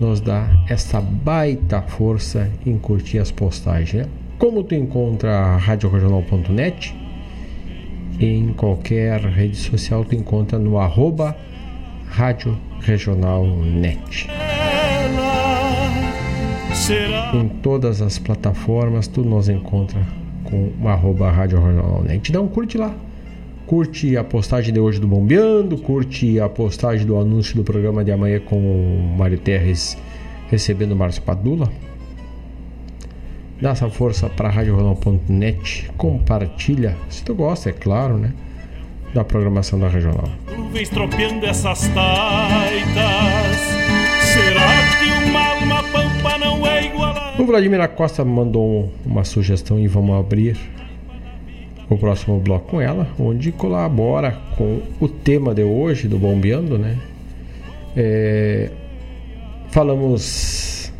nos 0.00 0.20
dá 0.20 0.48
essa 0.68 1.00
baita 1.00 1.82
força 1.82 2.50
em 2.66 2.76
curtir 2.78 3.18
as 3.18 3.30
postagens. 3.30 4.06
Né? 4.06 4.12
Como 4.38 4.64
tu 4.64 4.74
encontra 4.74 5.30
a 5.30 5.56
radioregional.net? 5.56 6.94
Em 8.20 8.52
qualquer 8.52 9.20
rede 9.20 9.56
social 9.56 10.04
tu 10.04 10.14
encontra 10.14 10.58
no 10.58 10.78
arroba 10.78 11.36
Rádio 12.08 12.56
Regional 12.80 13.44
Net. 13.46 14.28
Em 17.34 17.48
todas 17.60 18.02
as 18.02 18.18
plataformas 18.18 19.08
tu 19.08 19.22
nos 19.22 19.48
encontra 19.48 20.00
com 20.44 20.70
o 20.80 20.88
arroba 20.88 21.30
Rádio 21.30 21.58
Regional 21.58 22.02
Net. 22.02 22.30
Dá 22.30 22.40
um 22.40 22.48
curte 22.48 22.78
lá. 22.78 22.94
Curte 23.66 24.14
a 24.16 24.22
postagem 24.22 24.74
de 24.74 24.78
hoje 24.78 25.00
do 25.00 25.06
Bombeando, 25.06 25.78
curte 25.78 26.38
a 26.38 26.48
postagem 26.50 27.06
do 27.06 27.18
anúncio 27.18 27.56
do 27.56 27.64
programa 27.64 28.04
de 28.04 28.12
amanhã 28.12 28.38
com 28.38 28.58
o 28.58 29.16
Mário 29.16 29.38
Terres 29.38 29.96
recebendo 30.50 30.92
o 30.92 30.96
Márcio 30.96 31.22
Padula. 31.22 31.72
Dá 33.60 33.70
essa 33.70 33.88
força 33.88 34.28
para 34.28 34.50
RadioRegional.net, 34.50 35.90
compartilha, 35.96 36.96
se 37.08 37.24
tu 37.24 37.34
gosta, 37.34 37.70
é 37.70 37.72
claro, 37.72 38.18
né? 38.18 38.34
Da 39.14 39.24
programação 39.24 39.78
da 39.78 39.88
Regional. 39.88 40.28
Essas 41.42 41.88
taitas. 41.88 43.56
Será 44.20 44.68
que 44.98 45.28
uma 45.28 45.40
alma 45.40 45.82
pampa 45.84 46.38
não 46.38 46.66
é 46.66 46.86
igual 46.86 47.16
a... 47.16 47.40
O 47.40 47.46
Vladimir 47.46 47.80
Acosta 47.80 48.24
mandou 48.24 48.92
uma 49.06 49.24
sugestão 49.24 49.78
e 49.78 49.86
vamos 49.86 50.18
abrir 50.18 50.58
o 51.94 51.98
próximo 51.98 52.38
bloco 52.38 52.72
com 52.72 52.80
ela, 52.80 53.08
onde 53.18 53.52
colabora 53.52 54.32
com 54.56 54.82
o 55.00 55.08
tema 55.08 55.54
de 55.54 55.62
hoje 55.62 56.08
do 56.08 56.18
Bombeando, 56.18 56.78
né? 56.78 56.98
É, 57.96 58.70
falamos 59.70 60.92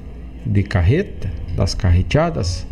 de 0.44 0.62
carreta, 0.62 1.30
das 1.56 1.74
carreteadas, 1.74 2.66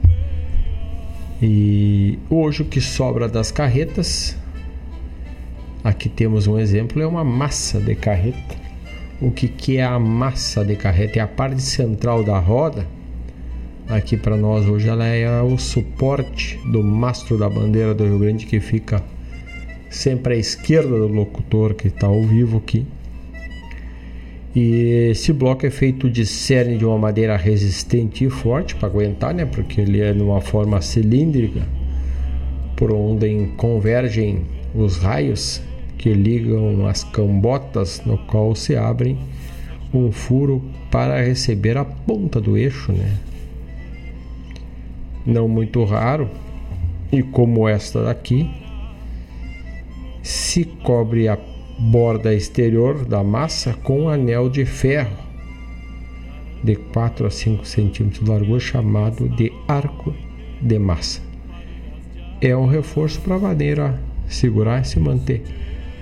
e 1.40 2.18
hoje 2.30 2.62
o 2.62 2.64
que 2.64 2.80
sobra 2.80 3.28
das 3.28 3.50
carretas, 3.50 4.36
aqui 5.82 6.08
temos 6.08 6.46
um 6.46 6.58
exemplo, 6.58 7.02
é 7.02 7.06
uma 7.06 7.24
massa 7.24 7.80
de 7.80 7.94
carreta. 7.94 8.62
O 9.20 9.30
que, 9.30 9.48
que 9.48 9.76
é 9.76 9.84
a 9.84 9.98
massa 9.98 10.64
de 10.64 10.76
carreta? 10.76 11.18
É 11.18 11.22
a 11.22 11.26
parte 11.28 11.62
central 11.62 12.24
da 12.24 12.38
roda 12.38 12.86
aqui 13.96 14.16
para 14.16 14.36
nós 14.36 14.66
hoje 14.66 14.88
ela 14.88 15.04
é 15.04 15.42
o 15.42 15.58
suporte 15.58 16.58
do 16.70 16.82
mastro 16.82 17.36
da 17.36 17.48
bandeira 17.48 17.94
do 17.94 18.04
Rio 18.04 18.18
Grande 18.18 18.46
que 18.46 18.58
fica 18.58 19.02
sempre 19.90 20.34
à 20.34 20.36
esquerda 20.36 20.88
do 20.88 21.08
locutor 21.08 21.74
que 21.74 21.88
está 21.88 22.06
ao 22.06 22.22
vivo 22.22 22.56
aqui. 22.56 22.86
E 24.54 25.10
esse 25.10 25.32
bloco 25.32 25.66
é 25.66 25.70
feito 25.70 26.10
de 26.10 26.24
cerne 26.26 26.76
de 26.76 26.84
uma 26.84 26.98
madeira 26.98 27.36
resistente 27.36 28.24
e 28.24 28.30
forte 28.30 28.74
para 28.74 28.88
aguentar, 28.88 29.34
né? 29.34 29.44
Porque 29.44 29.80
ele 29.80 30.00
é 30.00 30.12
de 30.12 30.22
uma 30.22 30.40
forma 30.40 30.80
cilíndrica, 30.80 31.66
por 32.76 32.92
onde 32.92 33.48
convergem 33.56 34.42
os 34.74 34.98
raios 34.98 35.62
que 35.96 36.12
ligam 36.12 36.86
as 36.86 37.04
cambotas, 37.04 38.02
no 38.04 38.18
qual 38.18 38.54
se 38.54 38.76
abrem 38.76 39.18
um 39.92 40.10
furo 40.10 40.62
para 40.90 41.22
receber 41.22 41.76
a 41.76 41.84
ponta 41.84 42.40
do 42.40 42.56
eixo, 42.56 42.92
né? 42.92 43.18
Não 45.26 45.48
muito 45.48 45.84
raro, 45.84 46.28
e 47.10 47.22
como 47.22 47.68
esta 47.68 48.02
daqui, 48.02 48.50
se 50.22 50.64
cobre 50.64 51.28
a 51.28 51.38
borda 51.78 52.32
exterior 52.32 53.04
da 53.04 53.22
massa 53.22 53.74
com 53.74 54.02
um 54.02 54.08
anel 54.08 54.48
de 54.48 54.64
ferro 54.64 55.16
de 56.62 56.76
4 56.76 57.26
a 57.26 57.30
5 57.30 57.66
centímetros 57.66 58.24
de 58.24 58.30
largura 58.30 58.60
chamado 58.60 59.28
de 59.28 59.52
arco 59.66 60.14
de 60.60 60.78
massa. 60.78 61.20
É 62.40 62.56
um 62.56 62.66
reforço 62.66 63.20
para 63.20 63.34
a 63.34 63.38
madeira 63.38 64.00
segurar 64.28 64.82
e 64.82 64.84
se 64.84 64.98
manter 65.00 65.42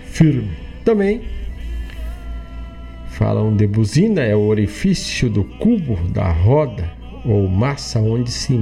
firme. 0.04 0.50
Também 0.84 1.22
falam 3.08 3.56
de 3.56 3.66
buzina, 3.66 4.22
é 4.22 4.36
o 4.36 4.40
orifício 4.40 5.30
do 5.30 5.44
cubo 5.44 5.96
da 6.08 6.30
roda 6.30 6.99
ou 7.24 7.48
massa 7.48 8.00
onde 8.00 8.30
se 8.30 8.56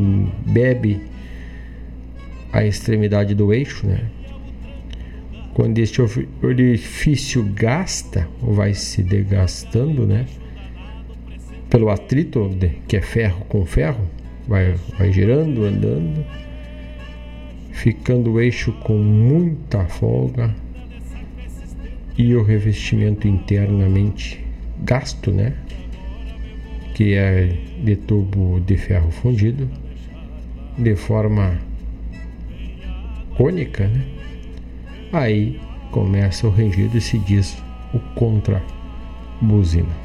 bebe 0.46 1.00
a 2.52 2.64
extremidade 2.64 3.34
do 3.34 3.52
eixo, 3.52 3.86
né? 3.86 4.00
Quando 5.54 5.78
este 5.78 6.00
orifício 6.42 7.42
gasta 7.42 8.28
ou 8.42 8.54
vai 8.54 8.74
se 8.74 9.02
desgastando, 9.02 10.06
né? 10.06 10.26
Pelo 11.68 11.90
atrito, 11.90 12.50
que 12.86 12.96
é 12.96 13.02
ferro 13.02 13.44
com 13.48 13.66
ferro, 13.66 14.08
vai, 14.46 14.74
vai 14.96 15.12
girando, 15.12 15.64
andando, 15.64 16.24
ficando 17.72 18.32
o 18.32 18.40
eixo 18.40 18.72
com 18.84 18.96
muita 18.96 19.84
folga 19.86 20.54
e 22.16 22.34
o 22.34 22.42
revestimento 22.42 23.28
internamente 23.28 24.44
gasto, 24.82 25.30
né? 25.30 25.54
Que 26.98 27.14
é 27.14 27.56
de 27.84 27.94
tubo 27.94 28.58
de 28.58 28.76
ferro 28.76 29.12
fundido, 29.12 29.70
de 30.76 30.96
forma 30.96 31.56
cônica, 33.36 33.86
né? 33.86 34.04
Aí 35.12 35.60
começa 35.92 36.48
o 36.48 36.50
rangido 36.50 36.98
e 36.98 37.00
se 37.00 37.16
diz 37.18 37.56
o 37.94 38.00
contra-buzina. 38.16 39.96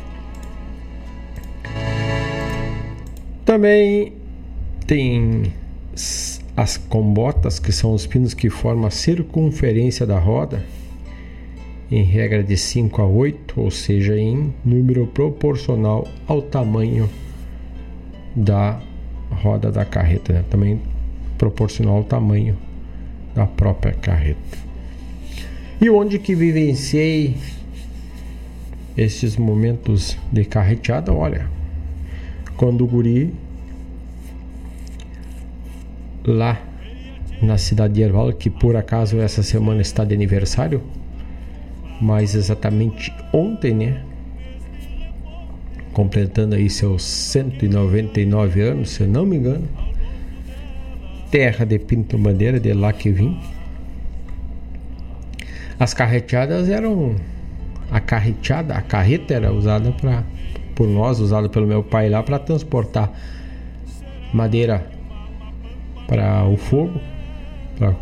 Também 3.44 4.14
tem 4.86 5.52
as 6.56 6.78
combotas, 6.78 7.57
que 7.57 7.72
são 7.72 7.95
os 7.95 8.06
pinos 8.06 8.36
que 8.36 8.52
formam 8.52 8.86
a 8.86 8.91
circunferência 8.91 10.06
da 10.06 10.20
roda, 10.20 10.64
em 11.94 12.02
regra 12.02 12.44
de 12.44 12.57
5 12.57 13.03
a 13.03 13.06
8, 13.06 13.61
ou 13.61 13.70
seja, 13.70 14.18
em 14.18 14.52
número 14.65 15.06
proporcional 15.06 16.07
ao 16.26 16.41
tamanho 16.41 17.07
da 18.36 18.82
roda 19.30 19.72
da 19.72 19.86
carreta, 19.86 20.34
né? 20.34 20.44
também 20.49 20.82
proporcional 21.38 21.98
ao 21.98 22.03
tamanho 22.03 22.57
da 23.36 23.45
própria 23.45 23.94
carreta. 23.94 24.57
E 25.80 25.88
onde 25.88 26.18
que 26.18 26.34
vivenciei 26.34 27.38
esses 28.98 29.38
momentos 29.38 30.18
de 30.32 30.45
carreteada? 30.45 31.14
Olha, 31.14 31.48
quando 32.57 32.84
o 32.84 32.88
guri 32.88 33.32
lá 36.26 36.60
na 37.40 37.60
cidade 37.60 37.94
de 37.94 38.02
Erval, 38.02 38.34
que 38.34 38.49
por 38.49 38.76
acaso 38.76 39.20
essa 39.20 39.44
semana 39.44 39.84
está 39.84 40.03
de 40.03 40.15
aniversário, 40.15 40.82
mais 42.03 42.35
exatamente 42.35 43.13
ontem, 43.31 43.73
né? 43.73 44.03
Completando 45.93 46.55
aí 46.55 46.69
seus 46.69 47.03
199 47.03 48.61
anos, 48.61 48.89
se 48.89 49.03
eu 49.03 49.07
não 49.07 49.25
me 49.25 49.38
engano. 49.38 49.67
Terra 51.31 51.65
de 51.65 51.80
Pinto 51.80 52.17
Bandeira, 52.17 52.59
de 52.59 52.73
lá 52.73 52.91
que 52.91 53.09
vim. 53.09 53.39
As 55.80 55.93
carreteadas 55.93 56.69
eram. 56.69 57.15
A 57.89 57.99
carreteada, 57.99 58.75
a 58.75 58.81
carreta 58.81 59.34
era 59.34 59.53
usada 59.53 59.91
para 59.91 60.23
por 60.75 60.88
nós, 60.88 61.19
usada 61.19 61.47
pelo 61.47 61.67
meu 61.67 61.84
pai 61.84 62.09
lá 62.09 62.23
para 62.23 62.39
transportar 62.39 63.11
madeira 64.34 64.89
para 66.07 66.43
o 66.45 66.57
fogo, 66.57 66.99
para 67.77 67.95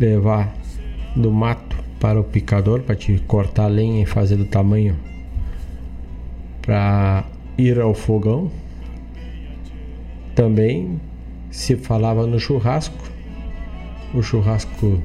levar 0.00 0.54
do 1.14 1.30
mato 1.30 1.81
para 2.02 2.18
o 2.18 2.24
picador 2.24 2.80
para 2.80 2.96
te 2.96 3.16
cortar 3.28 3.66
a 3.66 3.68
lenha 3.68 4.02
e 4.02 4.06
fazer 4.06 4.34
do 4.34 4.44
tamanho 4.44 4.96
para 6.60 7.24
ir 7.56 7.78
ao 7.78 7.94
fogão. 7.94 8.50
Também 10.34 11.00
se 11.48 11.76
falava 11.76 12.26
no 12.26 12.40
churrasco. 12.40 12.98
O 14.12 14.20
churrasco 14.20 15.00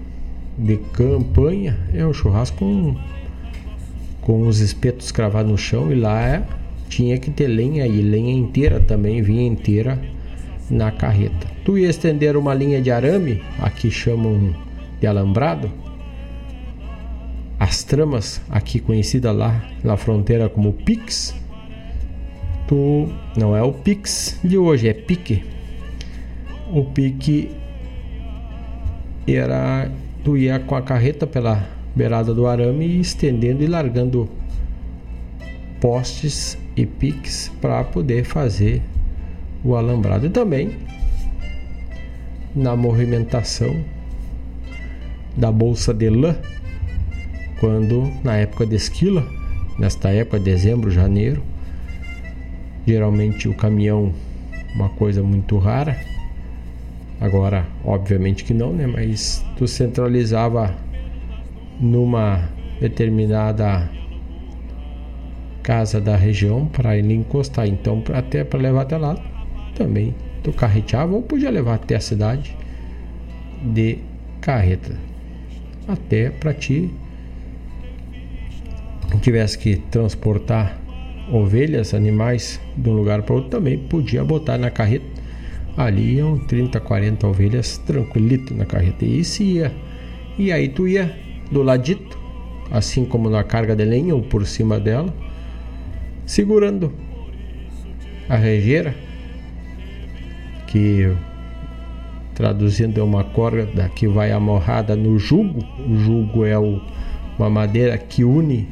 de 0.58 0.78
campanha 0.92 1.78
é 1.94 2.04
um 2.04 2.12
churrasco 2.12 2.58
com, 2.58 2.96
com 4.20 4.48
os 4.48 4.60
espetos 4.60 5.12
cravados 5.12 5.52
no 5.52 5.58
chão 5.58 5.92
e 5.92 5.96
lá 5.96 6.20
é, 6.20 6.44
tinha 6.90 7.20
que 7.20 7.30
ter 7.30 7.46
lenha 7.46 7.86
e 7.86 8.02
lenha 8.02 8.34
inteira 8.34 8.80
também 8.80 9.22
vinha 9.22 9.46
inteira 9.46 10.02
na 10.68 10.90
carreta. 10.90 11.46
Tu 11.64 11.78
ia 11.78 11.90
estender 11.92 12.36
uma 12.36 12.56
linha 12.56 12.82
de 12.82 12.90
arame, 12.90 13.44
aqui 13.60 13.92
chamam 13.92 14.56
de 15.00 15.06
alambrado, 15.06 15.72
as 17.68 17.84
tramas, 17.84 18.40
aqui 18.50 18.80
conhecida 18.80 19.30
lá 19.30 19.62
na 19.84 19.98
fronteira 19.98 20.48
como 20.48 20.72
Pix, 20.72 21.36
tu 22.66 23.10
não 23.36 23.58
é 23.58 23.62
o 23.62 23.74
Pix 23.74 24.40
de 24.42 24.58
hoje, 24.58 24.88
é 24.88 24.94
Pique. 24.94 25.44
O 26.72 26.86
Pique 26.86 27.52
era 29.28 29.92
tu 30.24 30.38
ia 30.38 30.60
com 30.60 30.76
a 30.76 30.82
carreta 30.82 31.28
pela 31.28 31.68
beirada 31.94 32.34
do 32.34 32.48
arame 32.48 33.02
estendendo 33.02 33.62
e 33.62 33.68
largando 33.68 34.30
postes 35.82 36.58
e 36.74 36.86
Pix 36.86 37.52
para 37.60 37.84
poder 37.84 38.24
fazer 38.24 38.82
o 39.62 39.76
alambrado. 39.76 40.26
E 40.26 40.30
também 40.30 40.72
na 42.56 42.78
movimentação 42.78 43.84
da 45.36 45.52
bolsa 45.52 45.94
de 45.94 46.10
lã, 46.10 46.34
quando 47.60 48.12
na 48.24 48.36
época 48.36 48.66
de 48.66 48.76
esquila, 48.76 49.28
nesta 49.78 50.10
época, 50.10 50.40
dezembro, 50.40 50.90
janeiro, 50.92 51.44
geralmente 52.86 53.48
o 53.48 53.54
caminhão, 53.54 54.14
uma 54.76 54.90
coisa 54.90 55.24
muito 55.24 55.58
rara. 55.58 55.98
Agora, 57.20 57.66
obviamente 57.84 58.44
que 58.44 58.54
não, 58.54 58.72
né? 58.72 58.86
Mas 58.86 59.44
tu 59.58 59.68
centralizava 59.68 60.76
numa 61.80 62.50
determinada 62.80 63.90
casa 65.64 66.00
da 66.00 66.16
região 66.16 66.68
para 66.68 66.98
ele 66.98 67.14
encostar. 67.14 67.68
Então, 67.68 68.04
até 68.14 68.44
para 68.44 68.60
levar 68.60 68.84
até 68.84 68.98
lá, 68.98 69.18
também 69.76 70.16
tu 70.44 70.54
carreteava 70.54 71.14
ou 71.14 71.22
podia 71.22 71.50
levar 71.50 71.76
até 71.76 71.96
a 71.96 72.00
cidade 72.00 72.56
de 73.62 73.98
carreta. 74.40 74.96
Até 75.88 76.30
para 76.30 76.54
ti 76.54 76.90
tivesse 79.22 79.58
que 79.58 79.78
transportar 79.78 80.80
ovelhas, 81.32 81.94
animais 81.94 82.60
de 82.76 82.90
um 82.90 82.94
lugar 82.94 83.22
para 83.24 83.36
outro, 83.36 83.50
também 83.50 83.78
podia 83.78 84.24
botar 84.24 84.58
na 84.58 84.70
carreta. 84.70 85.06
Ali 85.76 86.16
iam 86.16 86.38
30, 86.38 86.80
40 86.80 87.28
ovelhas 87.28 87.78
tranquilito 87.80 88.54
na 88.54 88.66
carreta. 88.66 89.06
E 89.06 89.20
isso 89.20 89.44
ia. 89.44 89.72
E 90.38 90.52
aí 90.52 90.70
tu 90.70 90.88
ia 90.88 91.16
do 91.52 91.62
ladito, 91.62 92.18
assim 92.72 93.06
como 93.06 93.30
na 93.30 93.44
carga 93.44 93.76
de 93.76 93.86
lenha 93.86 94.16
ou 94.16 94.22
por 94.22 94.46
cima 94.46 94.80
dela, 94.80 95.14
segurando 96.26 96.92
a 98.28 98.36
rejeira, 98.36 98.96
que 100.68 101.12
traduzindo 102.34 103.00
é 103.00 103.04
uma 103.04 103.24
corda 103.24 103.90
que 103.96 104.08
vai 104.08 104.32
amarrada 104.32 104.96
no 104.96 105.18
jugo. 105.18 105.64
O 105.88 105.98
jugo 105.98 106.46
é 106.46 106.58
o, 106.58 106.82
uma 107.38 107.50
madeira 107.50 107.98
que 107.98 108.24
une 108.24 108.68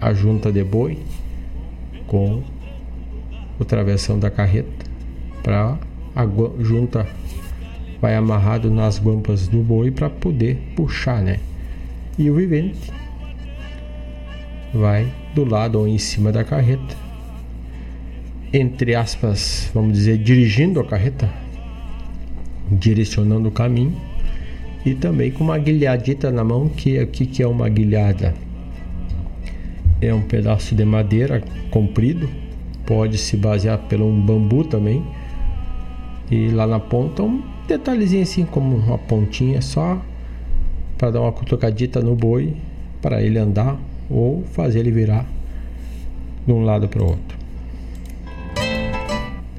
a 0.00 0.12
junta 0.12 0.52
de 0.52 0.62
boi 0.62 0.98
com 2.06 2.42
o 3.58 3.64
travessão 3.64 4.18
da 4.18 4.30
carreta 4.30 4.86
para 5.42 5.78
a 6.14 6.26
junta 6.60 7.06
vai 8.00 8.14
amarrado 8.14 8.70
nas 8.70 8.98
guampas 8.98 9.48
do 9.48 9.58
boi 9.58 9.90
para 9.90 10.10
poder 10.10 10.56
puxar, 10.74 11.22
né? 11.22 11.38
E 12.18 12.30
o 12.30 12.34
vivente 12.34 12.92
vai 14.72 15.12
do 15.34 15.44
lado 15.44 15.78
ou 15.78 15.88
em 15.88 15.98
cima 15.98 16.32
da 16.32 16.44
carreta, 16.44 16.96
entre 18.52 18.94
aspas, 18.94 19.70
vamos 19.74 19.92
dizer, 19.94 20.18
dirigindo 20.18 20.80
a 20.80 20.84
carreta, 20.84 21.28
direcionando 22.70 23.48
o 23.48 23.52
caminho 23.52 23.94
e 24.84 24.94
também 24.94 25.30
com 25.30 25.44
uma 25.44 25.58
guilhadita 25.58 26.30
na 26.30 26.44
mão, 26.44 26.68
que 26.68 26.98
o 26.98 27.06
que, 27.06 27.26
que 27.26 27.42
é 27.42 27.46
uma 27.46 27.68
guilhada? 27.68 28.34
É 30.00 30.12
um 30.12 30.20
pedaço 30.20 30.74
de 30.74 30.84
madeira 30.84 31.42
comprido, 31.70 32.28
pode 32.84 33.16
se 33.16 33.36
basear 33.36 33.78
pelo 33.78 34.06
um 34.06 34.20
bambu 34.20 34.64
também. 34.64 35.02
E 36.30 36.48
lá 36.48 36.66
na 36.66 36.78
ponta 36.78 37.22
um 37.22 37.42
detalhezinho 37.66 38.22
assim 38.22 38.44
como 38.44 38.76
uma 38.76 38.98
pontinha 38.98 39.62
só 39.62 40.00
para 40.98 41.10
dar 41.10 41.20
uma 41.20 41.32
cutucadita 41.32 42.00
no 42.00 42.14
boi 42.14 42.54
para 43.00 43.22
ele 43.22 43.38
andar 43.38 43.78
ou 44.10 44.42
fazer 44.52 44.80
ele 44.80 44.90
virar 44.90 45.26
de 46.46 46.52
um 46.52 46.62
lado 46.62 46.88
para 46.88 47.02
o 47.02 47.06
outro. 47.06 47.38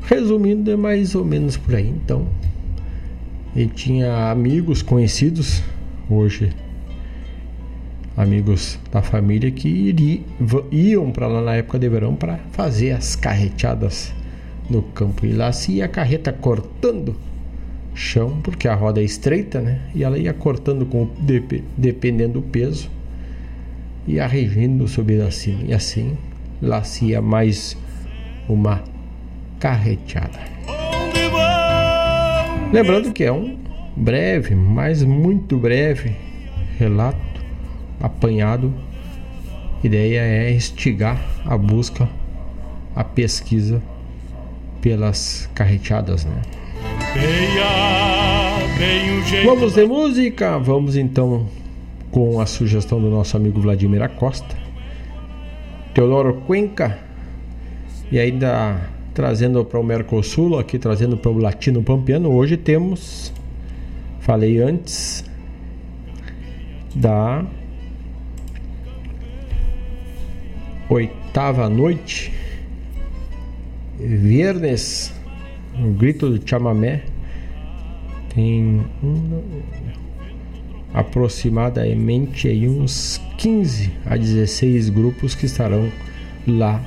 Resumindo, 0.04 0.72
é 0.72 0.76
mais 0.76 1.16
ou 1.16 1.26
menos 1.26 1.58
por 1.58 1.76
aí. 1.76 1.90
Então, 1.90 2.28
ele 3.56 3.70
tinha 3.70 4.32
amigos 4.32 4.82
conhecidos, 4.82 5.62
hoje 6.10 6.50
amigos 8.18 8.80
da 8.92 9.02
família, 9.04 9.52
que 9.52 9.70
iriam, 9.70 10.24
iam 10.72 11.12
para 11.12 11.28
lá 11.28 11.42
na 11.42 11.56
época 11.56 11.78
de 11.78 11.88
verão 11.88 12.16
para 12.16 12.40
fazer 12.52 12.92
as 12.92 13.16
carreteadas 13.16 14.12
no 14.68 14.82
campo. 14.82 15.26
E 15.26 15.32
lá 15.32 15.54
se 15.54 15.74
ia 15.74 15.86
a 15.86 15.88
carreta 15.88 16.34
cortando 16.34 17.16
chão, 17.94 18.40
porque 18.44 18.68
a 18.68 18.74
roda 18.74 19.00
é 19.00 19.04
estreita, 19.04 19.62
né? 19.62 19.82
E 19.94 20.04
ela 20.04 20.18
ia 20.18 20.34
cortando 20.34 20.86
com 20.86 21.08
dependendo 21.78 22.34
do 22.34 22.42
peso 22.42 22.90
e 24.08 24.20
arregindo 24.20 24.88
subir 24.88 25.22
acima. 25.22 25.62
E 25.64 25.74
assim 25.74 26.18
lá 26.60 26.84
se 26.84 27.06
ia 27.06 27.22
mais 27.22 27.78
uma 28.50 28.84
carreteada. 29.60 30.40
Lembrando 32.74 33.14
que 33.14 33.24
é 33.24 33.32
um 33.32 33.58
breve, 33.96 34.56
mas 34.56 35.04
muito 35.04 35.58
breve 35.58 36.16
relato 36.78 37.27
apanhado. 38.00 38.74
A 39.84 39.88
ideia 39.88 40.22
é 40.22 40.52
instigar 40.52 41.22
a 41.46 41.58
busca, 41.58 42.10
a 42.96 43.04
pesquisa 43.04 43.82
pelas 44.82 45.50
carreteadas, 45.54 46.26
né? 46.26 46.42
Vamos 49.46 49.74
de 49.74 49.86
música? 49.86 50.58
Vamos 50.58 50.96
então 50.96 51.48
com 52.12 52.40
a 52.40 52.46
sugestão 52.46 53.02
do 53.02 53.10
nosso 53.10 53.36
amigo 53.36 53.60
Vladimir 53.60 54.02
Acosta, 54.02 54.56
Teodoro 55.94 56.36
Cuenca 56.46 57.00
e 58.12 58.20
ainda 58.20 58.80
trazendo 59.14 59.66
para 59.66 59.80
o 59.80 59.84
Mercosul, 59.84 60.58
aqui 60.60 60.78
trazendo 60.78 61.18
para 61.18 61.32
o 61.32 61.38
Latino 61.38 61.84
Pampiano. 61.84 62.32
Hoje 62.32 62.56
temos, 62.56 63.34
falei 64.20 64.60
antes, 64.60 65.26
da 66.96 67.44
oitava 70.90 71.70
noite, 71.70 72.32
viernes 74.00 75.14
o 75.80 75.92
grito 75.92 76.30
do 76.30 76.50
chamamé 76.50 77.04
tem 78.34 78.82
um, 79.04 79.42
aproximadamente 80.94 82.48
aí 82.48 82.68
uns 82.68 83.22
15 83.38 83.92
a 84.06 84.18
16 84.18 84.90
grupos 84.90 85.36
que 85.36 85.46
estarão 85.46 85.92
lá 86.48 86.84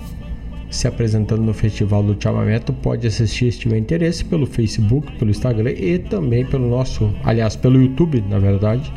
se 0.71 0.87
apresentando 0.87 1.43
no 1.43 1.53
Festival 1.53 2.03
do 2.03 2.21
Chamamé. 2.21 2.59
Tu 2.61 2.73
pode 2.73 3.07
assistir 3.07 3.53
se 3.53 3.59
tiver 3.59 3.79
interesse 3.79 4.25
pelo 4.25 4.47
Facebook, 4.47 5.11
pelo 5.19 5.31
Instagram 5.31 5.71
e 5.73 5.99
também 5.99 6.47
pelo 6.47 6.69
nosso, 6.69 7.13
aliás, 7.25 7.57
pelo 7.57 7.81
YouTube, 7.81 8.25
na 8.29 8.39
verdade, 8.39 8.93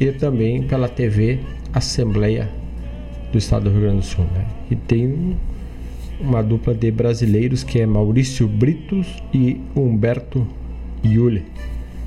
e 0.00 0.10
também 0.12 0.62
pela 0.62 0.88
TV 0.88 1.38
Assembleia 1.72 2.48
do 3.32 3.38
Estado 3.38 3.64
do 3.64 3.70
Rio 3.70 3.80
Grande 3.82 3.98
do 3.98 4.04
Sul. 4.04 4.24
Né? 4.34 4.46
E 4.70 4.76
tem 4.76 5.36
uma 6.20 6.42
dupla 6.42 6.74
de 6.74 6.90
brasileiros 6.90 7.64
que 7.64 7.80
é 7.80 7.86
Maurício 7.86 8.46
Britos 8.46 9.06
e 9.32 9.60
Humberto 9.74 10.46
Yuli. 11.04 11.44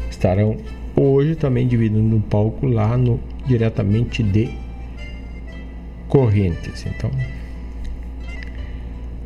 Estarão 0.10 0.58
hoje 0.96 1.36
também 1.36 1.68
dividindo 1.68 2.16
o 2.16 2.22
palco 2.22 2.68
lá 2.68 2.98
no 2.98 3.20
diretamente 3.48 4.22
de 4.22 4.50
Correntes. 6.08 6.86
Então, 6.86 7.10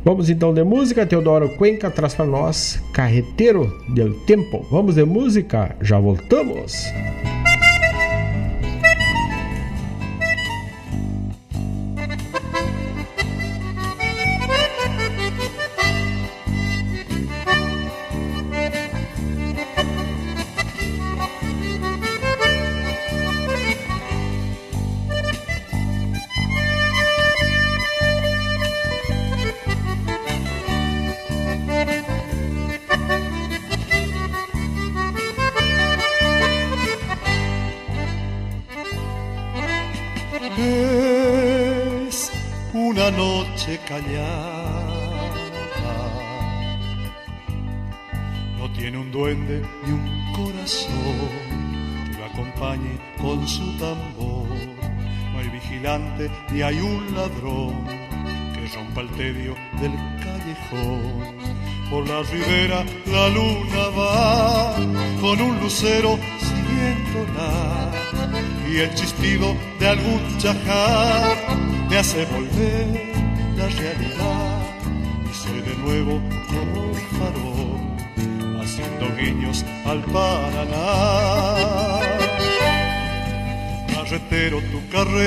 vamos 0.02 0.30
então 0.30 0.54
de 0.54 0.64
música. 0.64 1.04
Teodoro 1.06 1.50
Cuenca 1.50 1.90
traz 1.90 2.14
para 2.14 2.24
nós 2.24 2.82
Carreteiro 2.94 3.84
del 3.90 4.14
Tempo. 4.20 4.64
Vamos 4.70 4.94
de 4.94 5.04
música, 5.04 5.76
já 5.82 5.98
voltamos. 5.98 6.72
y 7.44 7.57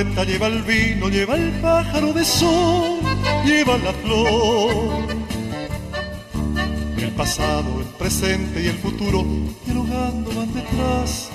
lleva 0.04 0.48
el 0.48 0.64
vino, 0.64 1.10
lleva 1.10 1.36
el 1.36 1.52
pájaro 1.62 2.14
de 2.14 2.26
sol, 2.26 3.00
lleva 3.46 3.78
la 3.78 3.94
flor. 3.94 5.08
El 6.98 7.12
pasado, 7.12 7.82
el 7.82 7.88
presente 7.98 8.62
y 8.64 8.68
el 8.68 8.78
futuro, 8.78 9.26
dialogando 9.66 10.32
van 10.34 10.54
detrás 10.54 11.30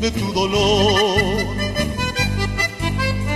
de 0.00 0.10
tu 0.10 0.32
dolor. 0.32 1.20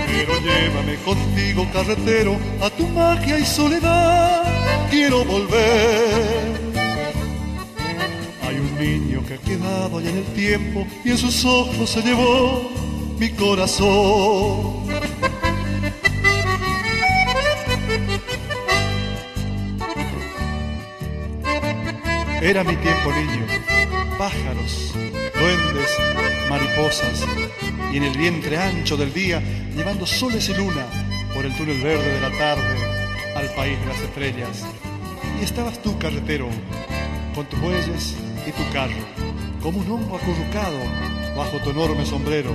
Pero 0.07 0.33
llévame 0.39 0.95
contigo, 1.03 1.67
carretero, 1.73 2.37
a 2.61 2.69
tu 2.69 2.87
magia 2.87 3.39
y 3.39 3.45
soledad. 3.45 4.43
Quiero 4.89 5.25
volver. 5.25 6.75
Hay 8.47 8.55
un 8.55 8.77
niño 8.79 9.23
que 9.27 9.33
ha 9.35 9.37
quedado 9.37 9.97
allá 9.97 10.09
en 10.09 10.17
el 10.17 10.33
tiempo 10.33 10.85
y 11.03 11.09
en 11.09 11.17
sus 11.17 11.43
ojos 11.43 11.89
se 11.89 12.01
llevó 12.01 12.69
mi 13.19 13.29
corazón. 13.31 14.74
Era 22.45 22.63
mi 22.63 22.75
tiempo 22.75 23.11
niño, 23.11 23.43
pájaros, 24.19 24.93
duendes, 24.93 25.89
mariposas, 26.47 27.25
y 27.91 27.97
en 27.97 28.03
el 28.03 28.15
vientre 28.15 28.55
ancho 28.55 28.95
del 28.95 29.11
día, 29.11 29.41
llevando 29.75 30.05
soles 30.05 30.47
y 30.49 30.53
luna 30.53 30.85
por 31.33 31.43
el 31.43 31.57
túnel 31.57 31.81
verde 31.81 32.07
de 32.07 32.21
la 32.21 32.29
tarde 32.37 32.77
al 33.35 33.49
país 33.55 33.79
de 33.79 33.85
las 33.87 33.99
estrellas. 33.99 34.63
Y 35.41 35.43
estabas 35.43 35.81
tú, 35.81 35.97
carretero, 35.97 36.47
con 37.33 37.47
tus 37.47 37.59
bueyes 37.59 38.15
y 38.45 38.51
tu 38.51 38.71
carro, 38.71 38.93
como 39.59 39.79
un 39.79 39.89
hongo 39.89 40.15
acurrucado 40.15 40.77
bajo 41.35 41.57
tu 41.63 41.71
enorme 41.71 42.05
sombrero, 42.05 42.51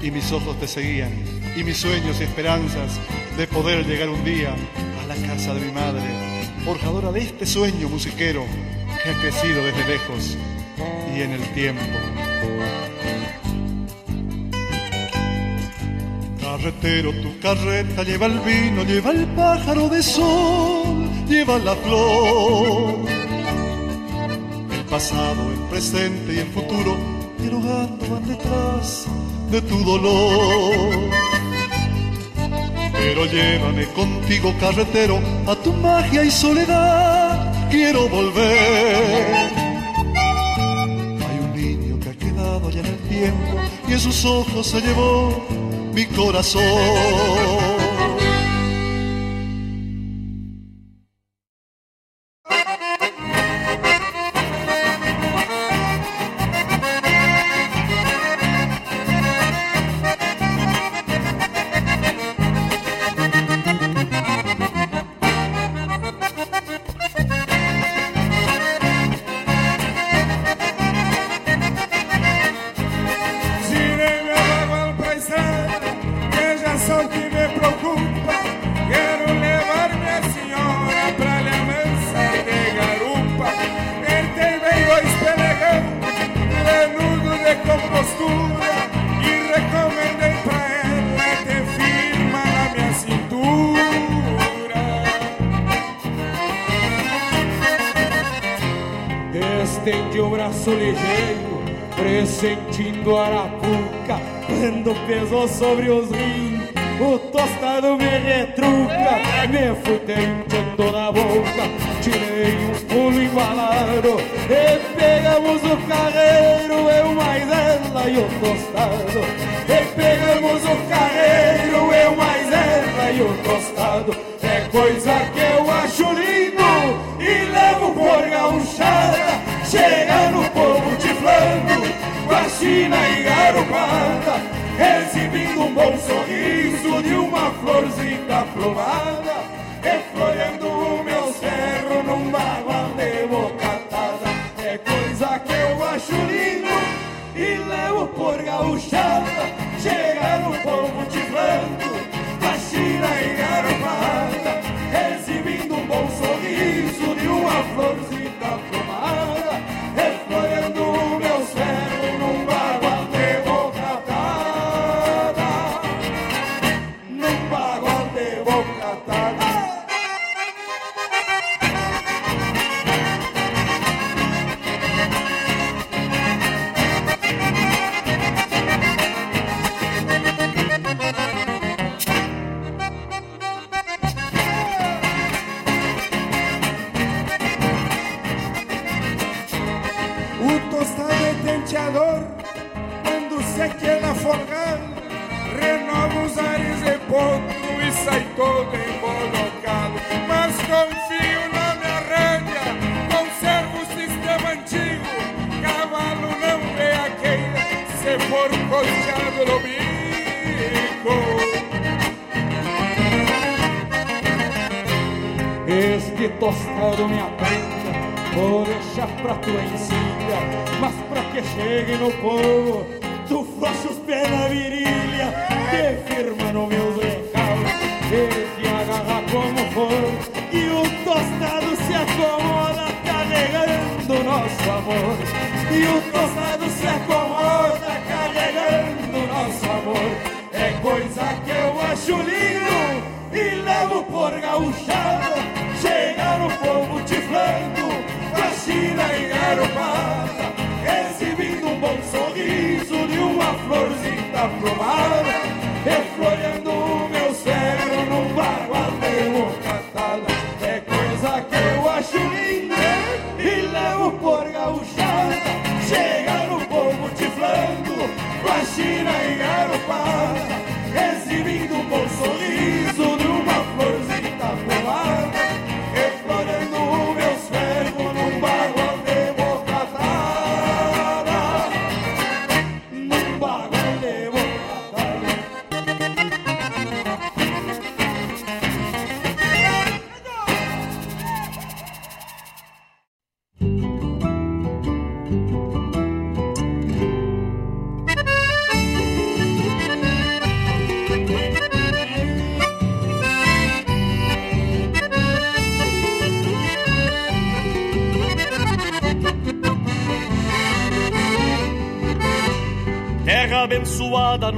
y 0.00 0.12
mis 0.12 0.30
ojos 0.30 0.60
te 0.60 0.68
seguían, 0.68 1.10
y 1.56 1.64
mis 1.64 1.76
sueños 1.76 2.20
y 2.20 2.22
esperanzas 2.22 3.00
de 3.36 3.48
poder 3.48 3.84
llegar 3.84 4.10
un 4.10 4.24
día 4.24 4.54
a 5.02 5.06
la 5.08 5.16
casa 5.16 5.54
de 5.54 5.60
mi 5.60 5.72
madre, 5.72 6.04
forjadora 6.64 7.10
de 7.10 7.22
este 7.22 7.46
sueño 7.46 7.88
musiquero 7.88 8.44
que 9.02 9.10
ha 9.10 9.20
crecido 9.20 9.64
desde 9.64 9.86
lejos 9.86 10.36
y 11.14 11.22
en 11.22 11.32
el 11.32 11.42
tiempo. 11.54 11.82
Carretero, 16.40 17.12
tu 17.12 17.38
carreta 17.40 18.02
lleva 18.02 18.26
el 18.26 18.40
vino, 18.40 18.82
lleva 18.82 19.10
el 19.10 19.26
pájaro 19.28 19.88
de 19.88 20.02
sol, 20.02 21.08
lleva 21.28 21.58
la 21.58 21.76
flor. 21.76 23.06
El 24.72 24.84
pasado, 24.86 25.50
el 25.52 25.60
presente 25.70 26.34
y 26.34 26.38
el 26.38 26.48
futuro, 26.48 26.96
dialogando 27.38 28.08
van 28.08 28.26
detrás 28.26 29.06
de 29.50 29.62
tu 29.62 29.84
dolor. 29.84 31.10
Pero 32.92 33.26
llévame 33.26 33.86
contigo, 33.88 34.54
carretero, 34.58 35.20
a 35.46 35.54
tu 35.54 35.72
magia 35.74 36.24
y 36.24 36.30
soledad. 36.30 37.47
Quiero 37.70 38.08
volver. 38.08 39.50
Hay 41.26 41.38
un 41.42 41.52
niño 41.54 42.00
que 42.00 42.08
ha 42.10 42.14
quedado 42.14 42.68
allá 42.68 42.80
en 42.80 42.86
el 42.86 42.98
tiempo 43.08 43.56
y 43.88 43.92
en 43.92 44.00
sus 44.00 44.24
ojos 44.24 44.66
se 44.66 44.80
llevó 44.80 45.46
mi 45.92 46.06
corazón. 46.06 47.77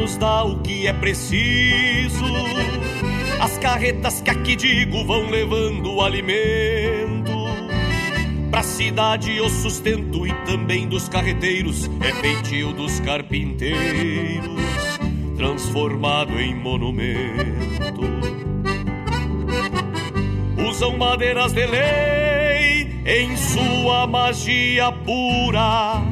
Nos 0.00 0.16
dá 0.16 0.42
o 0.44 0.60
que 0.60 0.86
é 0.86 0.92
preciso. 0.92 2.24
As 3.38 3.58
carretas 3.58 4.22
que 4.22 4.30
aqui 4.30 4.56
digo 4.56 5.04
vão 5.04 5.28
levando 5.28 6.00
alimento. 6.00 7.30
Pra 8.50 8.62
cidade 8.62 9.40
o 9.40 9.48
sustento 9.48 10.26
e 10.26 10.32
também 10.44 10.88
dos 10.88 11.08
carreteiros 11.08 11.88
é 12.00 12.12
feitio 12.14 12.72
dos 12.72 12.98
carpinteiros, 13.00 14.60
transformado 15.36 16.40
em 16.40 16.54
monumento. 16.54 18.00
Usam 20.68 20.96
madeiras 20.96 21.52
de 21.52 21.66
lei 21.66 23.02
em 23.04 23.36
sua 23.36 24.06
magia 24.06 24.90
pura 24.92 26.02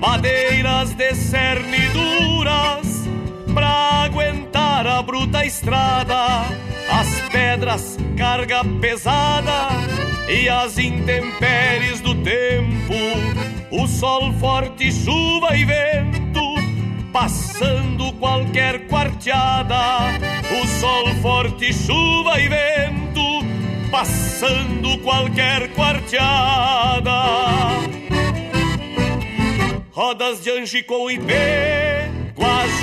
madeiras 0.00 0.94
de 0.94 1.14
cerne 1.14 1.88
duras 1.88 2.77
pra 2.77 2.77
bruta 5.02 5.44
estrada, 5.44 6.44
as 6.90 7.20
pedras 7.30 7.96
carga 8.16 8.64
pesada 8.80 9.68
e 10.28 10.48
as 10.48 10.78
intempéries 10.78 12.00
do 12.00 12.14
tempo, 12.16 12.94
o 13.70 13.86
sol 13.86 14.32
forte, 14.34 14.92
chuva 14.92 15.56
e 15.56 15.64
vento, 15.64 16.42
passando 17.12 18.12
qualquer 18.14 18.86
quarteada, 18.86 19.76
o 20.60 20.66
sol 20.80 21.14
forte, 21.22 21.72
chuva 21.72 22.40
e 22.40 22.48
vento, 22.48 23.88
passando 23.90 24.98
qualquer 24.98 25.72
quarteada. 25.74 27.12
Rodas 29.90 30.42
de 30.42 30.50
Angico 30.50 31.10
e 31.10 31.18
pé, 31.18 31.87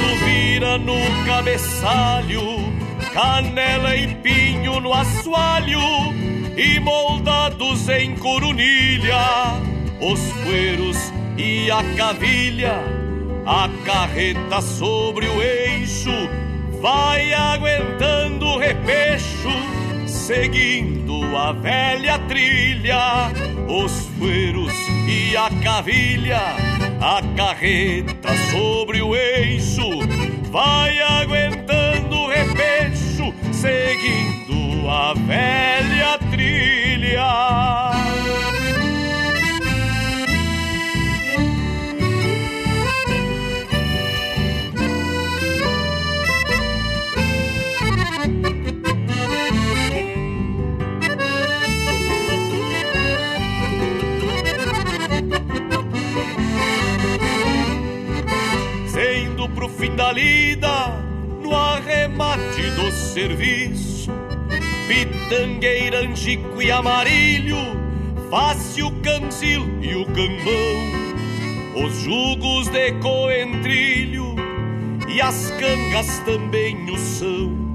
guacho 0.06 0.26
vira 0.26 0.78
no 0.78 0.96
cabeçalho, 1.26 2.74
canela 3.14 3.96
e 3.96 4.14
pinho 4.16 4.80
no 4.80 4.94
assoalho, 4.94 5.80
e 6.56 6.80
moldados 6.80 7.90
em 7.90 8.16
corunilha, 8.16 9.60
os 10.00 10.20
fueiros 10.44 10.98
e 11.38 11.70
a 11.72 11.84
cavilha, 11.96 12.80
a 13.46 13.70
carreta 13.84 14.62
sobre 14.62 15.28
o 15.28 15.42
eixo, 15.42 16.12
vai 16.82 17.34
aguentando 17.34 18.46
o 18.46 18.58
repecho, 18.58 19.50
seguindo 20.08 21.36
a 21.36 21.52
velha 21.52 22.20
trilha, 22.20 23.32
os 23.68 24.08
fueiros 24.18 24.74
e 25.08 25.36
a 25.36 25.50
cavilha, 25.64 26.75
a 27.02 27.22
carreta 27.36 28.30
sobre 28.52 29.02
o 29.02 29.16
eixo, 29.16 29.90
vai 30.52 31.00
aguentando 31.02 32.16
o 32.16 32.28
repecho, 32.28 33.34
seguindo 33.52 34.90
a 34.90 35.14
velha 35.14 36.18
trilha. 36.32 37.95
Fim 59.78 59.96
da 59.96 60.12
lida, 60.12 60.90
no 61.42 61.56
arremate 61.56 62.70
do 62.72 62.92
serviço, 62.92 64.12
pitangueira, 64.88 66.00
angico 66.00 66.62
e 66.62 66.72
amarilho, 66.72 67.58
fácil 68.30 68.92
cancil 69.02 69.68
e 69.82 69.96
o 69.96 70.06
cambão, 70.06 71.86
os 71.86 71.94
jugos 72.02 72.68
de 72.70 72.94
coentrilho 72.94 74.36
e 75.08 75.22
as 75.22 75.52
cangas 75.52 76.20
também 76.20 76.90
o 76.90 76.98
são. 76.98 77.66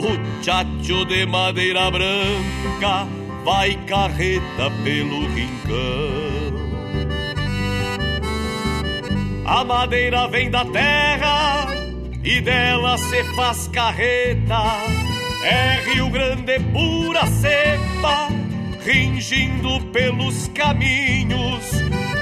O 0.00 0.44
chacho 0.44 1.04
de 1.06 1.26
madeira 1.26 1.90
branca 1.90 3.08
vai 3.44 3.74
carreta 3.86 4.70
pelo 4.84 5.26
rincão. 5.34 6.27
A 9.48 9.64
madeira 9.64 10.28
vem 10.28 10.50
da 10.50 10.62
terra 10.66 11.68
e 12.22 12.38
dela 12.38 12.98
se 12.98 13.24
faz 13.34 13.66
carreta. 13.68 14.62
É 15.42 15.80
Rio 15.90 16.10
Grande 16.10 16.60
pura 16.70 17.26
cepa, 17.26 18.28
ringindo 18.84 19.80
pelos 19.86 20.48
caminhos. 20.48 21.64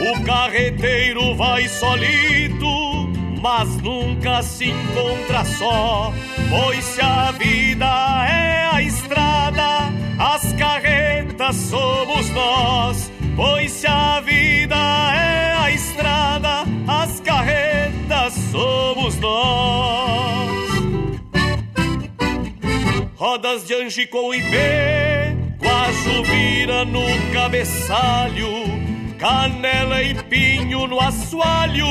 O 0.09 0.23
carreteiro 0.23 1.35
vai 1.35 1.67
solito, 1.67 3.09
mas 3.43 3.77
nunca 3.83 4.41
se 4.41 4.67
encontra 4.71 5.45
só. 5.45 6.13
Pois 6.49 6.85
se 6.85 7.01
a 7.01 7.33
vida 7.33 8.25
é 8.31 8.69
a 8.73 8.81
estrada, 8.81 9.93
as 10.17 10.53
carretas 10.53 11.57
somos 11.57 12.31
nós. 12.31 13.11
Pois 13.35 13.73
se 13.73 13.89
a 13.89 14.21
vida 14.21 14.77
é 15.13 15.56
estrada, 15.77 16.65
as 16.89 17.21
carretas 17.21 18.33
somos 18.51 19.17
nós. 19.19 20.57
Rodas 23.15 23.67
de 23.67 23.75
Angico 23.75 24.35
e 24.35 24.43
pé, 24.43 25.37
guacho 25.61 26.23
vira 26.25 26.85
no 26.85 27.05
cabeçalho, 27.33 28.51
canela 29.19 30.03
e 30.03 30.15
pinho 30.15 30.87
no 30.87 30.99
assoalho, 30.99 31.87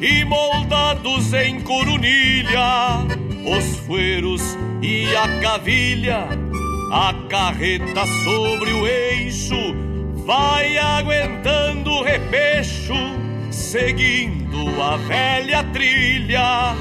e 0.00 0.24
moldados 0.24 1.32
em 1.32 1.60
corunilha, 1.60 2.98
os 3.46 3.78
fueiros 3.86 4.42
e 4.82 5.14
a 5.16 5.40
cavilha, 5.40 6.28
a 6.92 7.14
carreta 7.28 8.06
sobre 8.24 8.72
o 8.72 8.86
eixo 8.86 9.93
vai 10.24 10.78
aguentando 10.78 11.90
o 11.90 12.02
repecho, 12.02 12.94
seguindo 13.50 14.82
a 14.82 14.96
velha 14.96 15.62
trilha, 15.64 16.74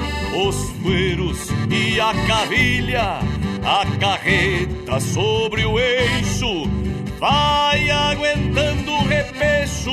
os 0.48 0.70
fueiros 0.82 1.49
e 1.70 1.99
a 1.99 2.14
cavilha, 2.26 3.20
a 3.64 3.86
carreta 3.99 4.99
sobre 4.99 5.65
o 5.65 5.78
eixo. 5.78 6.64
Vai 7.20 7.90
aguentando 7.90 8.91
o 8.91 9.07
repecho, 9.07 9.91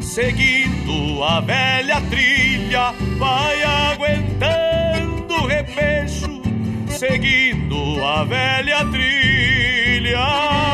seguindo 0.00 1.22
a 1.22 1.40
velha 1.40 2.00
trilha, 2.02 2.94
vai 3.18 3.62
aguentando 3.62 5.34
o 5.34 5.46
repecho, 5.46 6.42
seguindo 6.88 8.04
a 8.04 8.24
velha 8.24 8.84
trilha. 8.86 10.73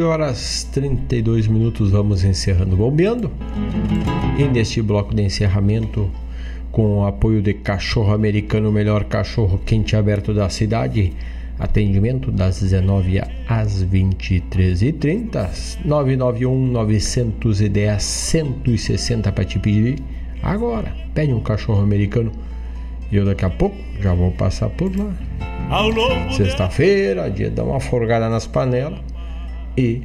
Boa. 0.00 0.08
horas 0.08 0.68
32 0.72 1.46
minutos 1.46 1.90
vamos 1.90 2.24
encerrando 2.24 2.76
bombeando. 2.76 3.30
E 4.38 4.44
neste 4.44 4.80
bloco 4.80 5.14
de 5.14 5.22
encerramento, 5.22 6.10
com 6.70 6.98
o 6.98 7.06
apoio 7.06 7.42
de 7.42 7.54
Cachorro 7.54 8.12
Americano, 8.12 8.70
o 8.70 8.72
melhor 8.72 9.04
cachorro 9.04 9.60
quente 9.64 9.94
aberto 9.94 10.32
da 10.32 10.48
cidade, 10.48 11.12
atendimento 11.58 12.30
das 12.30 12.60
19 12.60 13.20
às 13.46 13.84
23h30, 13.84 15.84
991 15.84 16.66
910 16.68 18.02
160 18.02 19.32
para 19.32 19.44
te 19.44 19.58
pedir 19.58 19.98
agora. 20.42 20.94
Pede 21.14 21.32
um 21.32 21.40
cachorro 21.40 21.82
americano 21.82 22.32
e 23.10 23.16
eu 23.16 23.24
daqui 23.24 23.44
a 23.44 23.50
pouco 23.50 23.76
já 24.00 24.14
vou 24.14 24.30
passar 24.32 24.70
por 24.70 24.96
lá. 24.96 25.12
Sexta-feira, 26.32 27.30
dia 27.30 27.50
de 27.50 27.56
dar 27.56 27.64
uma 27.64 27.80
forgada 27.80 28.28
nas 28.28 28.46
panelas 28.46 29.11
e 29.76 30.02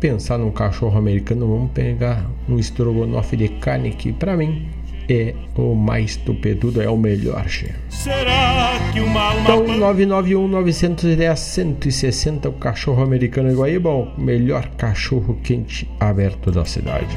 pensar 0.00 0.38
num 0.38 0.50
cachorro 0.50 0.98
americano, 0.98 1.46
vamos 1.46 1.70
pegar 1.72 2.26
um 2.48 2.58
estrogonofe 2.58 3.36
de 3.36 3.48
carne 3.48 3.90
que 3.90 4.12
para 4.12 4.36
mim 4.36 4.68
é 5.08 5.34
o 5.56 5.74
mais 5.74 6.16
tupedudo, 6.16 6.80
é 6.80 6.88
o 6.88 6.96
melhor, 6.96 7.48
che. 7.48 7.74
Será 7.88 8.70
que 8.92 9.00
uma 9.00 9.20
alma 9.20 9.40
Então, 9.40 9.66
991 9.66 10.48
910 10.48 11.38
160, 11.38 12.48
o 12.48 12.52
cachorro 12.52 13.02
americano 13.02 13.50
de 13.50 13.56
Guaíba, 13.56 13.90
o 13.90 14.20
melhor 14.20 14.68
cachorro 14.76 15.38
quente 15.42 15.90
aberto 15.98 16.52
da 16.52 16.64
cidade. 16.64 17.16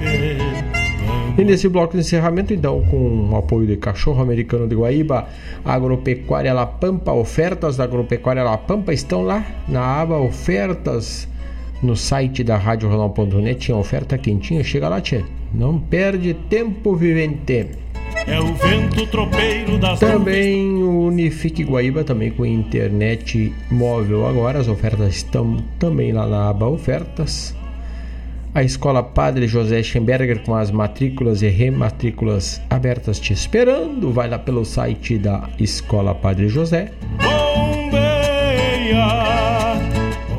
E 1.36 1.44
nesse 1.44 1.68
bloco 1.68 1.94
de 1.94 2.02
encerramento, 2.02 2.54
então, 2.54 2.82
com 2.92 3.30
o 3.32 3.36
apoio 3.36 3.66
de 3.66 3.76
Cachorro 3.76 4.22
Americano 4.22 4.68
de 4.68 4.76
Guaíba, 4.76 5.28
Agropecuária 5.66 6.54
La 6.54 6.68
Pampa, 6.68 7.12
ofertas 7.12 7.76
da 7.76 7.86
Agropecuária 7.86 8.44
La 8.44 8.56
Pampa 8.58 8.94
estão 8.94 9.24
lá 9.24 9.44
na 9.68 9.82
aba 9.82 10.20
Ofertas 10.20 11.28
no 11.82 11.96
site 11.96 12.44
da 12.44 12.56
RádioJornal.net. 12.56 13.60
Tinha 13.60 13.78
oferta 13.78 14.16
quentinha, 14.16 14.64
chega 14.64 14.88
lá, 14.88 15.02
tchê. 15.02 15.24
Não 15.52 15.80
perde 15.80 16.36
tempo, 16.50 16.96
vivente. 16.96 17.68
É 18.28 18.40
o 18.40 18.54
vento 18.54 19.08
tropeiro 19.08 19.80
das 19.80 20.00
Também 20.00 20.84
o 20.84 21.08
Unifique 21.08 21.64
Guaíba, 21.64 22.04
também 22.04 22.30
com 22.30 22.46
internet 22.46 23.52
móvel 23.72 24.28
agora. 24.28 24.60
As 24.60 24.68
ofertas 24.68 25.16
estão 25.16 25.58
também 25.80 26.12
lá 26.12 26.28
na 26.28 26.50
aba 26.50 26.68
Ofertas. 26.68 27.56
A 28.56 28.62
Escola 28.62 29.02
Padre 29.02 29.48
José 29.48 29.82
Schemberger 29.82 30.44
com 30.44 30.54
as 30.54 30.70
matrículas 30.70 31.42
e 31.42 31.48
rematrículas 31.48 32.62
abertas 32.70 33.20
te 33.20 33.34
esperando. 33.34 34.12
Vai 34.12 34.30
lá 34.30 34.38
pelo 34.38 34.64
site 34.64 35.18
da 35.18 35.50
Escola 35.60 36.14
Padre 36.14 36.48
José. 36.48 36.92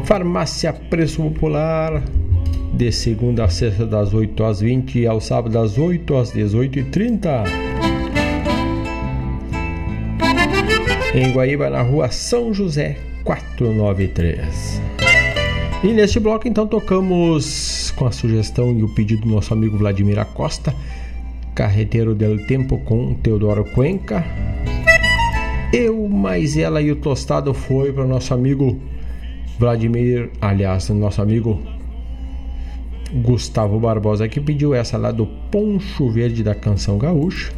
Farmácia 0.05 0.73
Preço 0.73 1.23
Popular. 1.23 2.05
De 2.73 2.93
segunda 2.93 3.47
a 3.47 3.49
sexta, 3.49 3.85
das 3.85 4.15
8 4.15 4.45
às 4.45 4.61
20 4.61 5.01
e 5.01 5.07
ao 5.09 5.21
sábado, 5.21 5.53
das 5.53 5.77
8 5.77 6.17
às 6.17 6.33
18h30. 6.33 7.45
Em 11.17 11.33
Guaíba, 11.33 11.69
na 11.69 11.83
rua 11.83 12.11
São 12.13 12.55
José, 12.55 12.97
493. 13.25 15.04
E 15.85 15.93
neste 15.93 16.19
bloco, 16.19 16.49
então, 16.49 16.67
tocamos 16.67 17.91
com 17.91 18.07
a 18.07 18.11
sugestão 18.11 18.73
e 18.73 18.83
o 18.83 18.89
pedido 18.89 19.21
do 19.21 19.35
nosso 19.35 19.53
amigo 19.53 19.77
Vladimir 19.77 20.19
Acosta, 20.19 20.75
Carreteiro 21.55 22.15
del 22.15 22.47
Tempo 22.47 22.79
com 22.79 23.13
Teodoro 23.13 23.67
Cuenca. 23.67 24.25
Eu, 25.71 26.09
mais 26.09 26.57
ela 26.57 26.81
e 26.81 26.91
o 26.91 26.97
tostado 26.97 27.53
foi 27.53 27.93
para 27.93 28.03
o 28.03 28.09
nosso 28.09 28.33
amigo 28.33 28.81
Vladimir, 29.59 30.31
aliás, 30.41 30.89
nosso 30.89 31.21
amigo 31.21 31.61
Gustavo 33.13 33.79
Barbosa, 33.79 34.27
que 34.27 34.41
pediu 34.41 34.73
essa 34.73 34.97
lá 34.97 35.13
do 35.13 35.27
Poncho 35.51 36.09
Verde 36.09 36.43
da 36.43 36.55
Canção 36.55 36.97
Gaúcha. 36.97 37.53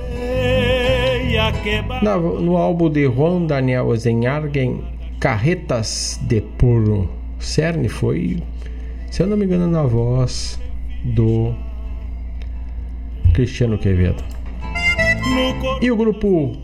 Na, 2.03 2.19
no 2.19 2.57
álbum 2.57 2.91
de 2.91 3.05
Juan 3.05 3.47
Daniel 3.47 3.95
Zenargen, 3.97 4.83
Carretas 5.21 6.19
de 6.27 6.41
Puro 6.41 7.09
Cerne 7.39 7.89
foi, 7.89 8.43
se 9.11 9.23
eu 9.23 9.27
não 9.27 9.37
me 9.37 9.45
engano, 9.45 9.67
na 9.69 9.83
voz 9.83 10.59
do 11.05 11.55
Cristiano 13.35 13.79
Quevedo. 13.79 14.23
E 15.81 15.91
o 15.91 15.97
grupo 15.97 16.57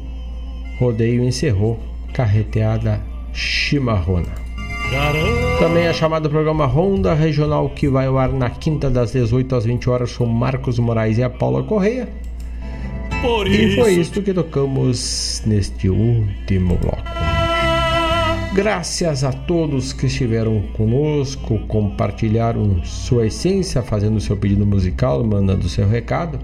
Rodeio 0.79 1.23
encerrou 1.25 1.79
Carreteada 2.15 3.01
Chimarrona. 3.33 4.43
Também 5.59 5.85
é 5.85 5.93
chamado 5.95 6.29
programa 6.29 6.67
Ronda 6.67 7.15
Regional 7.15 7.71
que 7.71 7.89
vai 7.89 8.07
ao 8.07 8.19
ar 8.19 8.31
na 8.31 8.51
quinta 8.51 8.91
das 8.91 9.13
18 9.13 9.55
às 9.57 9.65
20 9.65 9.89
horas 9.89 10.17
com 10.17 10.27
Marcos 10.27 10.79
Moraes 10.79 11.17
e 11.19 11.23
a 11.23 11.31
Paula 11.31 11.63
Correia. 11.63 12.09
Por 13.23 13.47
E 13.47 13.75
foi 13.77 13.93
isso- 13.93 14.01
isto 14.01 14.23
que 14.23 14.35
tocamos 14.35 15.43
neste 15.47 15.89
último 15.89 16.77
bloco. 16.77 17.03
Graças 18.55 19.25
a 19.25 19.33
todos 19.33 19.95
que 19.95 20.05
estiveram 20.05 20.61
conosco, 20.75 21.59
compartilharam 21.61 22.85
sua 22.85 23.27
essência, 23.29 23.81
fazendo 23.81 24.21
seu 24.21 24.37
pedido 24.37 24.67
musical, 24.67 25.25
mandando 25.25 25.67
seu 25.71 25.89
recado. 25.89 26.39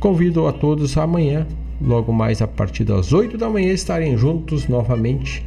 Convido 0.00 0.48
a 0.48 0.52
todos 0.52 0.98
amanhã, 0.98 1.46
logo 1.80 2.12
mais 2.12 2.42
a 2.42 2.48
partir 2.48 2.82
das 2.82 3.12
8 3.12 3.38
da 3.38 3.48
manhã, 3.48 3.72
estarem 3.72 4.18
juntos 4.18 4.66
novamente 4.66 5.46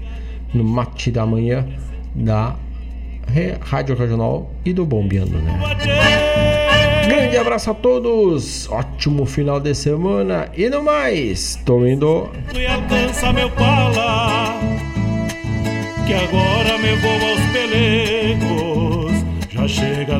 no 0.53 0.63
mate 0.63 1.11
da 1.11 1.25
manhã 1.25 1.67
da 2.15 2.55
Rádio 3.59 3.97
Regional 3.97 4.49
e 4.63 4.71
do 4.71 4.85
Bombeando, 4.85 5.39
né? 5.39 5.59
Grande 7.05 7.35
abraço 7.35 7.71
a 7.71 7.73
todos, 7.73 8.69
ótimo 8.69 9.25
final 9.25 9.59
de 9.59 9.75
semana 9.75 10.49
e 10.55 10.69
no 10.69 10.81
mais, 10.81 11.59
tô 11.65 11.85
indo. 11.85 12.29
meu 13.33 13.49
pala 13.51 14.78
que 16.09 16.15
agora 16.15 16.75
me 16.79 16.95
vou 16.95 17.29
aos 17.29 17.41
pelegos 17.51 19.13
já 19.51 19.67
chega 19.67 20.17